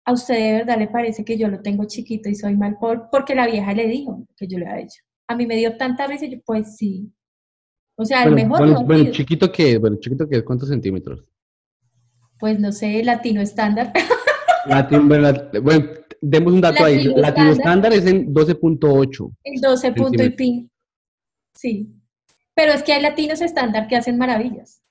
a 0.05 0.11
usted 0.11 0.35
de 0.35 0.51
verdad 0.57 0.77
le 0.77 0.87
parece 0.89 1.25
que 1.25 1.37
yo 1.37 1.47
lo 1.47 1.61
tengo 1.61 1.85
chiquito 1.85 2.29
y 2.29 2.35
soy 2.35 2.55
mal 2.55 2.77
por, 2.79 3.09
porque 3.09 3.33
la 3.33 3.47
vieja 3.47 3.73
le 3.73 3.87
dijo 3.87 4.27
que 4.37 4.45
yo 4.47 4.59
le 4.59 4.67
había 4.67 4.83
hecho. 4.83 5.01
A 5.27 5.35
mí 5.35 5.47
me 5.47 5.55
dio 5.55 5.77
tanta 5.77 6.05
risa, 6.05 6.25
y 6.25 6.35
yo, 6.35 6.37
pues 6.45 6.75
sí. 6.77 7.11
O 7.97 8.05
sea, 8.05 8.23
el 8.23 8.31
bueno, 8.31 8.47
mejor 8.49 8.67
bueno, 8.67 8.83
bueno, 8.85 9.11
chiquito 9.11 9.51
que, 9.51 9.77
bueno, 9.77 9.97
chiquito 9.99 10.27
que, 10.27 10.43
¿cuántos 10.43 10.69
centímetros? 10.69 11.23
pues 12.39 12.59
no 12.59 12.71
sé, 12.71 13.03
latino 13.03 13.41
estándar. 13.41 13.91
Bueno, 14.67 15.37
bueno, 15.61 15.89
demos 16.21 16.53
un 16.53 16.59
dato 16.59 16.83
ahí. 16.83 17.03
Latino 17.03 17.21
Latino 17.21 17.51
estándar. 17.51 17.93
es 17.93 18.07
en 18.07 18.33
12.8. 18.33 19.35
El 19.43 19.61
12 19.61 19.91
punto 19.91 20.23
y 20.23 20.29
pin. 20.31 20.71
Sí. 21.53 21.93
Pero 22.55 22.71
es 22.71 22.81
que 22.81 22.93
hay 22.93 23.03
latinos 23.03 23.41
estándar 23.41 23.87
que 23.87 23.95
hacen 23.95 24.17
maravillas. 24.17 24.81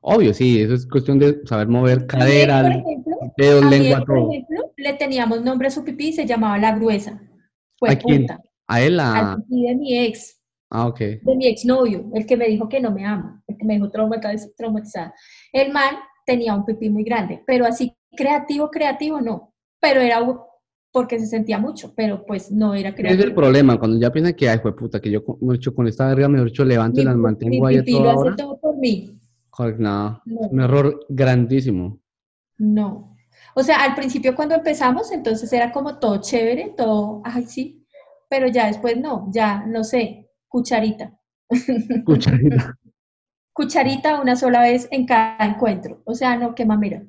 Obvio, 0.00 0.32
sí, 0.32 0.62
eso 0.62 0.72
es 0.72 0.86
cuestión 0.86 1.18
de 1.18 1.42
saber 1.44 1.68
mover 1.68 1.98
A 1.98 2.00
mí, 2.00 2.06
cadera, 2.06 2.62
por 2.62 2.70
ejemplo, 2.72 3.16
dedos, 3.36 3.64
lengua, 3.66 3.98
ex, 3.98 4.06
por 4.06 4.16
todo. 4.16 4.32
ejemplo, 4.32 4.72
le 4.78 4.92
teníamos 4.94 5.42
nombre 5.42 5.68
a 5.68 5.70
su 5.70 5.84
pipí 5.84 6.08
y 6.08 6.12
se 6.14 6.24
llamaba 6.24 6.56
La 6.56 6.74
Gruesa. 6.74 7.20
Fue 7.76 7.90
¿A 7.90 7.98
quién? 7.98 8.22
puta. 8.22 8.40
A 8.66 8.80
él, 8.80 8.98
Al 8.98 9.16
a... 9.26 9.36
pipí 9.36 9.62
de 9.66 9.74
mi 9.74 9.98
ex. 9.98 10.40
Ah, 10.74 10.86
ok. 10.86 10.98
de 10.98 11.36
mi 11.36 11.46
exnovio, 11.46 12.10
el 12.14 12.26
que 12.26 12.36
me 12.36 12.46
dijo 12.48 12.68
que 12.68 12.80
no 12.80 12.90
me 12.90 13.04
ama, 13.06 13.42
el 13.46 13.56
que 13.58 13.64
me 13.64 13.74
dijo 13.74 13.90
traumatiz- 13.90 14.52
traumatizada. 14.56 15.14
El 15.52 15.72
man 15.72 15.96
tenía 16.26 16.54
un 16.54 16.64
pipí 16.64 16.90
muy 16.90 17.04
grande, 17.04 17.42
pero 17.46 17.66
así 17.66 17.94
creativo, 18.16 18.70
creativo 18.70 19.20
no. 19.20 19.52
Pero 19.80 20.00
era 20.00 20.20
porque 20.90 21.18
se 21.18 21.26
sentía 21.26 21.58
mucho, 21.58 21.92
pero 21.96 22.24
pues 22.26 22.50
no 22.50 22.74
era 22.74 22.90
Ese 22.90 22.96
es 22.98 23.00
creativo. 23.02 23.24
el 23.28 23.34
problema, 23.34 23.78
cuando 23.78 23.98
ya 23.98 24.10
piensan 24.10 24.34
que, 24.34 24.48
ay, 24.48 24.58
fue 24.60 24.74
puta, 24.76 25.00
que 25.00 25.10
yo 25.10 25.22
me 25.40 25.54
he 25.54 25.56
hecho 25.56 25.74
con 25.74 25.86
esta 25.88 26.06
verga, 26.08 26.28
mejor 26.28 26.48
dicho, 26.48 26.64
levanto 26.64 27.00
y 27.00 27.04
Mi, 27.04 27.06
las 27.06 27.16
mi 27.16 27.22
mantengo 27.22 27.66
ahí 27.66 27.78
pipí 27.78 27.92
toda 27.92 28.12
lo 28.14 28.20
hace 28.20 28.36
todo 28.36 28.58
por 28.60 28.76
mí. 28.78 29.18
No, 29.78 30.22
No. 30.24 30.40
un 30.50 30.60
error 30.60 31.00
grandísimo. 31.08 32.00
No. 32.58 33.16
O 33.54 33.62
sea, 33.62 33.82
al 33.84 33.94
principio 33.94 34.34
cuando 34.34 34.54
empezamos, 34.54 35.12
entonces 35.12 35.52
era 35.52 35.72
como 35.72 35.98
todo 35.98 36.20
chévere, 36.20 36.74
todo, 36.76 37.20
ay, 37.24 37.44
sí, 37.46 37.84
pero 38.30 38.48
ya 38.48 38.66
después 38.66 38.96
no, 38.98 39.28
ya, 39.32 39.64
no 39.66 39.84
sé, 39.84 40.21
cucharita. 40.52 41.12
Cucharita. 42.04 42.76
Cucharita 43.54 44.20
una 44.20 44.36
sola 44.36 44.62
vez 44.62 44.88
en 44.90 45.06
cada 45.06 45.44
encuentro. 45.46 46.02
O 46.04 46.14
sea, 46.14 46.36
no, 46.36 46.54
qué 46.54 46.64
mamera. 46.66 47.02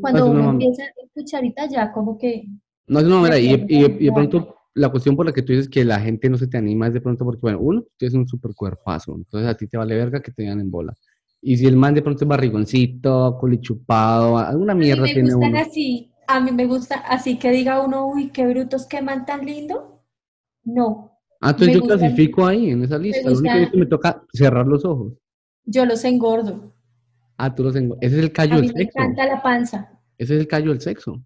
Cuando 0.00 0.26
una 0.30 0.40
uno 0.40 0.50
mam- 0.52 0.52
empieza 0.52 0.84
en 0.84 1.08
cucharita 1.14 1.66
ya 1.66 1.92
como 1.92 2.18
que, 2.18 2.44
No, 2.86 3.00
es 3.00 3.06
una 3.06 3.16
manera, 3.20 3.38
y, 3.38 3.54
y- 3.68 3.84
y 4.00 4.04
de 4.06 4.12
pronto 4.12 4.56
la 4.74 4.90
cuestión 4.90 5.16
por 5.16 5.26
la 5.26 5.32
que 5.32 5.42
tú 5.42 5.52
dices 5.52 5.68
que 5.68 5.84
la 5.84 6.00
gente 6.00 6.28
no 6.28 6.36
se 6.36 6.48
te 6.48 6.58
anima 6.58 6.88
es 6.88 6.94
de 6.94 7.00
pronto 7.00 7.24
porque, 7.24 7.40
bueno, 7.40 7.60
uno, 7.60 7.82
tú 7.82 7.88
tienes 7.96 8.14
un 8.14 8.28
super 8.28 8.54
cuerpazo, 8.54 9.14
entonces 9.16 9.48
a 9.48 9.56
ti 9.56 9.66
te 9.68 9.76
vale 9.78 9.94
verga 9.96 10.20
que 10.20 10.32
te 10.32 10.42
digan 10.42 10.60
en 10.60 10.70
bola. 10.70 10.94
Y 11.40 11.56
si 11.56 11.66
el 11.66 11.76
man 11.76 11.94
de 11.94 12.02
pronto 12.02 12.24
es 12.24 12.28
barrigoncito, 12.28 13.36
culichupado, 13.40 14.38
alguna 14.38 14.74
a 14.74 14.76
mí 14.76 14.86
mierda 14.86 15.02
me 15.02 15.12
tiene 15.12 15.34
gustan 15.34 15.40
uno. 15.52 15.56
así, 15.56 16.12
a 16.26 16.40
mí 16.40 16.52
me 16.52 16.66
gusta 16.66 16.96
así 16.96 17.38
que 17.38 17.50
diga 17.50 17.80
uno, 17.80 18.06
uy, 18.06 18.30
qué 18.30 18.46
brutos, 18.46 18.86
qué 18.86 19.02
man 19.02 19.24
tan 19.26 19.44
lindo. 19.46 20.02
No, 20.64 21.13
Ah, 21.44 21.50
entonces 21.50 21.68
me 21.68 21.74
yo 21.74 21.82
clasifico 21.86 22.46
ahí 22.46 22.70
en 22.70 22.82
esa 22.84 22.98
lista. 22.98 23.28
Lo 23.30 23.38
único 23.38 23.70
que 23.70 23.76
me 23.78 23.86
toca 23.86 24.22
cerrar 24.32 24.66
los 24.66 24.84
ojos. 24.84 25.12
yo 25.66 25.84
los 25.86 26.04
engordo. 26.04 26.72
Ah, 27.36 27.54
tú 27.54 27.64
los 27.64 27.74
tengo. 27.74 27.96
Ese 28.00 28.16
es 28.16 28.22
el 28.24 28.30
A 28.30 28.32
callo 28.32 28.54
mí 28.60 28.66
del 28.68 28.74
me 28.76 28.82
sexo. 28.84 28.98
encanta 29.00 29.26
la 29.26 29.42
panza. 29.42 29.90
Ese 30.18 30.34
es 30.34 30.40
el 30.40 30.48
callo 30.48 30.70
del 30.70 30.80
sexo. 30.80 31.20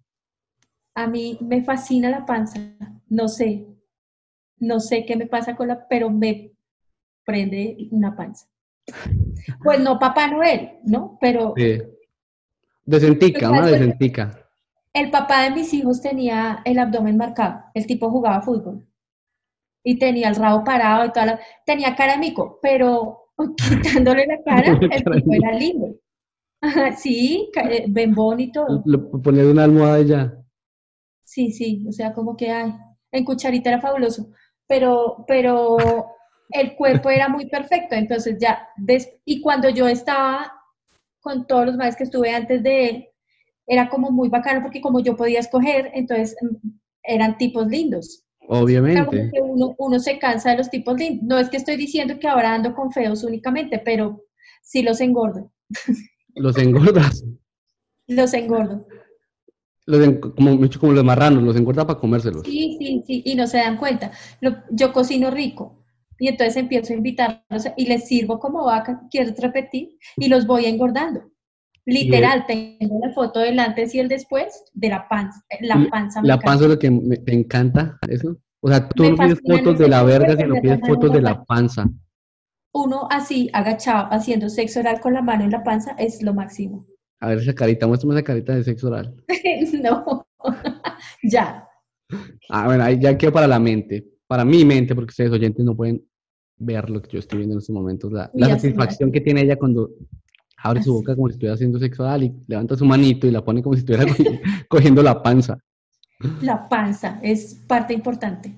A 0.95 1.07
mí 1.07 1.37
me 1.41 1.63
fascina 1.63 2.09
la 2.09 2.25
panza. 2.25 2.59
No 3.07 3.27
sé, 3.27 3.65
no 4.59 4.79
sé 4.79 5.05
qué 5.05 5.15
me 5.15 5.27
pasa 5.27 5.55
con 5.55 5.67
la, 5.67 5.87
pero 5.87 6.09
me 6.09 6.51
prende 7.23 7.87
una 7.91 8.15
panza. 8.15 8.47
Pues 9.63 9.79
no 9.79 9.99
Papá 9.99 10.27
Noel, 10.27 10.71
¿no? 10.83 11.17
Pero 11.21 11.53
Sí. 11.55 11.77
Decentica, 12.85 13.39
Pues, 13.47 13.51
una 13.51 13.61
pues, 13.61 13.71
decentica. 13.73 14.45
El 14.93 15.11
papá 15.11 15.43
de 15.43 15.51
mis 15.51 15.71
hijos 15.75 16.01
tenía 16.01 16.61
el 16.65 16.79
abdomen 16.79 17.15
marcado. 17.17 17.61
El 17.75 17.85
tipo 17.85 18.09
jugaba 18.09 18.41
fútbol. 18.41 18.83
Y 19.83 19.97
tenía 19.97 20.29
el 20.29 20.35
rabo 20.35 20.63
parado 20.63 21.05
y 21.05 21.11
toda 21.11 21.25
la... 21.25 21.39
Tenía 21.65 21.95
cara 21.95 22.13
de 22.13 22.19
mico, 22.19 22.59
pero 22.61 23.29
quitándole 23.57 24.25
la 24.27 24.41
cara, 24.43 24.77
el 24.81 25.03
tipo 25.03 25.33
era 25.33 25.53
lindo. 25.53 25.95
Ajá, 26.61 26.91
Sí, 26.91 27.49
eh, 27.55 27.85
bembón 27.87 28.39
y 28.41 28.51
todo. 28.51 28.83
Le- 28.85 28.97
Poner 28.97 29.45
una 29.45 29.63
almohada 29.63 30.01
y 30.01 30.07
ya. 30.07 30.33
Sí, 31.23 31.51
sí, 31.51 31.85
o 31.87 31.91
sea, 31.91 32.13
como 32.13 32.35
que, 32.35 32.49
ay, 32.51 32.73
en 33.11 33.23
cucharita 33.23 33.69
era 33.69 33.79
fabuloso. 33.81 34.31
Pero, 34.67 35.23
pero 35.27 35.77
el 36.49 36.75
cuerpo 36.75 37.09
era 37.09 37.29
muy 37.29 37.47
perfecto. 37.47 37.95
Entonces 37.95 38.37
ya, 38.39 38.67
des- 38.77 39.09
y 39.25 39.41
cuando 39.41 39.69
yo 39.69 39.87
estaba 39.87 40.51
con 41.21 41.47
todos 41.47 41.67
los 41.67 41.75
maestros 41.77 41.97
que 41.97 42.03
estuve 42.05 42.31
antes 42.33 42.61
de 42.63 42.89
él, 42.89 43.07
era 43.67 43.87
como 43.89 44.09
muy 44.11 44.29
bacano 44.29 44.61
porque 44.61 44.81
como 44.81 44.99
yo 44.99 45.15
podía 45.15 45.39
escoger, 45.39 45.91
entonces 45.93 46.35
mm, 46.41 46.69
eran 47.03 47.37
tipos 47.37 47.67
lindos. 47.67 48.25
Obviamente. 48.51 49.31
uno, 49.41 49.75
uno 49.77 49.99
se 49.99 50.17
cansa 50.17 50.51
de 50.51 50.57
los 50.57 50.69
tipos 50.69 50.97
lindos. 50.97 51.23
No 51.27 51.37
es 51.37 51.49
que 51.49 51.57
estoy 51.57 51.77
diciendo 51.77 52.17
que 52.19 52.27
ahora 52.27 52.53
ando 52.53 52.73
con 52.73 52.91
feos 52.91 53.23
únicamente, 53.23 53.79
pero 53.79 54.23
sí 54.63 54.81
los 54.81 55.01
engordo. 55.01 55.51
Los 56.35 56.57
engordas. 56.57 57.23
Los 58.07 58.33
engordo. 58.33 58.87
Los 59.85 60.03
en- 60.03 60.19
como, 60.19 60.55
mucho 60.55 60.79
como 60.79 60.93
los 60.93 61.03
marranos, 61.03 61.43
los 61.43 61.55
engorda 61.55 61.85
para 61.85 61.99
comérselos. 61.99 62.41
Sí, 62.43 62.75
sí, 62.79 63.03
sí, 63.05 63.21
y 63.23 63.35
no 63.35 63.45
se 63.45 63.57
dan 63.57 63.77
cuenta. 63.77 64.11
Lo- 64.41 64.57
yo 64.71 64.91
cocino 64.93 65.29
rico 65.29 65.83
y 66.17 66.27
entonces 66.27 66.57
empiezo 66.57 66.93
a 66.93 66.97
invitarlos 66.97 67.67
y 67.77 67.85
les 67.85 68.07
sirvo 68.07 68.39
como 68.39 68.65
vaca, 68.65 69.03
¿quieres 69.11 69.37
repetir? 69.39 69.97
Y 70.17 70.27
los 70.27 70.47
voy 70.47 70.65
engordando. 70.65 71.31
Literal, 71.89 72.45
tengo 72.47 72.99
la 73.05 73.13
foto 73.13 73.39
del 73.39 73.59
antes 73.59 73.93
y 73.95 73.99
el 73.99 74.07
después 74.07 74.63
de 74.73 74.89
la 74.89 75.07
panza. 75.07 75.43
La 75.61 75.87
panza 75.89 76.21
La 76.23 76.39
panza 76.39 76.65
es 76.65 76.69
lo 76.71 76.79
que 76.79 76.91
me- 76.91 77.17
te 77.17 77.33
encanta, 77.33 77.97
eso. 78.07 78.37
O 78.61 78.67
sea, 78.69 78.87
tú 78.89 79.03
Me 79.03 79.11
no 79.11 79.17
pides 79.17 79.39
fotos 79.45 79.79
de 79.79 79.87
la 79.87 80.03
verga, 80.03 80.35
sino 80.35 80.61
pides 80.61 80.79
fotos 80.85 81.13
de 81.13 81.21
la 81.21 81.43
panza. 81.43 81.89
Uno 82.73 83.07
así, 83.09 83.49
agachado, 83.53 84.07
haciendo 84.11 84.49
sexo 84.49 84.81
oral 84.81 84.99
con 84.99 85.13
la 85.13 85.21
mano 85.21 85.43
en 85.43 85.51
la 85.51 85.63
panza, 85.63 85.91
es 85.97 86.21
lo 86.21 86.33
máximo. 86.33 86.85
A 87.19 87.29
ver 87.29 87.39
esa 87.39 87.53
carita, 87.53 87.87
muéstrame 87.87 88.15
esa 88.15 88.23
carita 88.23 88.53
de 88.53 88.63
sexo 88.63 88.87
oral. 88.87 89.15
no, 89.81 90.27
ya. 91.23 91.67
Ah, 92.49 92.65
bueno, 92.65 92.83
ahí 92.83 92.99
ya 92.99 93.17
quedó 93.17 93.31
para 93.31 93.47
la 93.47 93.59
mente, 93.59 94.05
para 94.27 94.45
mi 94.45 94.63
mente, 94.65 94.93
porque 94.95 95.09
ustedes 95.11 95.31
oyentes 95.31 95.65
no 95.65 95.75
pueden 95.75 96.05
ver 96.57 96.89
lo 96.89 97.01
que 97.01 97.09
yo 97.11 97.19
estoy 97.19 97.39
viendo 97.39 97.53
en 97.55 97.59
estos 97.59 97.73
momentos, 97.73 98.11
la, 98.11 98.29
la 98.33 98.49
satisfacción 98.49 99.11
que 99.11 99.21
tiene 99.21 99.41
ella 99.41 99.57
cuando 99.57 99.91
abre 100.63 100.83
su 100.83 100.93
boca 100.93 101.15
como 101.15 101.27
si 101.27 101.33
estuviera 101.33 101.55
haciendo 101.55 101.79
sexo 101.79 102.03
oral 102.03 102.23
y 102.23 102.33
levanta 102.47 102.75
su 102.75 102.85
manito 102.85 103.27
y 103.27 103.31
la 103.31 103.43
pone 103.43 103.61
como 103.63 103.75
si 103.75 103.79
estuviera 103.79 104.05
cogi- 104.05 104.39
cogiendo 104.69 105.01
la 105.03 105.21
panza. 105.21 105.57
La 106.41 106.67
panza 106.67 107.19
es 107.23 107.55
parte 107.67 107.93
importante. 107.93 108.53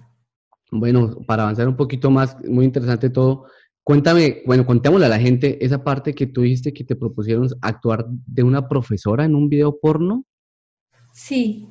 Bueno, 0.71 1.17
para 1.27 1.43
avanzar 1.43 1.67
un 1.67 1.75
poquito 1.75 2.09
más, 2.09 2.37
muy 2.45 2.65
interesante 2.65 3.09
todo, 3.09 3.45
cuéntame, 3.83 4.41
bueno, 4.45 4.65
contémosle 4.65 5.05
a 5.05 5.09
la 5.09 5.19
gente 5.19 5.63
esa 5.63 5.83
parte 5.83 6.13
que 6.13 6.27
tú 6.27 6.41
dijiste 6.41 6.73
que 6.73 6.83
te 6.83 6.95
propusieron 6.95 7.47
actuar 7.61 8.05
de 8.09 8.43
una 8.43 8.67
profesora 8.67 9.25
en 9.25 9.35
un 9.35 9.49
video 9.49 9.77
porno. 9.79 10.25
Sí, 11.13 11.67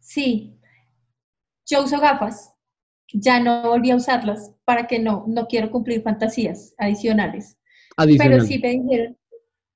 sí. 0.00 0.58
Yo 1.66 1.84
uso 1.84 2.00
gafas. 2.00 2.50
Ya 3.12 3.40
no 3.40 3.62
volví 3.68 3.90
a 3.92 3.96
usarlas 3.96 4.52
para 4.64 4.86
que 4.88 4.98
no, 4.98 5.24
no 5.28 5.46
quiero 5.46 5.70
cumplir 5.70 6.02
fantasías 6.02 6.74
adicionales. 6.78 7.56
Adicional. 7.96 8.32
Pero 8.38 8.44
sí 8.44 8.58
me 8.58 8.70
dijeron, 8.70 9.16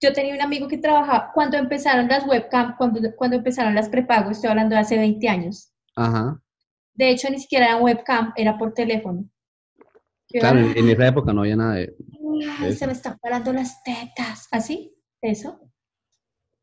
yo 0.01 0.12
tenía 0.12 0.34
un 0.34 0.42
amigo 0.42 0.68
que 0.68 0.78
trabajaba, 0.78 1.32
cuando 1.34 1.57
empezaron 1.57 2.09
las 2.09 2.26
webcam, 2.26 2.76
cuando, 2.76 3.01
cuando 3.16 3.36
empezaron 3.36 3.74
las 3.74 3.88
prepago, 3.88 4.30
estoy 4.30 4.51
hablando 4.51 4.74
de 4.74 4.80
hace 4.80 4.96
20 4.96 5.28
años. 5.28 5.72
Ajá. 5.96 6.40
De 6.94 7.11
hecho, 7.11 7.30
ni 7.30 7.38
siquiera 7.40 7.66
era 7.66 7.76
webcam, 7.76 8.32
era 8.36 8.59
por 8.59 8.74
teléfono. 8.74 9.24
Yo, 10.30 10.40
Claro, 10.40 10.61
"Ah, 10.61 10.72
en, 10.76 10.88
esa 10.88 11.07
época 11.07 11.32
no 11.32 11.40
había 11.40 11.57
nada 11.57 11.74
de... 11.74 11.94
Ay, 12.61 12.72
se 12.74 12.86
me 12.86 12.92
están 12.92 13.18
parando 13.18 13.53
las 13.53 13.82
tetas. 13.82 14.46
¿Así? 14.53 14.94
¿Eso? 15.20 15.61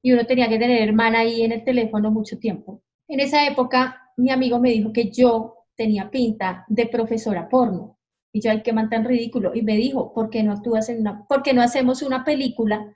Y 0.01 0.13
uno 0.13 0.25
tenía 0.25 0.47
que 0.47 0.59
tener 0.59 0.81
hermana 0.81 1.19
ahí 1.19 1.41
en 1.41 1.51
el 1.51 1.63
teléfono 1.63 2.11
mucho 2.11 2.37
tiempo. 2.37 2.83
En 3.07 3.19
esa 3.19 3.45
época, 3.45 4.11
mi 4.17 4.29
amigo 4.31 4.59
me 4.59 4.69
dijo 4.69 4.93
que 4.93 5.09
yo 5.11 5.65
tenía 5.75 6.09
pinta 6.11 6.63
de 6.67 6.85
profesora 6.85 7.49
porno. 7.49 7.97
Y 8.31 8.41
yo, 8.41 8.51
ay, 8.51 8.61
qué 8.61 8.71
man 8.71 8.89
tan 8.89 9.03
ridículo. 9.03 9.55
Y 9.55 9.61
me 9.63 9.75
dijo, 9.75 10.13
¿por 10.13 10.29
qué 10.29 10.43
no 10.43 10.51
actúas 10.53 10.89
en 10.89 10.99
una, 11.01 11.25
por 11.27 11.41
qué 11.41 11.53
no 11.53 11.61
hacemos 11.61 12.01
una 12.01 12.23
película? 12.23 12.93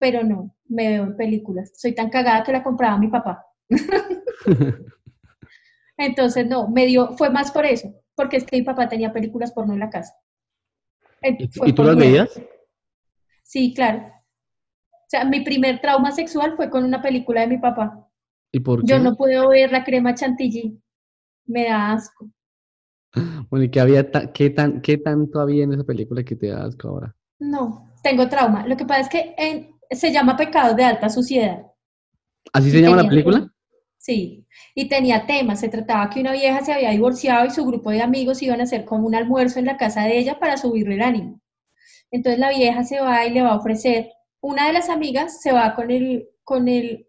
Pero 0.00 0.24
no, 0.24 0.56
me 0.66 0.88
veo 0.88 1.04
en 1.04 1.16
películas. 1.16 1.70
Soy 1.76 1.94
tan 1.94 2.10
cagada 2.10 2.42
que 2.42 2.50
la 2.52 2.64
compraba 2.64 2.98
mi 2.98 3.06
papá. 3.08 3.46
Entonces, 5.96 6.46
no, 6.46 6.68
me 6.68 6.86
dio, 6.86 7.16
fue 7.18 7.28
más 7.30 7.52
por 7.52 7.66
eso, 7.66 7.94
porque 8.16 8.38
es 8.38 8.44
que 8.44 8.56
mi 8.56 8.62
papá 8.62 8.88
tenía 8.88 9.12
películas 9.12 9.52
porno 9.52 9.74
en 9.74 9.80
la 9.80 9.90
casa. 9.90 10.14
Eh, 11.22 11.36
¿Y, 11.38 11.48
fue 11.48 11.68
y 11.68 11.72
tú 11.72 11.82
por 11.82 11.86
las 11.86 11.96
veías? 11.96 12.40
Sí, 13.42 13.74
claro. 13.74 14.10
O 14.92 15.08
sea, 15.10 15.24
mi 15.26 15.42
primer 15.42 15.80
trauma 15.80 16.12
sexual 16.12 16.56
fue 16.56 16.70
con 16.70 16.84
una 16.84 17.02
película 17.02 17.42
de 17.42 17.48
mi 17.48 17.58
papá. 17.58 18.08
¿Y 18.52 18.60
por 18.60 18.80
qué? 18.80 18.86
Yo 18.86 18.98
no 19.00 19.16
puedo 19.16 19.50
ver 19.50 19.70
la 19.70 19.84
crema 19.84 20.14
chantilly. 20.14 20.80
Me 21.46 21.64
da 21.64 21.92
asco. 21.92 22.30
Bueno, 23.50 23.64
¿y 23.64 23.70
qué, 23.70 23.80
había 23.80 24.10
ta- 24.10 24.32
qué, 24.32 24.50
tan, 24.50 24.80
qué 24.80 24.96
tanto 24.96 25.40
había 25.40 25.64
en 25.64 25.72
esa 25.74 25.84
película 25.84 26.22
que 26.22 26.36
te 26.36 26.46
da 26.48 26.64
asco 26.64 26.88
ahora? 26.88 27.14
No, 27.40 27.92
tengo 28.02 28.28
trauma. 28.28 28.66
Lo 28.66 28.76
que 28.76 28.86
pasa 28.86 29.00
es 29.00 29.08
que 29.08 29.34
en- 29.36 29.79
se 29.90 30.12
llama 30.12 30.36
Pecados 30.36 30.76
de 30.76 30.84
Alta 30.84 31.08
Suciedad. 31.08 31.66
¿Así 32.52 32.68
Y 32.68 32.70
se 32.70 32.80
llama 32.80 33.02
la 33.02 33.08
película? 33.08 33.52
Sí, 33.98 34.46
y 34.74 34.88
tenía 34.88 35.26
temas. 35.26 35.60
Se 35.60 35.68
trataba 35.68 36.08
que 36.08 36.20
una 36.20 36.32
vieja 36.32 36.64
se 36.64 36.72
había 36.72 36.90
divorciado 36.90 37.46
y 37.46 37.50
su 37.50 37.64
grupo 37.66 37.90
de 37.90 38.00
amigos 38.00 38.42
iban 38.42 38.60
a 38.60 38.64
hacer 38.64 38.84
como 38.84 39.06
un 39.06 39.14
almuerzo 39.14 39.58
en 39.58 39.66
la 39.66 39.76
casa 39.76 40.04
de 40.04 40.18
ella 40.18 40.38
para 40.38 40.56
subirle 40.56 40.94
el 40.94 41.02
ánimo. 41.02 41.40
Entonces 42.10 42.40
la 42.40 42.50
vieja 42.50 42.82
se 42.84 43.00
va 43.00 43.26
y 43.26 43.30
le 43.30 43.42
va 43.42 43.50
a 43.50 43.56
ofrecer. 43.56 44.10
Una 44.40 44.66
de 44.66 44.72
las 44.72 44.88
amigas 44.88 45.42
se 45.42 45.52
va 45.52 45.74
con 45.74 45.90
el, 45.90 46.28
con 46.44 46.66
el, 46.68 47.06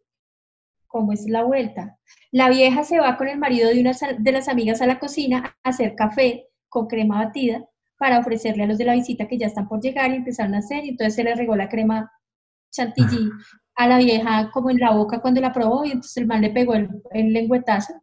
¿cómo 0.88 1.14
es 1.14 1.26
la 1.28 1.44
vuelta? 1.44 1.98
La 2.32 2.50
vieja 2.50 2.84
se 2.84 3.00
va 3.00 3.18
con 3.18 3.30
el 3.30 3.38
marido 3.38 3.70
de 3.70 3.80
una 3.80 3.94
de 4.20 4.32
las 4.32 4.48
amigas 4.50 4.82
a 4.82 4.86
la 4.86 5.00
cocina 5.00 5.56
a 5.64 5.70
hacer 5.70 5.96
café 5.96 6.50
con 6.68 6.88
crema 6.88 7.26
batida 7.26 7.66
para 7.98 8.20
ofrecerle 8.20 8.64
a 8.64 8.68
los 8.68 8.78
de 8.78 8.86
la 8.86 8.94
visita 8.94 9.28
que 9.28 9.38
ya 9.38 9.48
están 9.48 9.68
por 9.68 9.82
llegar 9.82 10.12
y 10.12 10.16
empezaron 10.16 10.56
a 10.56 10.60
hacer. 10.60 10.84
Y 10.86 10.90
entonces 10.90 11.16
se 11.16 11.24
le 11.24 11.36
regó 11.36 11.56
la 11.56 11.70
crema 11.70 12.12
chantilly 12.72 13.30
a 13.76 13.88
la 13.88 13.98
vieja 13.98 14.50
como 14.52 14.70
en 14.70 14.80
la 14.80 14.92
boca 14.92 15.22
cuando 15.22 15.42
la 15.42 15.54
probó 15.54 15.86
y 15.86 15.92
entonces 15.92 16.18
el 16.18 16.28
man 16.28 16.42
le 16.42 16.50
pegó 16.52 16.74
el, 16.76 16.90
el 17.12 17.34
lengüetazo. 17.34 17.94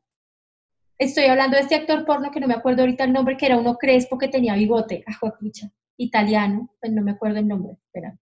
Estoy 0.99 1.25
hablando 1.25 1.57
de 1.57 1.63
este 1.63 1.77
actor 1.77 2.05
porno 2.05 2.31
que 2.31 2.41
no 2.41 2.49
me 2.49 2.55
acuerdo 2.55 2.83
ahorita 2.83 3.05
el 3.05 3.13
nombre, 3.13 3.37
que 3.37 3.47
era 3.47 3.57
uno 3.57 3.77
crespo 3.77 4.19
que 4.19 4.29
tenía 4.29 4.55
bigote, 4.55 5.05
juepucha, 5.21 5.71
italiano, 5.97 6.75
pues 6.81 6.93
no 6.93 7.03
me 7.03 7.13
acuerdo 7.13 7.39
el 7.39 7.49
nombre, 7.49 7.73
espera. 7.87 8.19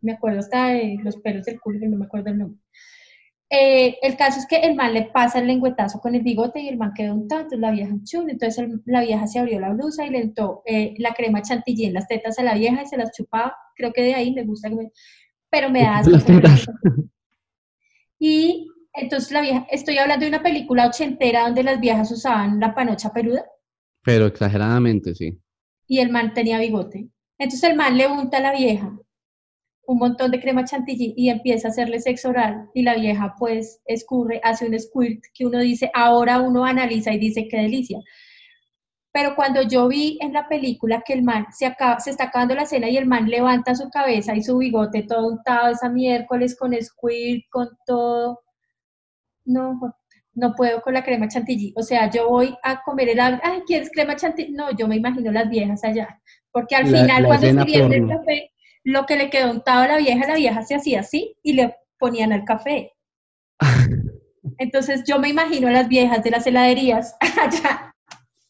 Me 0.00 0.12
acuerdo 0.12 0.40
hasta 0.40 0.68
de 0.68 0.98
los 1.02 1.16
pelos 1.18 1.44
del 1.44 1.60
culo, 1.60 1.78
no 1.88 1.96
me 1.98 2.06
acuerdo 2.06 2.30
el 2.30 2.38
nombre. 2.38 2.60
Eh, 3.54 3.98
el 4.00 4.16
caso 4.16 4.38
es 4.40 4.46
que 4.46 4.56
el 4.56 4.74
man 4.74 4.94
le 4.94 5.10
pasa 5.10 5.38
el 5.38 5.46
lengüetazo 5.46 6.00
con 6.00 6.14
el 6.14 6.22
bigote 6.22 6.58
y 6.60 6.68
el 6.68 6.78
man 6.78 6.94
quedó 6.96 7.12
un 7.14 7.28
tanto, 7.28 7.54
la 7.58 7.70
vieja 7.70 7.94
chun, 8.02 8.30
entonces 8.30 8.66
la 8.86 9.02
vieja 9.02 9.26
se 9.26 9.38
abrió 9.40 9.60
la 9.60 9.68
blusa 9.74 10.06
y 10.06 10.10
le 10.10 10.22
entró 10.22 10.62
eh, 10.64 10.94
la 10.96 11.12
crema 11.12 11.42
chantilly 11.42 11.84
en 11.84 11.92
las 11.92 12.08
tetas 12.08 12.38
a 12.38 12.42
la 12.44 12.54
vieja 12.54 12.80
y 12.80 12.86
se 12.86 12.96
las 12.96 13.12
chupaba, 13.12 13.54
creo 13.76 13.92
que 13.92 14.00
de 14.04 14.14
ahí 14.14 14.32
me 14.32 14.44
gusta 14.44 14.70
que 14.70 14.76
me- 14.76 14.90
pero 15.52 15.68
me 15.70 15.82
da. 15.82 16.02
Las 16.06 16.24
tetas. 16.24 16.66
Y 18.18 18.68
entonces 18.94 19.30
la 19.32 19.42
vieja, 19.42 19.66
estoy 19.70 19.98
hablando 19.98 20.24
de 20.24 20.30
una 20.30 20.42
película 20.42 20.86
ochentera 20.86 21.42
donde 21.42 21.62
las 21.62 21.80
viejas 21.80 22.10
usaban 22.10 22.58
la 22.58 22.74
panocha 22.74 23.12
peluda 23.12 23.44
Pero 24.04 24.26
exageradamente, 24.26 25.14
sí. 25.14 25.38
y 25.86 25.98
el 25.98 26.10
man 26.10 26.32
tenía 26.32 26.58
bigote. 26.58 27.08
Entonces 27.38 27.68
el 27.68 27.76
man 27.76 27.96
le 27.96 28.06
unta 28.06 28.38
a 28.38 28.40
la 28.40 28.52
vieja 28.52 28.96
un 29.86 29.98
montón 29.98 30.30
de 30.30 30.40
crema 30.40 30.64
chantilly 30.64 31.14
y 31.16 31.28
empieza 31.28 31.68
a 31.68 31.70
hacerle 31.72 32.00
sexo 32.00 32.30
oral 32.30 32.70
y 32.72 32.82
la 32.82 32.94
vieja 32.94 33.34
pues 33.38 33.80
escurre, 33.84 34.40
hace 34.42 34.66
un 34.66 34.78
squirt 34.78 35.22
que 35.34 35.44
uno 35.44 35.58
dice, 35.58 35.90
ahora 35.92 36.40
uno 36.40 36.64
analiza 36.64 37.12
y 37.12 37.18
dice 37.18 37.48
qué 37.48 37.58
delicia. 37.58 37.98
Pero 39.12 39.34
cuando 39.36 39.60
yo 39.62 39.88
vi 39.88 40.18
en 40.22 40.32
la 40.32 40.48
película 40.48 41.02
que 41.04 41.12
el 41.12 41.22
man 41.22 41.46
se, 41.52 41.66
acaba, 41.66 42.00
se 42.00 42.10
está 42.10 42.24
acabando 42.24 42.54
la 42.54 42.64
cena 42.64 42.88
y 42.88 42.96
el 42.96 43.06
man 43.06 43.28
levanta 43.28 43.74
su 43.74 43.90
cabeza 43.90 44.34
y 44.34 44.42
su 44.42 44.56
bigote 44.56 45.02
todo 45.02 45.28
untado 45.28 45.68
esa 45.68 45.90
miércoles 45.90 46.56
con 46.56 46.72
squirt, 46.80 47.44
con 47.50 47.68
todo, 47.86 48.40
no, 49.44 49.78
no 50.34 50.54
puedo 50.54 50.80
con 50.80 50.94
la 50.94 51.04
crema 51.04 51.28
chantilly. 51.28 51.74
O 51.76 51.82
sea, 51.82 52.08
yo 52.10 52.28
voy 52.30 52.56
a 52.62 52.82
comer 52.82 53.10
el 53.10 53.20
ay, 53.20 53.62
¿quieres 53.66 53.90
crema 53.92 54.16
chantilly? 54.16 54.52
No, 54.52 54.70
yo 54.76 54.88
me 54.88 54.96
imagino 54.96 55.30
las 55.30 55.48
viejas 55.50 55.84
allá. 55.84 56.18
Porque 56.50 56.74
al 56.74 56.90
La- 56.90 57.00
final, 57.00 57.22
la 57.22 57.28
cuando 57.28 57.46
escena 57.46 57.64
sirvieron 57.64 57.92
el 57.92 58.08
café, 58.08 58.50
lo 58.84 59.04
que 59.06 59.16
le 59.16 59.28
quedó 59.30 59.50
untado 59.50 59.82
a 59.82 59.88
la 59.88 59.96
vieja, 59.98 60.26
la 60.26 60.34
vieja 60.36 60.62
se 60.62 60.74
hacía 60.74 61.00
así 61.00 61.36
y 61.42 61.52
le 61.52 61.76
ponían 61.98 62.32
al 62.32 62.44
café. 62.44 62.92
Entonces 64.58 65.04
yo 65.06 65.18
me 65.18 65.28
imagino 65.28 65.68
a 65.68 65.72
las 65.72 65.88
viejas 65.88 66.24
de 66.24 66.30
las 66.30 66.46
heladerías 66.46 67.14
allá 67.40 67.91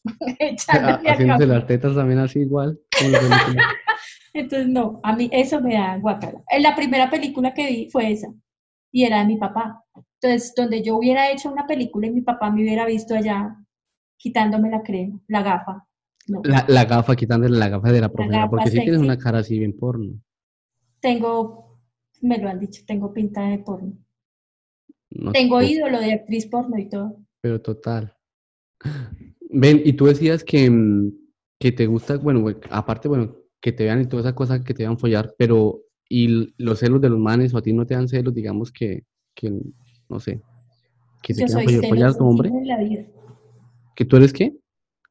Haciéndose 1.05 1.47
las 1.47 1.67
tetas 1.67 1.95
también 1.95 2.19
así 2.19 2.39
igual. 2.39 2.79
Entonces 4.33 4.67
no, 4.67 4.99
a 5.03 5.15
mí 5.15 5.29
eso 5.31 5.61
me 5.61 5.75
da 5.75 5.97
guacala. 5.97 6.41
En 6.49 6.63
la 6.63 6.75
primera 6.75 7.09
película 7.09 7.53
que 7.53 7.67
vi 7.67 7.89
fue 7.91 8.11
esa 8.11 8.33
y 8.91 9.03
era 9.03 9.19
de 9.19 9.25
mi 9.25 9.37
papá. 9.37 9.83
Entonces, 10.21 10.53
donde 10.55 10.81
yo 10.81 10.97
hubiera 10.97 11.31
hecho 11.31 11.51
una 11.51 11.67
película 11.67 12.07
y 12.07 12.11
mi 12.11 12.21
papá 12.21 12.49
me 12.49 12.61
hubiera 12.61 12.85
visto 12.85 13.15
allá 13.15 13.57
quitándome 14.17 14.69
la 14.69 14.81
crema, 14.81 15.19
la 15.27 15.43
gafa. 15.43 15.85
No. 16.27 16.41
La, 16.45 16.63
la 16.69 16.85
gafa, 16.85 17.15
quitándole 17.15 17.57
la 17.57 17.67
gafa 17.67 17.91
de 17.91 17.99
la 17.99 18.09
profesora, 18.09 18.49
porque 18.49 18.69
sí 18.69 18.79
tienes 18.79 19.01
una 19.01 19.17
cara 19.17 19.39
así 19.39 19.59
bien 19.59 19.75
porno. 19.77 20.13
Tengo, 21.01 21.81
me 22.21 22.37
lo 22.37 22.47
han 22.47 22.59
dicho, 22.59 22.83
tengo 22.87 23.11
pinta 23.11 23.41
de 23.41 23.57
porno. 23.57 23.97
No 25.09 25.31
Tengo 25.31 25.59
sé, 25.59 25.67
ídolo 25.67 25.99
de 25.99 26.13
actriz 26.13 26.45
porno 26.47 26.77
y 26.77 26.87
todo. 26.87 27.17
Pero 27.41 27.61
total. 27.61 28.15
Ven, 29.53 29.81
y 29.85 29.93
tú 29.93 30.05
decías 30.05 30.43
que, 30.43 30.69
mm, 30.69 31.11
que 31.59 31.71
te 31.71 31.85
gusta, 31.85 32.17
bueno, 32.17 32.45
aparte, 32.69 33.07
bueno, 33.07 33.35
que 33.61 33.71
te 33.71 33.85
vean 33.85 34.01
y 34.01 34.07
toda 34.07 34.23
esa 34.23 34.35
cosa 34.35 34.63
que 34.63 34.73
te 34.73 34.83
vean 34.83 34.97
follar, 34.97 35.33
pero 35.37 35.81
y 36.09 36.53
los 36.61 36.79
celos 36.79 36.99
de 37.01 37.09
los 37.09 37.19
manes 37.19 37.53
o 37.53 37.57
a 37.57 37.61
ti 37.61 37.71
no 37.71 37.85
te 37.85 37.93
dan 37.93 38.07
celos, 38.07 38.33
digamos 38.33 38.71
que, 38.71 39.03
que 39.33 39.51
no 40.09 40.19
sé, 40.19 40.41
que 41.21 41.33
te 41.33 41.41
Yo 41.41 41.45
quieran 41.45 41.63
soy 41.63 41.75
follar, 41.75 41.89
follar 41.89 42.09
a 42.09 42.11
tu 42.11 42.17
celosa 42.17 42.29
hombre, 42.29 42.49
en 42.49 42.67
la 42.67 42.77
vida, 42.77 43.05
que 43.95 44.05
tú 44.05 44.17
eres 44.17 44.33
qué, 44.33 44.57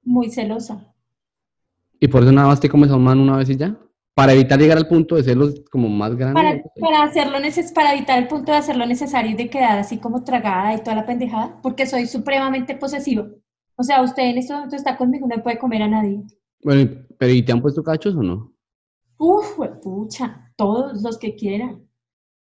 muy 0.02 0.30
celosa. 0.30 0.92
y 1.98 2.08
por 2.08 2.22
eso 2.22 2.32
nada 2.32 2.48
más 2.48 2.60
te 2.60 2.68
comes 2.68 2.90
a 2.90 2.96
un 2.96 3.04
man 3.04 3.18
una 3.18 3.36
vez 3.36 3.48
y 3.48 3.56
ya, 3.56 3.78
para 4.14 4.32
evitar 4.32 4.58
llegar 4.58 4.76
al 4.76 4.88
punto 4.88 5.16
de 5.16 5.24
celos 5.24 5.62
como 5.70 5.88
más 5.88 6.14
grande. 6.16 6.34
Para, 6.34 6.62
para, 6.80 7.02
hacerlo 7.04 7.40
neces 7.40 7.72
para 7.72 7.94
evitar 7.94 8.18
el 8.18 8.28
punto 8.28 8.52
de 8.52 8.58
hacer 8.58 8.76
lo 8.76 8.86
necesario 8.86 9.30
y 9.30 9.34
de 9.34 9.48
quedar 9.48 9.78
así 9.78 9.98
como 9.98 10.24
tragada 10.24 10.74
y 10.74 10.82
toda 10.82 10.96
la 10.96 11.06
pendejada, 11.06 11.58
porque 11.62 11.86
soy 11.86 12.06
supremamente 12.06 12.76
posesiva. 12.76 13.28
O 13.76 13.82
sea, 13.82 14.02
usted 14.02 14.22
en 14.24 14.38
este 14.38 14.52
momento 14.54 14.76
está 14.76 14.96
conmigo, 14.96 15.26
no 15.28 15.42
puede 15.42 15.58
comer 15.58 15.82
a 15.82 15.88
nadie. 15.88 16.22
Bueno, 16.62 16.90
pero 17.18 17.32
¿y 17.32 17.42
te 17.44 17.52
han 17.52 17.60
puesto 17.62 17.82
cachos 17.82 18.14
o 18.16 18.22
no? 18.22 18.52
Uf, 19.18 19.58
pucha, 19.82 20.52
todos 20.56 21.02
los 21.02 21.18
que 21.18 21.34
quieran. 21.36 21.88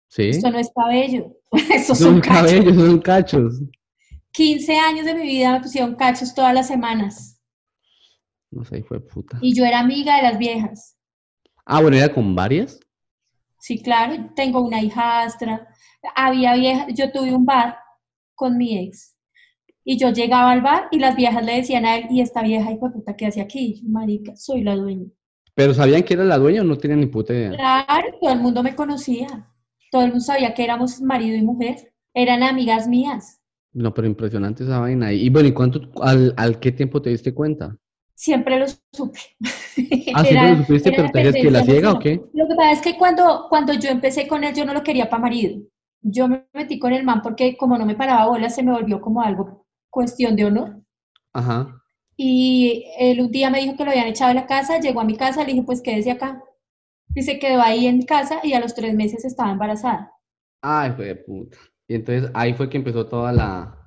Sí. 0.08 0.30
Esto 0.30 0.52
no 0.52 0.60
es 0.60 0.70
cabello, 0.76 1.38
esos 1.74 1.98
Son 1.98 2.14
son 2.16 2.22
cachos. 2.22 2.52
cabellos, 2.52 2.76
son 2.76 3.00
cachos. 3.02 3.62
15 4.34 4.78
años 4.78 5.06
de 5.06 5.14
mi 5.16 5.24
vida 5.24 5.54
me 5.54 5.62
pusieron 5.62 5.96
cachos 5.96 6.34
todas 6.34 6.54
las 6.54 6.68
semanas 6.68 7.42
No 8.50 8.64
sé, 8.66 8.84
fue 8.84 9.00
puta. 9.02 9.38
y 9.42 9.54
yo 9.56 9.66
era 9.66 9.80
amiga 9.80 10.18
de 10.18 10.24
las 10.24 10.38
viejas. 10.38 10.98
Ah, 11.66 11.82
bueno, 11.82 11.98
era 11.98 12.14
con 12.14 12.36
varias. 12.36 12.80
Sí, 13.60 13.82
claro, 13.82 14.32
tengo 14.36 14.62
una 14.62 14.82
hijastra. 14.82 15.68
Había 16.16 16.56
vieja, 16.56 16.88
yo 16.90 17.12
tuve 17.12 17.34
un 17.34 17.46
bar 17.46 17.78
con 18.36 18.58
mi 18.58 18.78
ex 18.88 19.11
y 19.84 19.98
yo 19.98 20.12
llegaba 20.12 20.52
al 20.52 20.62
bar 20.62 20.88
y 20.92 21.00
las 21.00 21.16
viejas 21.16 21.44
le 21.46 21.56
decían 21.58 21.86
a 21.86 21.98
él, 21.98 22.06
y 22.10 22.22
esta 22.22 22.42
vieja 22.44 22.72
hijo 22.72 22.88
de 22.88 22.94
puta 22.96 23.16
que 23.16 23.28
hace 23.28 23.42
aquí, 23.42 23.60
Y 23.78 23.82
yo, 23.84 23.90
marica, 23.90 24.36
soy 24.36 24.64
la 24.64 24.76
dueña. 24.76 25.08
Pero 25.56 25.74
¿sabían 25.74 26.04
que 26.04 26.14
era 26.16 26.26
la 26.26 26.38
dueña 26.38 26.62
o 26.62 26.66
no 26.66 26.78
tenían 26.78 27.00
ni 27.00 27.06
puta 27.06 27.34
idea? 27.34 27.52
Claro, 27.56 28.18
todo 28.20 28.34
el 28.34 28.40
mundo 28.42 28.64
me 28.64 28.76
conocía, 28.76 29.28
todo 29.92 30.02
el 30.02 30.08
mundo 30.10 30.24
sabía 30.26 30.54
que 30.56 30.64
éramos 30.64 31.00
marido 31.02 31.38
y 31.38 31.44
mujer, 31.44 31.94
eran 32.16 32.42
amigas 32.44 32.88
mías. 32.88 33.40
No, 33.74 33.94
pero 33.94 34.08
impresionante 34.08 34.64
esa 34.64 34.80
vaina. 34.80 35.12
Y 35.14 35.30
bueno, 35.30 35.50
¿y 35.50 35.54
cuánto, 35.54 35.82
al, 36.02 36.34
al 36.38 36.60
qué 36.60 36.72
tiempo 36.72 37.02
te 37.02 37.10
diste 37.10 37.34
cuenta? 37.34 37.78
Siempre 38.16 38.60
lo 38.60 38.66
supe. 38.94 39.20
Ah, 40.14 40.24
siempre 40.26 40.48
Era- 40.48 40.52
lo 40.52 40.58
supiste, 40.58 40.92
pero 40.94 41.10
te 41.12 41.22
que 41.42 41.52
la 41.52 41.64
ciega 41.64 41.92
o 41.94 42.00
qué? 42.00 42.22
Lo 42.34 42.48
que 42.48 42.56
pasa 42.56 42.72
es 42.72 42.82
que 42.82 42.98
cuando, 42.98 43.48
cuando 43.50 43.74
yo 43.74 43.90
empecé 43.90 44.28
con 44.28 44.44
él, 44.44 44.54
yo 44.56 44.66
no 44.66 44.74
lo 44.74 44.84
quería 44.84 45.10
para 45.10 45.22
marido. 45.24 45.62
Yo 46.02 46.28
me 46.28 46.46
metí 46.54 46.80
con 46.80 46.94
el 46.94 47.04
man 47.04 47.22
porque 47.22 47.58
como 47.58 47.78
no 47.78 47.86
me 47.86 47.96
paraba 47.96 48.28
bola, 48.28 48.50
se 48.50 48.64
me 48.64 48.72
volvió 48.72 49.02
como 49.02 49.22
algo 49.22 49.61
cuestión 49.92 50.36
de 50.36 50.46
honor. 50.46 50.82
Ajá. 51.34 51.78
Y 52.18 52.86
él 52.98 53.22
un 53.22 53.32
día 53.32 53.50
me 53.52 53.60
dijo 53.62 53.76
que 53.78 53.84
lo 53.86 53.92
habían 53.92 54.08
echado 54.08 54.30
de 54.30 54.36
la 54.36 54.48
casa, 54.48 54.80
llegó 54.80 55.02
a 55.02 55.06
mi 55.06 55.16
casa, 55.18 55.42
le 55.44 55.52
dije, 55.54 55.64
pues 55.64 55.82
quédese 55.82 56.12
acá. 56.12 56.44
Y 57.14 57.22
se 57.24 57.38
quedó 57.40 57.62
ahí 57.62 57.88
en 57.88 58.02
casa 58.04 58.40
y 58.44 58.54
a 58.54 58.60
los 58.60 58.74
tres 58.74 58.94
meses 58.96 59.26
estaba 59.26 59.52
embarazada. 59.52 60.12
Ay, 60.62 60.92
fue 60.96 61.06
de 61.06 61.16
puta. 61.16 61.58
Y 61.88 61.96
entonces 61.96 62.32
ahí 62.34 62.54
fue 62.54 62.70
que 62.70 62.78
empezó 62.78 63.06
toda 63.08 63.34
la, 63.34 63.78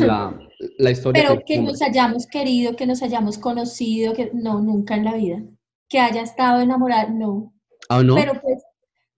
la, 0.00 0.38
la 0.78 0.90
historia. 0.90 1.22
Pero 1.22 1.38
que- 1.38 1.54
que 1.54 1.60
nos 1.62 1.80
hayamos 1.80 2.26
querido, 2.26 2.76
que 2.76 2.86
nos 2.86 3.02
hayamos 3.02 3.38
conocido, 3.38 4.12
que 4.12 4.30
no, 4.34 4.60
nunca 4.60 4.96
en 4.96 5.04
la 5.04 5.14
vida. 5.14 5.42
Que 5.88 5.98
haya 6.00 6.20
estado 6.22 6.60
enamorada, 6.60 7.08
no. 7.08 7.54
Ah, 7.88 8.02
¿no? 8.02 8.16
Pero 8.16 8.38
pues, 8.42 8.62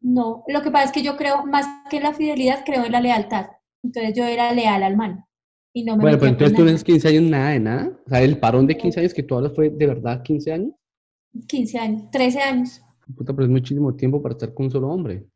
no. 0.00 0.44
Lo 0.46 0.62
que 0.62 0.70
pasa 0.70 0.84
es 0.84 0.92
que 0.92 1.02
yo 1.02 1.16
creo, 1.16 1.44
más 1.46 1.66
que 1.90 1.96
en 1.96 2.04
la 2.04 2.12
fidelidad, 2.14 2.62
creo 2.64 2.84
en 2.84 2.92
la 2.92 3.00
lealtad. 3.00 3.46
Entonces 3.82 4.14
yo 4.14 4.24
era 4.24 4.52
leal 4.52 4.82
al 4.84 4.96
man. 4.96 5.24
Y 5.72 5.84
no 5.84 5.96
me 5.96 6.02
Bueno, 6.02 6.18
pero 6.18 6.30
entonces 6.32 6.56
tú 6.56 6.62
en 6.62 6.66
nadie. 6.66 6.74
esos 6.76 6.84
15 6.84 7.08
años 7.08 7.22
nada 7.24 7.50
de 7.50 7.60
nada. 7.60 8.00
O 8.06 8.08
sea, 8.08 8.22
el 8.22 8.38
parón 8.38 8.66
de 8.66 8.76
15 8.76 9.00
años 9.00 9.14
que 9.14 9.22
tú 9.22 9.36
hablas 9.36 9.54
fue 9.54 9.70
de 9.70 9.86
verdad 9.86 10.22
15 10.22 10.52
años. 10.52 10.72
15 11.46 11.78
años, 11.78 12.10
13 12.10 12.40
años. 12.40 12.82
Puta, 13.16 13.32
pero 13.32 13.44
es 13.44 13.50
muchísimo 13.50 13.94
tiempo 13.94 14.20
para 14.22 14.32
estar 14.32 14.52
con 14.54 14.66
un 14.66 14.72
solo 14.72 14.88
hombre. 14.88 15.26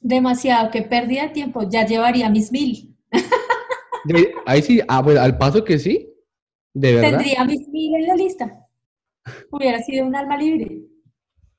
Demasiado, 0.00 0.70
que 0.70 0.82
pérdida 0.82 1.24
de 1.24 1.28
tiempo. 1.30 1.68
Ya 1.68 1.86
llevaría 1.86 2.28
mis 2.30 2.52
mil. 2.52 2.96
Ahí 4.46 4.62
sí, 4.62 4.80
ah, 4.86 5.02
bueno, 5.02 5.20
al 5.20 5.36
paso 5.36 5.64
que 5.64 5.78
sí. 5.78 6.12
De 6.74 6.94
verdad. 6.94 7.18
Tendría 7.18 7.44
mis 7.44 7.68
mil 7.68 7.94
en 7.96 8.06
la 8.06 8.14
lista. 8.14 8.66
Hubiera 9.50 9.82
sido 9.82 10.06
un 10.06 10.14
alma 10.14 10.36
libre. 10.36 10.82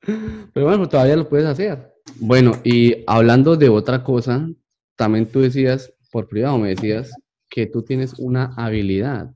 Pero 0.00 0.66
bueno, 0.66 0.78
pues 0.78 0.88
todavía 0.90 1.16
lo 1.16 1.28
puedes 1.28 1.46
hacer. 1.46 1.92
Bueno, 2.20 2.52
y 2.64 3.04
hablando 3.06 3.56
de 3.56 3.68
otra 3.68 4.02
cosa, 4.02 4.48
también 4.96 5.26
tú 5.26 5.40
decías, 5.40 5.92
por 6.10 6.28
privado 6.28 6.56
me 6.58 6.70
decías, 6.70 7.12
que 7.48 7.66
tú 7.66 7.82
tienes 7.82 8.14
una 8.18 8.54
habilidad. 8.56 9.34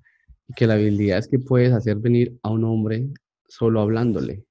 y 0.48 0.54
que 0.54 0.66
la 0.66 0.74
habilidad 0.74 1.18
es 1.18 1.28
que 1.28 1.38
puedes 1.38 1.72
hacer 1.72 1.96
venir 1.96 2.38
a 2.42 2.50
un 2.50 2.64
hombre 2.64 3.08
solo 3.48 3.80
hablándole. 3.80 4.44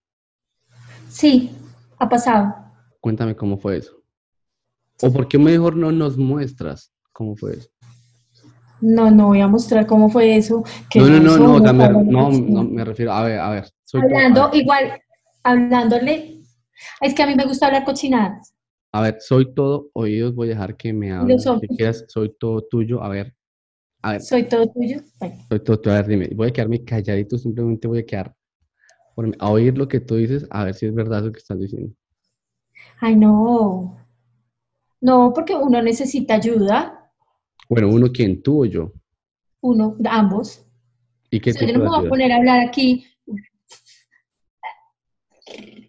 Sí, 1.09 1.51
ha 1.99 2.07
pasado. 2.07 2.55
Cuéntame 3.01 3.35
cómo 3.35 3.57
fue 3.57 3.77
eso. 3.77 4.01
¿O 5.03 5.11
por 5.11 5.27
qué 5.27 5.37
mejor 5.37 5.75
no 5.75 5.91
nos 5.91 6.17
muestras 6.17 6.93
cómo 7.11 7.35
fue 7.35 7.53
eso? 7.53 7.69
No, 8.79 9.11
no 9.11 9.27
voy 9.27 9.41
a 9.41 9.47
mostrar 9.47 9.85
cómo 9.85 10.09
fue 10.09 10.37
eso. 10.37 10.63
que 10.89 10.99
No, 10.99 11.09
no, 11.09 11.19
no, 11.19 11.35
somos, 11.35 11.61
no, 11.61 11.63
también, 11.63 12.07
no, 12.09 12.29
no, 12.31 12.63
me 12.63 12.83
refiero, 12.83 13.11
a 13.11 13.23
ver, 13.23 13.39
a 13.39 13.49
ver. 13.49 13.65
soy 13.83 14.01
Hablando, 14.01 14.43
a 14.43 14.51
ver, 14.51 14.61
igual, 14.61 15.01
hablándole. 15.43 16.41
Es 16.99 17.13
que 17.13 17.23
a 17.23 17.27
mí 17.27 17.35
me 17.35 17.45
gusta 17.45 17.67
hablar 17.67 17.83
cochinadas. 17.83 18.55
A 18.93 19.01
ver, 19.01 19.17
soy 19.19 19.53
todo 19.53 19.89
oídos, 19.93 20.35
voy 20.35 20.47
a 20.47 20.51
dejar 20.51 20.75
que 20.77 20.93
me 20.93 21.11
hables. 21.11 21.43
Si 21.43 21.67
quieras, 21.67 22.05
soy 22.07 22.35
todo 22.39 22.61
tuyo. 22.69 23.03
A 23.03 23.09
ver, 23.09 23.35
a 24.01 24.11
ver, 24.13 24.21
Soy 24.21 24.43
todo 24.47 24.67
tuyo. 24.67 24.99
Soy 25.49 25.59
todo 25.63 25.79
tuyo. 25.79 25.95
A 25.95 26.01
ver, 26.01 26.07
dime, 26.07 26.29
voy 26.35 26.49
a 26.49 26.53
quedarme 26.53 26.83
calladito, 26.83 27.37
simplemente 27.37 27.87
voy 27.87 27.99
a 27.99 28.05
quedar 28.05 28.35
por- 29.15 29.35
a 29.39 29.49
oír 29.51 29.77
lo 29.77 29.87
que 29.87 29.99
tú 29.99 30.15
dices, 30.15 30.47
a 30.49 30.65
ver 30.65 30.73
si 30.73 30.85
es 30.85 30.93
verdad 30.93 31.23
lo 31.23 31.31
que 31.31 31.39
estás 31.39 31.59
diciendo. 31.59 31.93
Ay, 32.99 33.15
no. 33.15 33.97
No, 35.01 35.33
porque 35.33 35.55
uno 35.55 35.81
necesita 35.81 36.35
ayuda. 36.35 37.11
Bueno, 37.69 37.89
uno, 37.89 38.07
¿quién? 38.13 38.41
¿Tú 38.41 38.63
o 38.63 38.65
yo? 38.65 38.91
Uno, 39.61 39.97
ambos. 40.05 40.65
¿Y 41.29 41.39
qué 41.39 41.51
O 41.51 41.53
sea, 41.53 41.67
yo 41.67 41.73
no 41.73 41.79
me 41.83 41.89
voy 41.89 42.05
a 42.05 42.09
poner 42.09 42.31
a 42.31 42.35
hablar 42.37 42.59
aquí. 42.59 43.05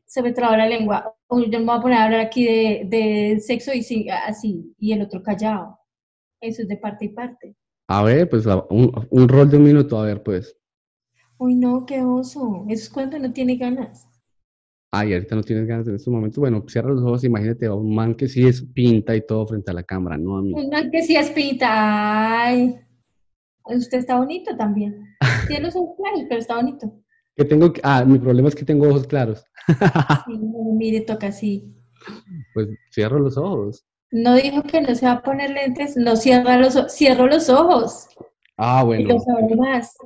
Se 0.07 0.23
me 0.23 0.33
traba 0.33 0.57
la 0.57 0.67
lengua. 0.67 1.15
Yo 1.31 1.37
no 1.39 1.59
me 1.61 1.65
voy 1.65 1.77
a 1.79 1.81
poner 1.83 1.99
a 1.99 2.05
hablar 2.05 2.21
aquí 2.21 2.45
de, 2.45 2.83
de 2.87 3.41
sexo 3.41 3.73
y 3.73 3.83
sí, 3.83 4.09
así, 4.09 4.75
y 4.79 4.93
el 4.93 5.03
otro 5.03 5.23
callado. 5.23 5.79
Eso 6.41 6.63
es 6.63 6.69
de 6.69 6.77
parte 6.77 7.07
y 7.07 7.09
parte. 7.11 7.57
A 7.89 8.03
ver, 8.05 8.29
pues 8.29 8.47
a- 8.47 8.65
un, 8.71 8.93
un 9.11 9.29
rol 9.29 9.51
de 9.51 9.57
un 9.57 9.65
minuto, 9.65 9.99
a 10.01 10.07
ver, 10.07 10.23
pues. 10.23 10.57
Uy, 11.39 11.55
no, 11.55 11.85
qué 11.87 12.03
oso. 12.03 12.65
Eso 12.69 12.85
es 12.85 12.91
cuando 12.91 13.19
no 13.19 13.33
tiene 13.33 13.57
ganas. 13.57 14.07
Ay, 14.95 15.15
ahorita 15.15 15.35
no 15.37 15.43
tienes 15.43 15.67
ganas 15.67 15.89
en 15.89 15.95
estos 15.95 16.13
momentos. 16.13 16.39
Bueno, 16.39 16.65
cierra 16.69 16.91
los 16.93 17.03
ojos, 17.03 17.25
imagínate 17.25 17.67
a 17.67 17.75
un 17.75 17.95
man 17.95 18.15
que 18.15 18.29
sí 18.29 18.47
es 18.47 18.63
pinta 18.63 19.17
y 19.17 19.27
todo 19.27 19.47
frente 19.47 19.71
a 19.71 19.75
la 19.75 19.83
cámara, 19.83 20.19
no 20.19 20.37
a 20.37 20.43
mí. 20.43 20.53
Un 20.53 20.69
man 20.69 20.91
que 20.91 21.03
sí 21.03 21.17
es 21.17 21.31
pinta. 21.31 22.45
Ay, 22.45 22.79
usted 23.65 23.99
está 23.99 24.19
bonito 24.19 24.57
también. 24.57 25.07
Tiene 25.49 25.67
los 25.67 25.77
ojos 25.77 25.97
claros, 25.97 26.21
pero 26.29 26.41
está 26.41 26.57
bonito. 26.57 26.93
Que 27.35 27.45
tengo 27.47 27.73
que, 27.73 27.81
ah, 27.85 28.05
mi 28.05 28.19
problema 28.19 28.49
es 28.49 28.55
que 28.55 28.65
tengo 28.65 28.89
ojos 28.89 29.07
claros. 29.07 29.45
Sí, 30.27 30.39
mire, 30.77 31.01
toca 31.01 31.29
así. 31.29 31.75
Pues 32.53 32.69
cierro 32.93 33.19
los 33.19 33.39
ojos. 33.39 33.87
No 34.13 34.35
dijo 34.37 34.63
que 34.63 34.81
no 34.83 34.95
se 34.95 35.07
va 35.07 35.13
a 35.13 35.23
poner 35.23 35.51
lentes, 35.51 35.97
no 35.97 36.17
cierra 36.17 36.59
los 36.59 36.77
ojos, 36.77 36.93
cierro 36.93 37.27
los 37.27 37.49
ojos. 37.49 38.09
Ah, 38.59 38.83
Y 38.83 38.87
bueno. 38.87 39.15
los 39.15 39.29
abro 39.29 39.57
más. 39.57 39.97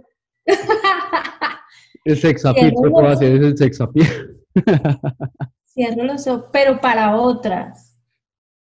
El 2.05 2.17
sexapil, 2.17 2.73
¿qué 2.73 3.07
hacer? 3.09 3.33
Es 3.33 3.43
el 3.43 3.59
sexapil. 3.59 4.07
Cierro 5.67 6.05
los 6.05 6.25
ojos, 6.29 6.45
pero 6.53 6.81
para 6.81 7.17
otras. 7.17 7.99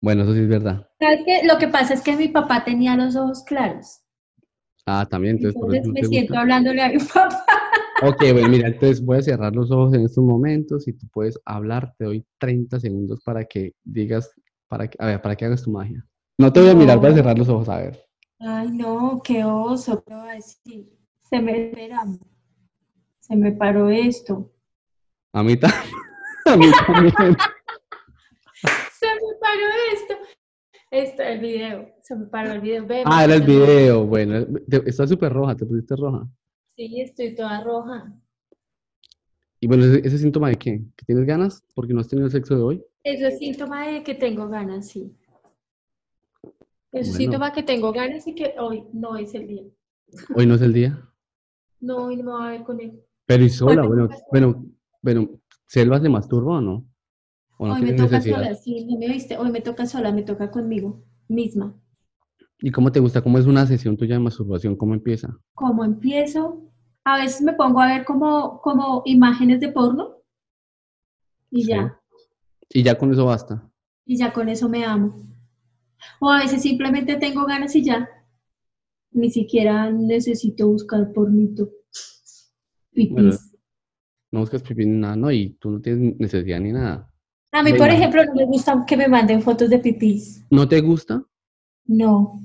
Bueno, 0.01 0.23
eso 0.23 0.33
sí 0.33 0.39
es 0.39 0.47
verdad. 0.49 0.89
¿Sabes 0.99 1.19
qué? 1.25 1.45
Lo 1.45 1.59
que 1.59 1.67
pasa 1.67 1.93
es 1.93 2.01
que 2.01 2.15
mi 2.15 2.27
papá 2.29 2.63
tenía 2.65 2.95
los 2.95 3.15
ojos 3.15 3.43
claros. 3.43 4.01
Ah, 4.87 5.05
también, 5.09 5.35
entonces 5.37 5.61
por 5.61 5.75
eso 5.75 5.89
me 5.91 6.01
te 6.01 6.07
siento 6.07 6.33
gusta. 6.33 6.41
hablándole 6.41 6.81
a 6.81 6.89
mi 6.89 6.97
papá. 6.97 7.45
Ok, 8.01 8.23
bueno, 8.33 8.49
mira, 8.49 8.67
entonces 8.67 9.01
voy 9.05 9.19
a 9.19 9.21
cerrar 9.21 9.55
los 9.55 9.71
ojos 9.71 9.93
en 9.93 10.01
estos 10.01 10.21
momentos 10.21 10.85
y 10.87 10.91
tú 10.93 11.07
puedes 11.13 11.39
hablar. 11.45 11.93
Te 11.97 12.03
doy 12.03 12.25
30 12.39 12.77
segundos 12.81 13.21
para 13.23 13.45
que 13.45 13.71
digas, 13.85 14.33
para 14.67 14.87
que, 14.87 14.97
a 14.99 15.05
ver, 15.07 15.21
para 15.21 15.35
que 15.35 15.45
hagas 15.45 15.63
tu 15.63 15.71
magia. 15.71 16.05
No 16.37 16.51
te 16.51 16.59
voy 16.61 16.69
a 16.69 16.75
mirar, 16.75 16.97
voy 16.97 17.07
a 17.07 17.09
No. 17.11 17.15
cerrar 17.15 17.37
los 17.37 17.49
ojos, 17.49 17.69
a 17.69 17.77
ver. 17.77 18.03
Ay, 18.39 18.69
no, 18.71 19.21
qué 19.23 19.43
oso, 19.45 20.03
¿qué 20.05 20.13
va 20.13 20.31
a 20.31 20.35
decir? 20.35 20.89
Se 21.29 21.39
me 21.41 21.67
espera. 21.69 22.03
Se 23.19 23.35
me 23.35 23.51
paró 23.53 23.89
esto. 23.89 24.51
A 25.33 25.41
mí, 25.43 25.57
ta- 25.57 25.67
a 26.45 26.55
mí 26.57 26.65
también. 26.85 27.13
Se 28.91 29.07
me 29.07 29.35
paró 29.39 29.67
esto. 29.93 30.13
Esto, 30.91 31.23
el 31.23 31.39
video. 31.39 31.89
Se 32.01 32.15
me 32.15 32.25
paró 32.27 32.51
el 32.53 32.61
video. 32.61 32.85
Ve, 32.85 33.03
Ah, 33.05 33.23
era 33.25 33.35
el 33.35 33.43
video. 33.43 34.05
Bueno, 34.05 34.45
te- 34.69 34.87
está 34.89 35.07
súper 35.07 35.33
roja, 35.33 35.55
te 35.55 35.65
pusiste 35.65 35.95
roja. 35.95 36.27
Sí, 36.75 37.01
estoy 37.01 37.35
toda 37.35 37.63
roja. 37.63 38.13
Y 39.59 39.67
bueno, 39.67 39.85
¿ese, 39.85 40.07
ese 40.07 40.17
síntoma 40.17 40.49
de 40.49 40.55
qué? 40.55 40.81
¿Que 40.95 41.05
tienes 41.05 41.25
ganas? 41.25 41.63
¿Porque 41.73 41.93
no 41.93 42.01
has 42.01 42.07
tenido 42.07 42.29
sexo 42.29 42.55
de 42.55 42.61
hoy? 42.61 42.85
Eso 43.05 43.27
es 43.27 43.37
síntoma 43.37 43.87
de 43.87 44.03
que 44.03 44.15
tengo 44.15 44.49
ganas, 44.49 44.87
sí. 44.89 45.15
Es 46.91 47.07
Bueno. 47.07 47.17
síntoma 47.17 47.53
que 47.53 47.61
tengo 47.61 47.93
ganas 47.93 48.27
y 48.27 48.33
que 48.33 48.55
hoy 48.57 48.83
no 48.93 49.15
es 49.15 49.35
el 49.35 49.47
día. 49.47 49.63
Hoy 50.33 50.47
no 50.47 50.55
es 50.55 50.61
el 50.61 50.73
día. 50.73 51.07
No, 51.79 52.05
hoy 52.05 52.17
no 52.17 52.23
me 52.23 52.31
voy 52.31 52.43
a 52.47 52.51
ver 52.51 52.63
con 52.63 52.81
él. 52.81 52.99
Pero 53.27 53.43
y 53.43 53.49
sola, 53.49 53.85
bueno, 53.85 54.09
bueno, 54.31 54.65
bueno, 55.03 55.39
¿Selvas 55.67 56.01
de 56.01 56.09
masturba 56.09 56.57
o 56.57 56.61
no? 56.61 56.85
¿O 57.57 57.67
no 57.67 57.73
hoy 57.75 57.81
me 57.81 57.93
toca 57.93 58.17
necesidad? 58.17 58.37
sola, 58.37 58.55
sí, 58.55 58.85
no 58.85 58.97
me 58.97 59.07
viste. 59.07 59.37
Hoy 59.37 59.51
me 59.51 59.61
toca 59.61 59.85
sola, 59.85 60.11
me 60.11 60.23
toca 60.23 60.49
conmigo 60.49 61.03
misma. 61.27 61.79
¿Y 62.59 62.71
cómo 62.71 62.91
te 62.91 62.99
gusta? 62.99 63.21
¿Cómo 63.21 63.37
es 63.37 63.45
una 63.45 63.67
sesión 63.67 63.97
tuya 63.97 64.15
de 64.15 64.19
masturbación? 64.21 64.75
¿Cómo 64.75 64.93
empieza? 64.95 65.37
Como 65.53 65.83
empiezo, 65.83 66.71
a 67.03 67.17
veces 67.17 67.41
me 67.41 67.53
pongo 67.53 67.81
a 67.81 67.87
ver 67.87 68.05
como, 68.05 68.61
como 68.61 69.03
imágenes 69.05 69.59
de 69.59 69.71
porno 69.71 70.17
y 71.51 71.63
Sí. 71.63 71.69
ya, 71.69 71.99
Y 72.69 72.83
ya 72.83 72.97
con 72.97 73.11
eso 73.11 73.25
basta. 73.25 73.69
y 74.05 74.17
ya 74.17 74.31
con 74.31 74.49
eso 74.49 74.69
me 74.69 74.85
amo. 74.85 75.15
O 76.19 76.29
a 76.29 76.39
veces 76.39 76.61
simplemente 76.61 77.15
tengo 77.15 77.45
ganas 77.45 77.75
y 77.75 77.83
ya. 77.83 78.07
Ni 79.11 79.31
siquiera 79.31 79.89
necesito 79.89 80.67
buscar 80.67 81.11
pornito. 81.13 81.69
Pipis. 82.91 83.13
Bueno. 83.13 83.37
No 84.31 84.39
buscas 84.41 84.61
pipí 84.61 84.85
ni 84.85 84.97
nada, 84.97 85.15
¿no? 85.15 85.31
Y 85.31 85.51
tú 85.59 85.71
no 85.71 85.81
tienes 85.81 86.19
necesidad 86.19 86.59
ni 86.59 86.71
nada. 86.71 87.09
A 87.51 87.63
mí, 87.63 87.73
por 87.73 87.89
ejemplo, 87.89 88.23
no 88.25 88.33
me 88.33 88.45
gusta 88.45 88.83
que 88.85 88.97
me 88.97 89.07
manden 89.07 89.41
fotos 89.41 89.69
de 89.69 89.79
pipis. 89.79 90.45
¿No 90.49 90.67
te 90.67 90.81
gusta? 90.81 91.23
No. 91.85 92.41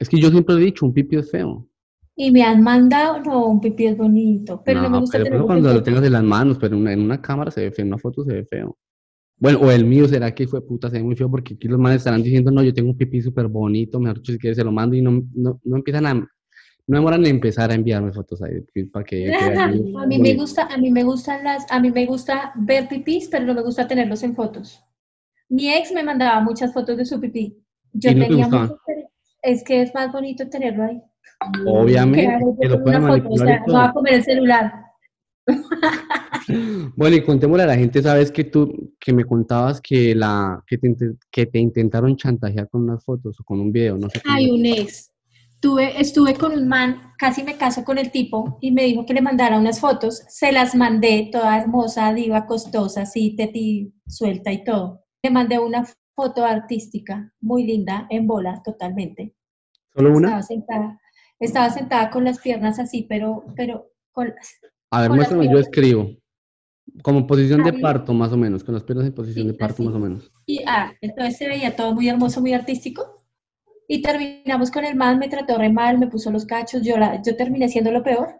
Es 0.00 0.08
que 0.08 0.18
yo 0.18 0.30
siempre 0.30 0.54
he 0.54 0.58
dicho, 0.58 0.86
un 0.86 0.94
pipí 0.94 1.16
es 1.16 1.30
feo. 1.30 1.68
Y 2.16 2.30
me 2.30 2.42
han 2.42 2.62
mandado, 2.62 3.20
no, 3.20 3.46
un 3.46 3.60
pipí 3.60 3.86
es 3.86 3.96
bonito, 3.96 4.62
pero 4.64 4.82
no, 4.82 4.90
me 4.90 5.00
gusta 5.00 5.18
pero 5.18 5.24
tenerlo 5.24 5.44
eso 5.44 5.46
cuando 5.46 5.74
lo 5.74 5.82
tengas 5.82 6.04
en 6.04 6.12
las 6.12 6.24
manos, 6.24 6.58
pero 6.58 6.74
en 6.74 6.80
una, 6.80 6.92
en 6.92 7.00
una 7.00 7.20
cámara 7.20 7.50
se 7.50 7.60
ve 7.60 7.70
feo, 7.70 7.84
en 7.84 7.88
una 7.88 7.98
foto 7.98 8.24
se 8.24 8.32
ve 8.32 8.44
feo. 8.44 8.78
Bueno, 9.42 9.58
o 9.58 9.72
el 9.72 9.84
mío 9.84 10.06
será 10.06 10.32
que 10.32 10.46
fue 10.46 10.64
puta, 10.64 10.88
se 10.88 10.98
ve 10.98 11.02
muy 11.02 11.16
feo 11.16 11.28
porque 11.28 11.54
aquí 11.54 11.66
los 11.66 11.76
manes 11.76 11.96
estarán 11.96 12.22
diciendo, 12.22 12.52
no, 12.52 12.62
yo 12.62 12.72
tengo 12.72 12.90
un 12.90 12.96
pipí 12.96 13.20
súper 13.20 13.48
bonito, 13.48 13.98
mejor 13.98 14.18
dicho, 14.18 14.30
si 14.30 14.38
quieres 14.38 14.56
se 14.56 14.62
lo 14.62 14.70
mando 14.70 14.94
y 14.94 15.02
no, 15.02 15.20
no, 15.34 15.60
no 15.64 15.76
empiezan 15.78 16.06
a, 16.06 16.14
no 16.14 16.28
demoran 16.86 17.22
en 17.22 17.32
empezar 17.32 17.72
a 17.72 17.74
enviarme 17.74 18.12
fotos 18.12 18.40
ahí 18.40 18.60
para 18.92 19.04
que 19.04 19.34
así 19.34 19.92
A 19.98 20.06
mí 20.06 20.18
me 20.20 20.34
gusta, 20.34 20.68
a 20.72 20.78
mí 20.78 20.92
me 20.92 21.02
gustan 21.02 21.42
las, 21.42 21.66
a 21.72 21.80
mí 21.80 21.90
me 21.90 22.06
gusta 22.06 22.52
ver 22.54 22.86
pipís, 22.86 23.26
pero 23.28 23.44
no 23.44 23.54
me 23.54 23.62
gusta 23.62 23.88
tenerlos 23.88 24.22
en 24.22 24.36
fotos. 24.36 24.80
Mi 25.48 25.74
ex 25.74 25.90
me 25.90 26.04
mandaba 26.04 26.40
muchas 26.40 26.72
fotos 26.72 26.96
de 26.96 27.04
su 27.04 27.20
pipí. 27.20 27.58
Yo 27.94 28.12
¿Y 28.12 28.14
no 28.14 28.20
te 28.20 28.28
tenía 28.28 28.44
gustaban? 28.44 28.68
muchos, 28.68 29.10
es 29.42 29.64
que 29.64 29.82
es 29.82 29.92
más 29.92 30.12
bonito 30.12 30.48
tenerlo 30.48 30.84
ahí. 30.84 31.02
Obviamente, 31.66 32.38
que 32.60 32.68
lo 32.68 32.80
pueden 32.80 33.08
foto, 33.08 33.28
o 33.28 33.36
sea, 33.36 33.60
no 33.66 33.72
va 33.74 33.86
a 33.86 33.92
comer 33.92 34.14
el 34.14 34.22
celular. 34.22 34.72
Bueno, 36.96 37.16
y 37.16 37.22
contémosle 37.22 37.64
a 37.64 37.66
la 37.66 37.76
gente, 37.76 38.02
sabes 38.02 38.30
que 38.30 38.44
tú, 38.44 38.94
que 38.98 39.12
me 39.12 39.24
contabas 39.24 39.80
que 39.80 40.14
la, 40.14 40.62
que 40.66 40.78
te, 40.78 40.94
que 41.30 41.46
te 41.46 41.58
intentaron 41.58 42.16
chantajear 42.16 42.68
con 42.68 42.82
unas 42.82 43.04
fotos 43.04 43.38
o 43.40 43.44
con 43.44 43.60
un 43.60 43.72
video, 43.72 43.96
no 43.96 44.08
sé. 44.10 44.20
Hay 44.28 44.50
un 44.50 44.66
ex. 44.66 45.10
Tuve, 45.60 46.00
estuve 46.00 46.34
con 46.34 46.52
un 46.52 46.66
man, 46.66 47.12
casi 47.18 47.44
me 47.44 47.56
caso 47.56 47.84
con 47.84 47.96
el 47.96 48.10
tipo 48.10 48.58
y 48.60 48.72
me 48.72 48.82
dijo 48.82 49.06
que 49.06 49.14
le 49.14 49.22
mandara 49.22 49.60
unas 49.60 49.78
fotos. 49.78 50.24
Se 50.28 50.50
las 50.50 50.74
mandé, 50.74 51.28
toda 51.30 51.56
hermosa, 51.56 52.12
diva, 52.12 52.46
costosa, 52.46 53.02
así, 53.02 53.36
teti, 53.36 53.94
suelta 54.08 54.52
y 54.52 54.64
todo. 54.64 55.04
Le 55.22 55.30
mandé 55.30 55.60
una 55.60 55.86
foto 56.16 56.44
artística, 56.44 57.32
muy 57.40 57.64
linda, 57.64 58.08
en 58.10 58.26
bola, 58.26 58.60
totalmente. 58.64 59.36
¿Solo 59.94 60.16
una? 60.16 60.28
Estaba 60.28 60.42
sentada, 60.42 61.00
estaba 61.38 61.70
sentada 61.70 62.10
con 62.10 62.24
las 62.24 62.40
piernas 62.40 62.80
así, 62.80 63.06
pero, 63.08 63.44
pero 63.54 63.92
con 64.10 64.34
A 64.92 65.00
ver, 65.02 65.10
muéstrame, 65.10 65.48
yo 65.50 65.58
escribo. 65.58 66.10
Como 67.02 67.26
posición 67.26 67.62
de 67.64 67.72
parto, 67.72 68.12
más 68.12 68.32
o 68.32 68.36
menos, 68.36 68.64
con 68.64 68.74
las 68.74 68.84
piernas 68.84 69.06
en 69.06 69.14
posición 69.14 69.46
Sí, 69.46 69.52
de 69.52 69.54
parto, 69.54 69.82
así. 69.82 69.82
más 69.82 69.94
o 69.94 69.98
menos. 69.98 70.30
Y 70.46 70.62
ah, 70.66 70.92
entonces 71.00 71.36
se 71.38 71.48
veía 71.48 71.74
todo 71.76 71.94
muy 71.94 72.08
hermoso, 72.08 72.40
muy 72.40 72.52
artístico. 72.52 73.24
Y 73.88 74.02
terminamos 74.02 74.70
con 74.70 74.84
el 74.84 74.96
man, 74.96 75.18
me 75.18 75.28
trató 75.28 75.58
re 75.58 75.70
mal, 75.70 75.98
me 75.98 76.08
puso 76.08 76.30
los 76.30 76.46
cachos, 76.46 76.82
yo, 76.82 76.98
la, 76.98 77.22
yo 77.22 77.36
terminé 77.36 77.68
siendo 77.68 77.90
lo 77.92 78.02
peor. 78.02 78.34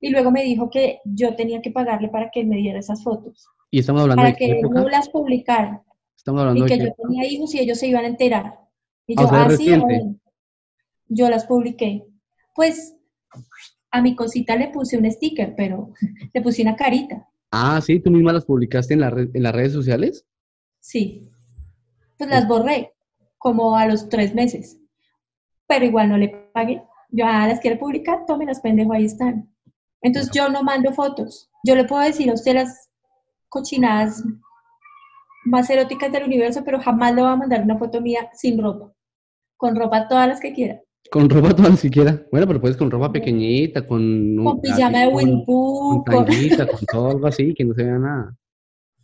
Y 0.00 0.10
luego 0.10 0.30
me 0.30 0.44
dijo 0.44 0.70
que 0.70 1.00
yo 1.04 1.36
tenía 1.36 1.62
que 1.62 1.70
pagarle 1.70 2.08
para 2.08 2.30
que 2.30 2.44
me 2.44 2.56
diera 2.56 2.78
esas 2.80 3.02
fotos, 3.02 3.46
Y 3.70 3.80
estamos 3.80 4.02
hablando 4.02 4.22
para 4.22 4.32
de 4.32 4.36
que 4.36 4.60
época. 4.60 4.80
no 4.80 4.88
las 4.88 5.08
publicara 5.08 5.82
Estamos 6.16 6.40
hablando 6.42 6.66
y 6.66 6.70
de 6.70 6.78
que 6.78 6.84
yo 6.84 6.92
tenía 7.02 7.26
hijos 7.28 7.54
y 7.54 7.60
ellos 7.60 7.78
se 7.78 7.88
iban 7.88 8.04
a 8.04 8.08
enterar. 8.08 8.58
Y 9.06 9.14
Ah, 9.18 9.22
yo, 9.22 9.28
ah, 9.32 9.44
sí, 9.44 9.48
reciente. 9.50 9.84
bueno". 9.84 10.16
yo 11.08 11.30
las 11.30 11.46
publiqué. 11.46 12.04
Pues 12.54 12.95
a 13.90 14.02
mi 14.02 14.14
cosita 14.14 14.56
le 14.56 14.68
puse 14.68 14.96
un 14.98 15.10
sticker, 15.10 15.54
pero 15.56 15.92
le 16.34 16.42
puse 16.42 16.62
una 16.62 16.76
carita. 16.76 17.28
Ah, 17.50 17.80
sí, 17.80 18.00
tú 18.00 18.10
misma 18.10 18.32
las 18.32 18.44
publicaste 18.44 18.94
en, 18.94 19.00
la 19.00 19.10
red- 19.10 19.30
en 19.34 19.42
las 19.42 19.54
redes 19.54 19.72
sociales. 19.72 20.26
Sí. 20.80 21.30
Pues 22.18 22.30
las 22.30 22.46
borré 22.48 22.92
como 23.38 23.76
a 23.76 23.86
los 23.86 24.08
tres 24.08 24.34
meses. 24.34 24.78
Pero 25.66 25.84
igual 25.84 26.08
no 26.08 26.18
le 26.18 26.28
pagué. 26.52 26.82
Yo, 27.10 27.24
ah, 27.26 27.46
las 27.46 27.60
quiere 27.60 27.76
publicar, 27.76 28.20
las 28.46 28.60
pendejo, 28.60 28.92
ahí 28.92 29.04
están. 29.04 29.52
Entonces 30.02 30.30
yo 30.32 30.48
no 30.48 30.62
mando 30.62 30.92
fotos. 30.92 31.50
Yo 31.64 31.74
le 31.74 31.84
puedo 31.84 32.02
decir 32.02 32.30
a 32.30 32.34
usted 32.34 32.54
las 32.54 32.90
cochinadas 33.48 34.22
más 35.44 35.70
eróticas 35.70 36.12
del 36.12 36.24
universo, 36.24 36.62
pero 36.64 36.80
jamás 36.80 37.14
le 37.14 37.22
voy 37.22 37.30
a 37.30 37.36
mandar 37.36 37.62
una 37.62 37.78
foto 37.78 38.00
mía 38.00 38.28
sin 38.34 38.60
ropa. 38.60 38.92
Con 39.56 39.76
ropa 39.76 40.08
todas 40.08 40.28
las 40.28 40.40
que 40.40 40.52
quiera. 40.52 40.80
Con 41.10 41.30
ropa 41.30 41.54
todas 41.54 41.70
las 41.70 41.82
que 41.82 41.90
quiera. 41.90 42.22
Bueno, 42.30 42.46
pero 42.46 42.60
puedes 42.60 42.76
con 42.76 42.90
ropa 42.90 43.12
pequeñita, 43.12 43.86
con... 43.86 44.36
Con 44.42 44.60
pijama 44.60 45.00
de 45.00 45.08
Winnie 45.08 45.44
Con, 45.46 46.04
tanguita, 46.04 46.66
con 46.66 46.80
todo 46.92 47.10
algo 47.10 47.26
así, 47.26 47.54
que 47.54 47.64
no 47.64 47.74
se 47.74 47.84
vea 47.84 47.98
nada. 47.98 48.36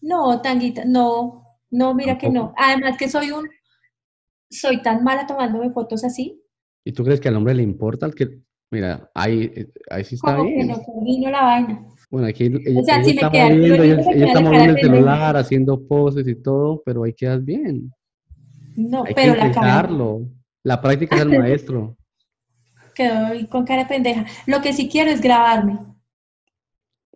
No, 0.00 0.40
tanguita, 0.40 0.84
no. 0.84 1.44
No, 1.70 1.94
mira 1.94 2.18
que 2.18 2.28
no. 2.28 2.52
Además 2.56 2.96
que 2.98 3.08
soy 3.08 3.30
un... 3.30 3.48
Soy 4.50 4.82
tan 4.82 5.02
mala 5.02 5.26
tomándome 5.26 5.70
fotos 5.70 6.04
así. 6.04 6.42
¿Y 6.84 6.92
tú 6.92 7.04
crees 7.04 7.20
que 7.20 7.28
al 7.28 7.36
hombre 7.36 7.54
le 7.54 7.62
importa 7.62 8.06
el 8.06 8.14
que... 8.14 8.40
Mira, 8.70 9.10
ahí, 9.14 9.52
ahí 9.90 10.04
sí 10.04 10.14
está 10.14 10.42
bien. 10.42 10.68
Que 10.68 10.74
no, 10.74 10.82
vino 11.02 11.30
la 11.30 11.42
vaina. 11.42 11.86
Bueno, 12.10 12.26
aquí 12.26 12.44
ella, 12.44 12.80
o 12.80 12.84
sea, 12.84 13.02
si 13.02 13.10
está 13.10 13.30
moviendo, 13.30 13.82
ella, 13.82 14.00
está 14.00 14.40
moviendo 14.40 14.72
el 14.72 14.80
celular, 14.80 15.36
haciendo 15.36 15.86
poses 15.86 16.26
y 16.26 16.34
todo, 16.34 16.82
pero 16.84 17.04
ahí 17.04 17.14
quedas 17.14 17.44
bien. 17.44 17.90
No, 18.76 19.04
pero 19.14 19.34
la 19.34 19.50
cara. 19.50 19.88
La 20.64 20.80
práctica 20.80 21.16
es 21.16 21.22
el 21.22 21.38
maestro. 21.38 21.96
Quedó 22.94 23.48
con 23.48 23.64
cara 23.64 23.88
pendeja. 23.88 24.26
Lo 24.46 24.60
que 24.60 24.72
sí 24.72 24.88
quiero 24.88 25.10
es 25.10 25.20
grabarme. 25.20 25.78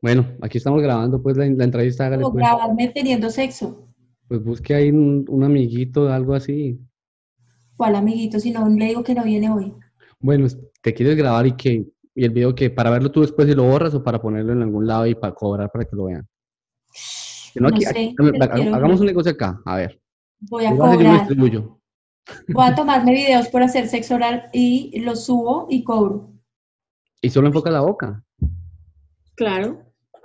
Bueno, 0.01 0.26
aquí 0.40 0.59
estamos 0.59 0.82
grabando 0.82 1.22
pues 1.22 1.36
la, 1.36 1.47
entrevista. 1.47 2.09
O 2.22 2.32
pues. 2.32 2.44
grabarme 2.44 2.88
teniendo 2.88 3.30
sexo. 3.30 3.88
Pues 4.28 4.42
busque 4.42 4.74
ahí 4.74 4.90
un, 4.90 5.24
un 5.28 5.44
amiguito, 5.44 6.11
algo 6.11 6.34
así. 6.34 6.80
¿Cuál 7.76 7.97
amiguito? 7.97 8.40
Si 8.40 8.51
no, 8.51 8.68
le 8.68 8.86
digo 8.86 9.05
que 9.05 9.14
no 9.14 9.24
viene 9.24 9.51
hoy. 9.51 9.74
Bueno, 10.18 10.47
te 10.82 10.94
quieres 10.94 11.16
grabar 11.16 11.47
y 11.47 11.53
que 11.53 11.86
y 12.16 12.24
el 12.24 12.30
video 12.30 12.55
que 12.55 12.70
para 12.70 12.88
verlo 12.88 13.12
tú 13.12 13.20
después 13.20 13.47
y 13.47 13.55
lo 13.55 13.64
borras 13.64 13.94
o 13.94 14.03
para 14.03 14.20
ponerlo 14.20 14.53
en 14.55 14.62
algún 14.62 14.86
lado 14.86 15.07
y 15.07 15.14
para 15.14 15.34
cobrar 15.34 15.70
para 15.70 15.84
que 15.84 15.94
lo 15.94 16.07
vean. 16.07 16.26
No, 17.55 17.68
sé, 17.78 18.14
hagamos 18.72 19.01
un 19.01 19.07
negocio 19.07 19.32
acá, 19.32 19.61
a 19.64 19.76
ver. 19.76 20.01
Voy 20.40 20.64
a 20.64 20.70
cobrar. 20.70 21.28
Voy 22.49 22.66
a 22.66 22.74
tomarme 22.74 23.12
videos 23.12 23.49
por 23.49 23.62
hacer 23.62 23.89
sexo 23.89 24.16
oral 24.16 24.49
y 24.53 25.01
los 25.01 25.27
subo 25.27 25.66
y 25.70 25.85
cobro. 25.85 26.33
¿Y 27.20 27.31
solo 27.31 27.49
enfoca 27.49 27.70
la 27.70 27.81
boca? 27.81 28.24
Claro. 29.37 29.83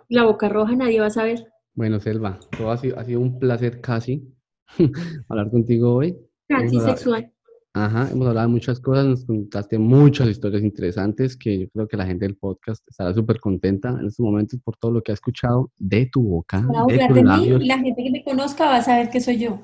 La 0.09 0.25
boca 0.25 0.49
roja 0.49 0.75
nadie 0.75 0.99
va 0.99 1.07
a 1.07 1.11
saber. 1.11 1.47
Bueno, 1.73 1.99
Selva, 1.99 2.39
todo 2.57 2.71
ha 2.71 2.77
sido, 2.77 2.99
ha 2.99 3.05
sido 3.05 3.21
un 3.21 3.39
placer 3.39 3.79
casi 3.81 4.27
hablar 5.29 5.49
contigo 5.49 5.95
hoy. 5.95 6.17
Casi 6.47 6.79
sexual. 6.79 7.31
Ajá, 7.73 8.09
hemos 8.11 8.27
hablado 8.27 8.47
de 8.47 8.51
muchas 8.51 8.81
cosas, 8.81 9.05
nos 9.05 9.25
contaste 9.25 9.79
muchas 9.79 10.27
historias 10.27 10.61
interesantes 10.61 11.37
que 11.37 11.59
yo 11.59 11.69
creo 11.69 11.87
que 11.87 11.95
la 11.95 12.05
gente 12.05 12.25
del 12.25 12.35
podcast 12.35 12.85
estará 12.89 13.13
súper 13.13 13.39
contenta 13.39 13.91
en 13.91 14.07
estos 14.07 14.25
momentos 14.25 14.59
por 14.61 14.75
todo 14.75 14.91
lo 14.91 15.01
que 15.01 15.13
ha 15.13 15.15
escuchado 15.15 15.71
de 15.77 16.07
tu 16.11 16.21
boca. 16.21 16.65
de 16.89 17.07
tus 17.07 17.23
labios. 17.23 17.61
y 17.61 17.67
la 17.67 17.79
gente 17.79 18.03
que 18.03 18.11
me 18.11 18.23
conozca 18.25 18.65
va 18.65 18.77
a 18.77 18.81
saber 18.81 19.09
que 19.09 19.21
soy 19.21 19.37
yo. 19.37 19.61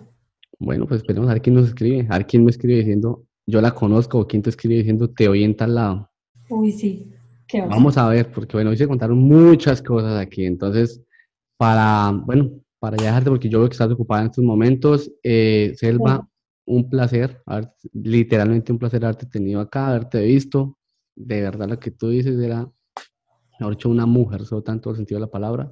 Bueno, 0.60 0.88
pues 0.88 1.02
esperemos 1.02 1.30
a 1.30 1.34
ver 1.34 1.42
quién 1.42 1.56
nos 1.56 1.68
escribe, 1.68 2.08
a 2.10 2.18
ver 2.18 2.28
quién 2.28 2.44
me 2.44 2.52
escribe 2.52 2.80
diciendo 2.80 3.24
yo 3.48 3.62
la 3.62 3.74
conozco 3.74 4.20
o 4.20 4.28
quién 4.28 4.42
te 4.42 4.50
escribe 4.50 4.76
diciendo 4.76 5.10
te 5.10 5.28
oí 5.30 5.44
en 5.44 5.56
tal 5.56 5.76
lado. 5.76 6.12
Uy, 6.50 6.72
sí. 6.72 7.14
Qué 7.48 7.62
Vamos 7.62 7.98
a 7.98 8.10
ver, 8.10 8.30
porque 8.32 8.58
bueno, 8.58 8.72
hoy 8.72 8.78
se 8.78 8.88
contaron 8.88 9.20
muchas 9.20 9.82
cosas 9.82 10.20
aquí, 10.20 10.46
entonces 10.46 11.02
para, 11.56 12.12
bueno, 12.12 12.52
para 12.80 12.98
ya 12.98 13.06
dejarte, 13.06 13.30
porque 13.30 13.50
yo 13.50 13.60
veo 13.60 13.70
que 13.70 13.74
estás 13.74 13.92
ocupada 13.92 14.22
en 14.22 14.28
estos 14.28 14.44
momentos, 14.44 15.12
eh, 15.24 15.74
Selva, 15.78 16.28
un 16.66 16.90
placer, 16.90 17.42
literalmente 17.94 18.74
un 18.74 18.78
placer 18.78 19.06
haberte 19.06 19.26
tenido 19.26 19.62
acá, 19.62 19.88
haberte 19.88 20.22
visto. 20.22 20.78
De 21.16 21.42
verdad 21.42 21.70
lo 21.70 21.80
que 21.80 21.92
tú 21.92 22.10
dices 22.10 22.38
era, 22.40 22.70
mejor 23.60 23.74
hecho, 23.74 23.90
una 23.90 24.06
mujer, 24.06 24.46
sobre 24.46 24.64
tanto 24.64 24.90
el 24.92 24.98
sentido 24.98 25.20
de 25.20 25.26
la 25.26 25.32
palabra. 25.32 25.72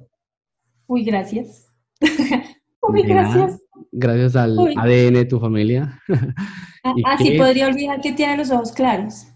Uy, 0.86 1.04
gracias. 1.04 1.70
Uy, 2.80 3.02
gracias. 3.02 3.60
Gracias 3.92 4.36
al 4.36 4.58
ADN 4.58 5.14
de 5.14 5.24
tu 5.24 5.40
familia. 5.40 6.00
Ah, 6.84 6.94
ah, 7.04 7.16
podría 7.36 7.68
olvidar 7.68 8.00
que 8.00 8.12
tiene 8.12 8.36
los 8.36 8.50
ojos 8.50 8.72
claros. 8.72 9.26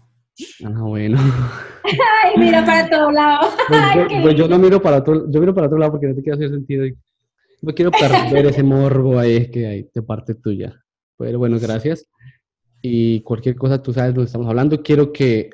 Ah, 0.63 0.81
bueno. 0.81 1.17
Ay, 1.83 2.37
mira 2.37 2.65
para 2.65 2.89
todos 2.89 3.13
lados. 3.13 3.53
Pues, 3.67 3.81
pues, 4.21 4.35
yo, 4.35 4.47
no 4.47 4.57
miro 4.57 4.81
para 4.81 4.97
otro, 4.97 5.29
yo 5.29 5.39
miro 5.39 5.53
para 5.53 5.67
otro 5.67 5.77
lado 5.77 5.91
porque 5.91 6.07
no 6.07 6.15
te 6.15 6.21
quiero 6.21 6.35
hacer 6.37 6.49
sentido. 6.49 6.85
No 7.61 7.73
quiero 7.73 7.91
perder 7.91 8.47
ese 8.47 8.63
morbo 8.63 9.19
ahí 9.19 9.51
que 9.51 9.67
hay 9.67 9.89
de 9.93 10.01
parte 10.01 10.35
tuya. 10.35 10.73
Pero 11.17 11.37
bueno, 11.37 11.59
gracias. 11.59 12.07
Y 12.81 13.21
cualquier 13.21 13.55
cosa, 13.55 13.81
tú 13.81 13.93
sabes 13.93 14.13
de 14.13 14.15
lo 14.15 14.21
que 14.23 14.27
estamos 14.27 14.47
hablando. 14.47 14.81
Quiero 14.81 15.13
que 15.13 15.51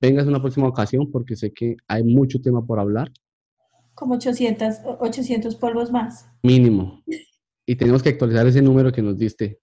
vengas 0.00 0.26
una 0.26 0.40
próxima 0.40 0.68
ocasión 0.68 1.10
porque 1.10 1.36
sé 1.36 1.52
que 1.52 1.76
hay 1.86 2.02
mucho 2.04 2.40
tema 2.40 2.64
por 2.64 2.78
hablar. 2.78 3.10
Como 3.94 4.14
800, 4.14 4.76
800 5.00 5.54
polvos 5.56 5.90
más. 5.90 6.26
Mínimo. 6.42 7.02
Y 7.66 7.76
tenemos 7.76 8.02
que 8.02 8.10
actualizar 8.10 8.46
ese 8.46 8.62
número 8.62 8.92
que 8.92 9.02
nos 9.02 9.16
diste 9.16 9.60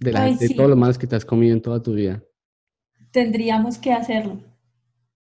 de, 0.00 0.12
la, 0.12 0.30
de 0.30 0.48
todo 0.50 0.68
lo 0.68 0.76
más 0.76 0.98
que 0.98 1.06
te 1.06 1.16
has 1.16 1.24
comido 1.24 1.54
en 1.54 1.62
toda 1.62 1.82
tu 1.82 1.94
vida. 1.94 2.22
Tendríamos 3.10 3.78
que 3.78 3.92
hacerlo. 3.92 4.51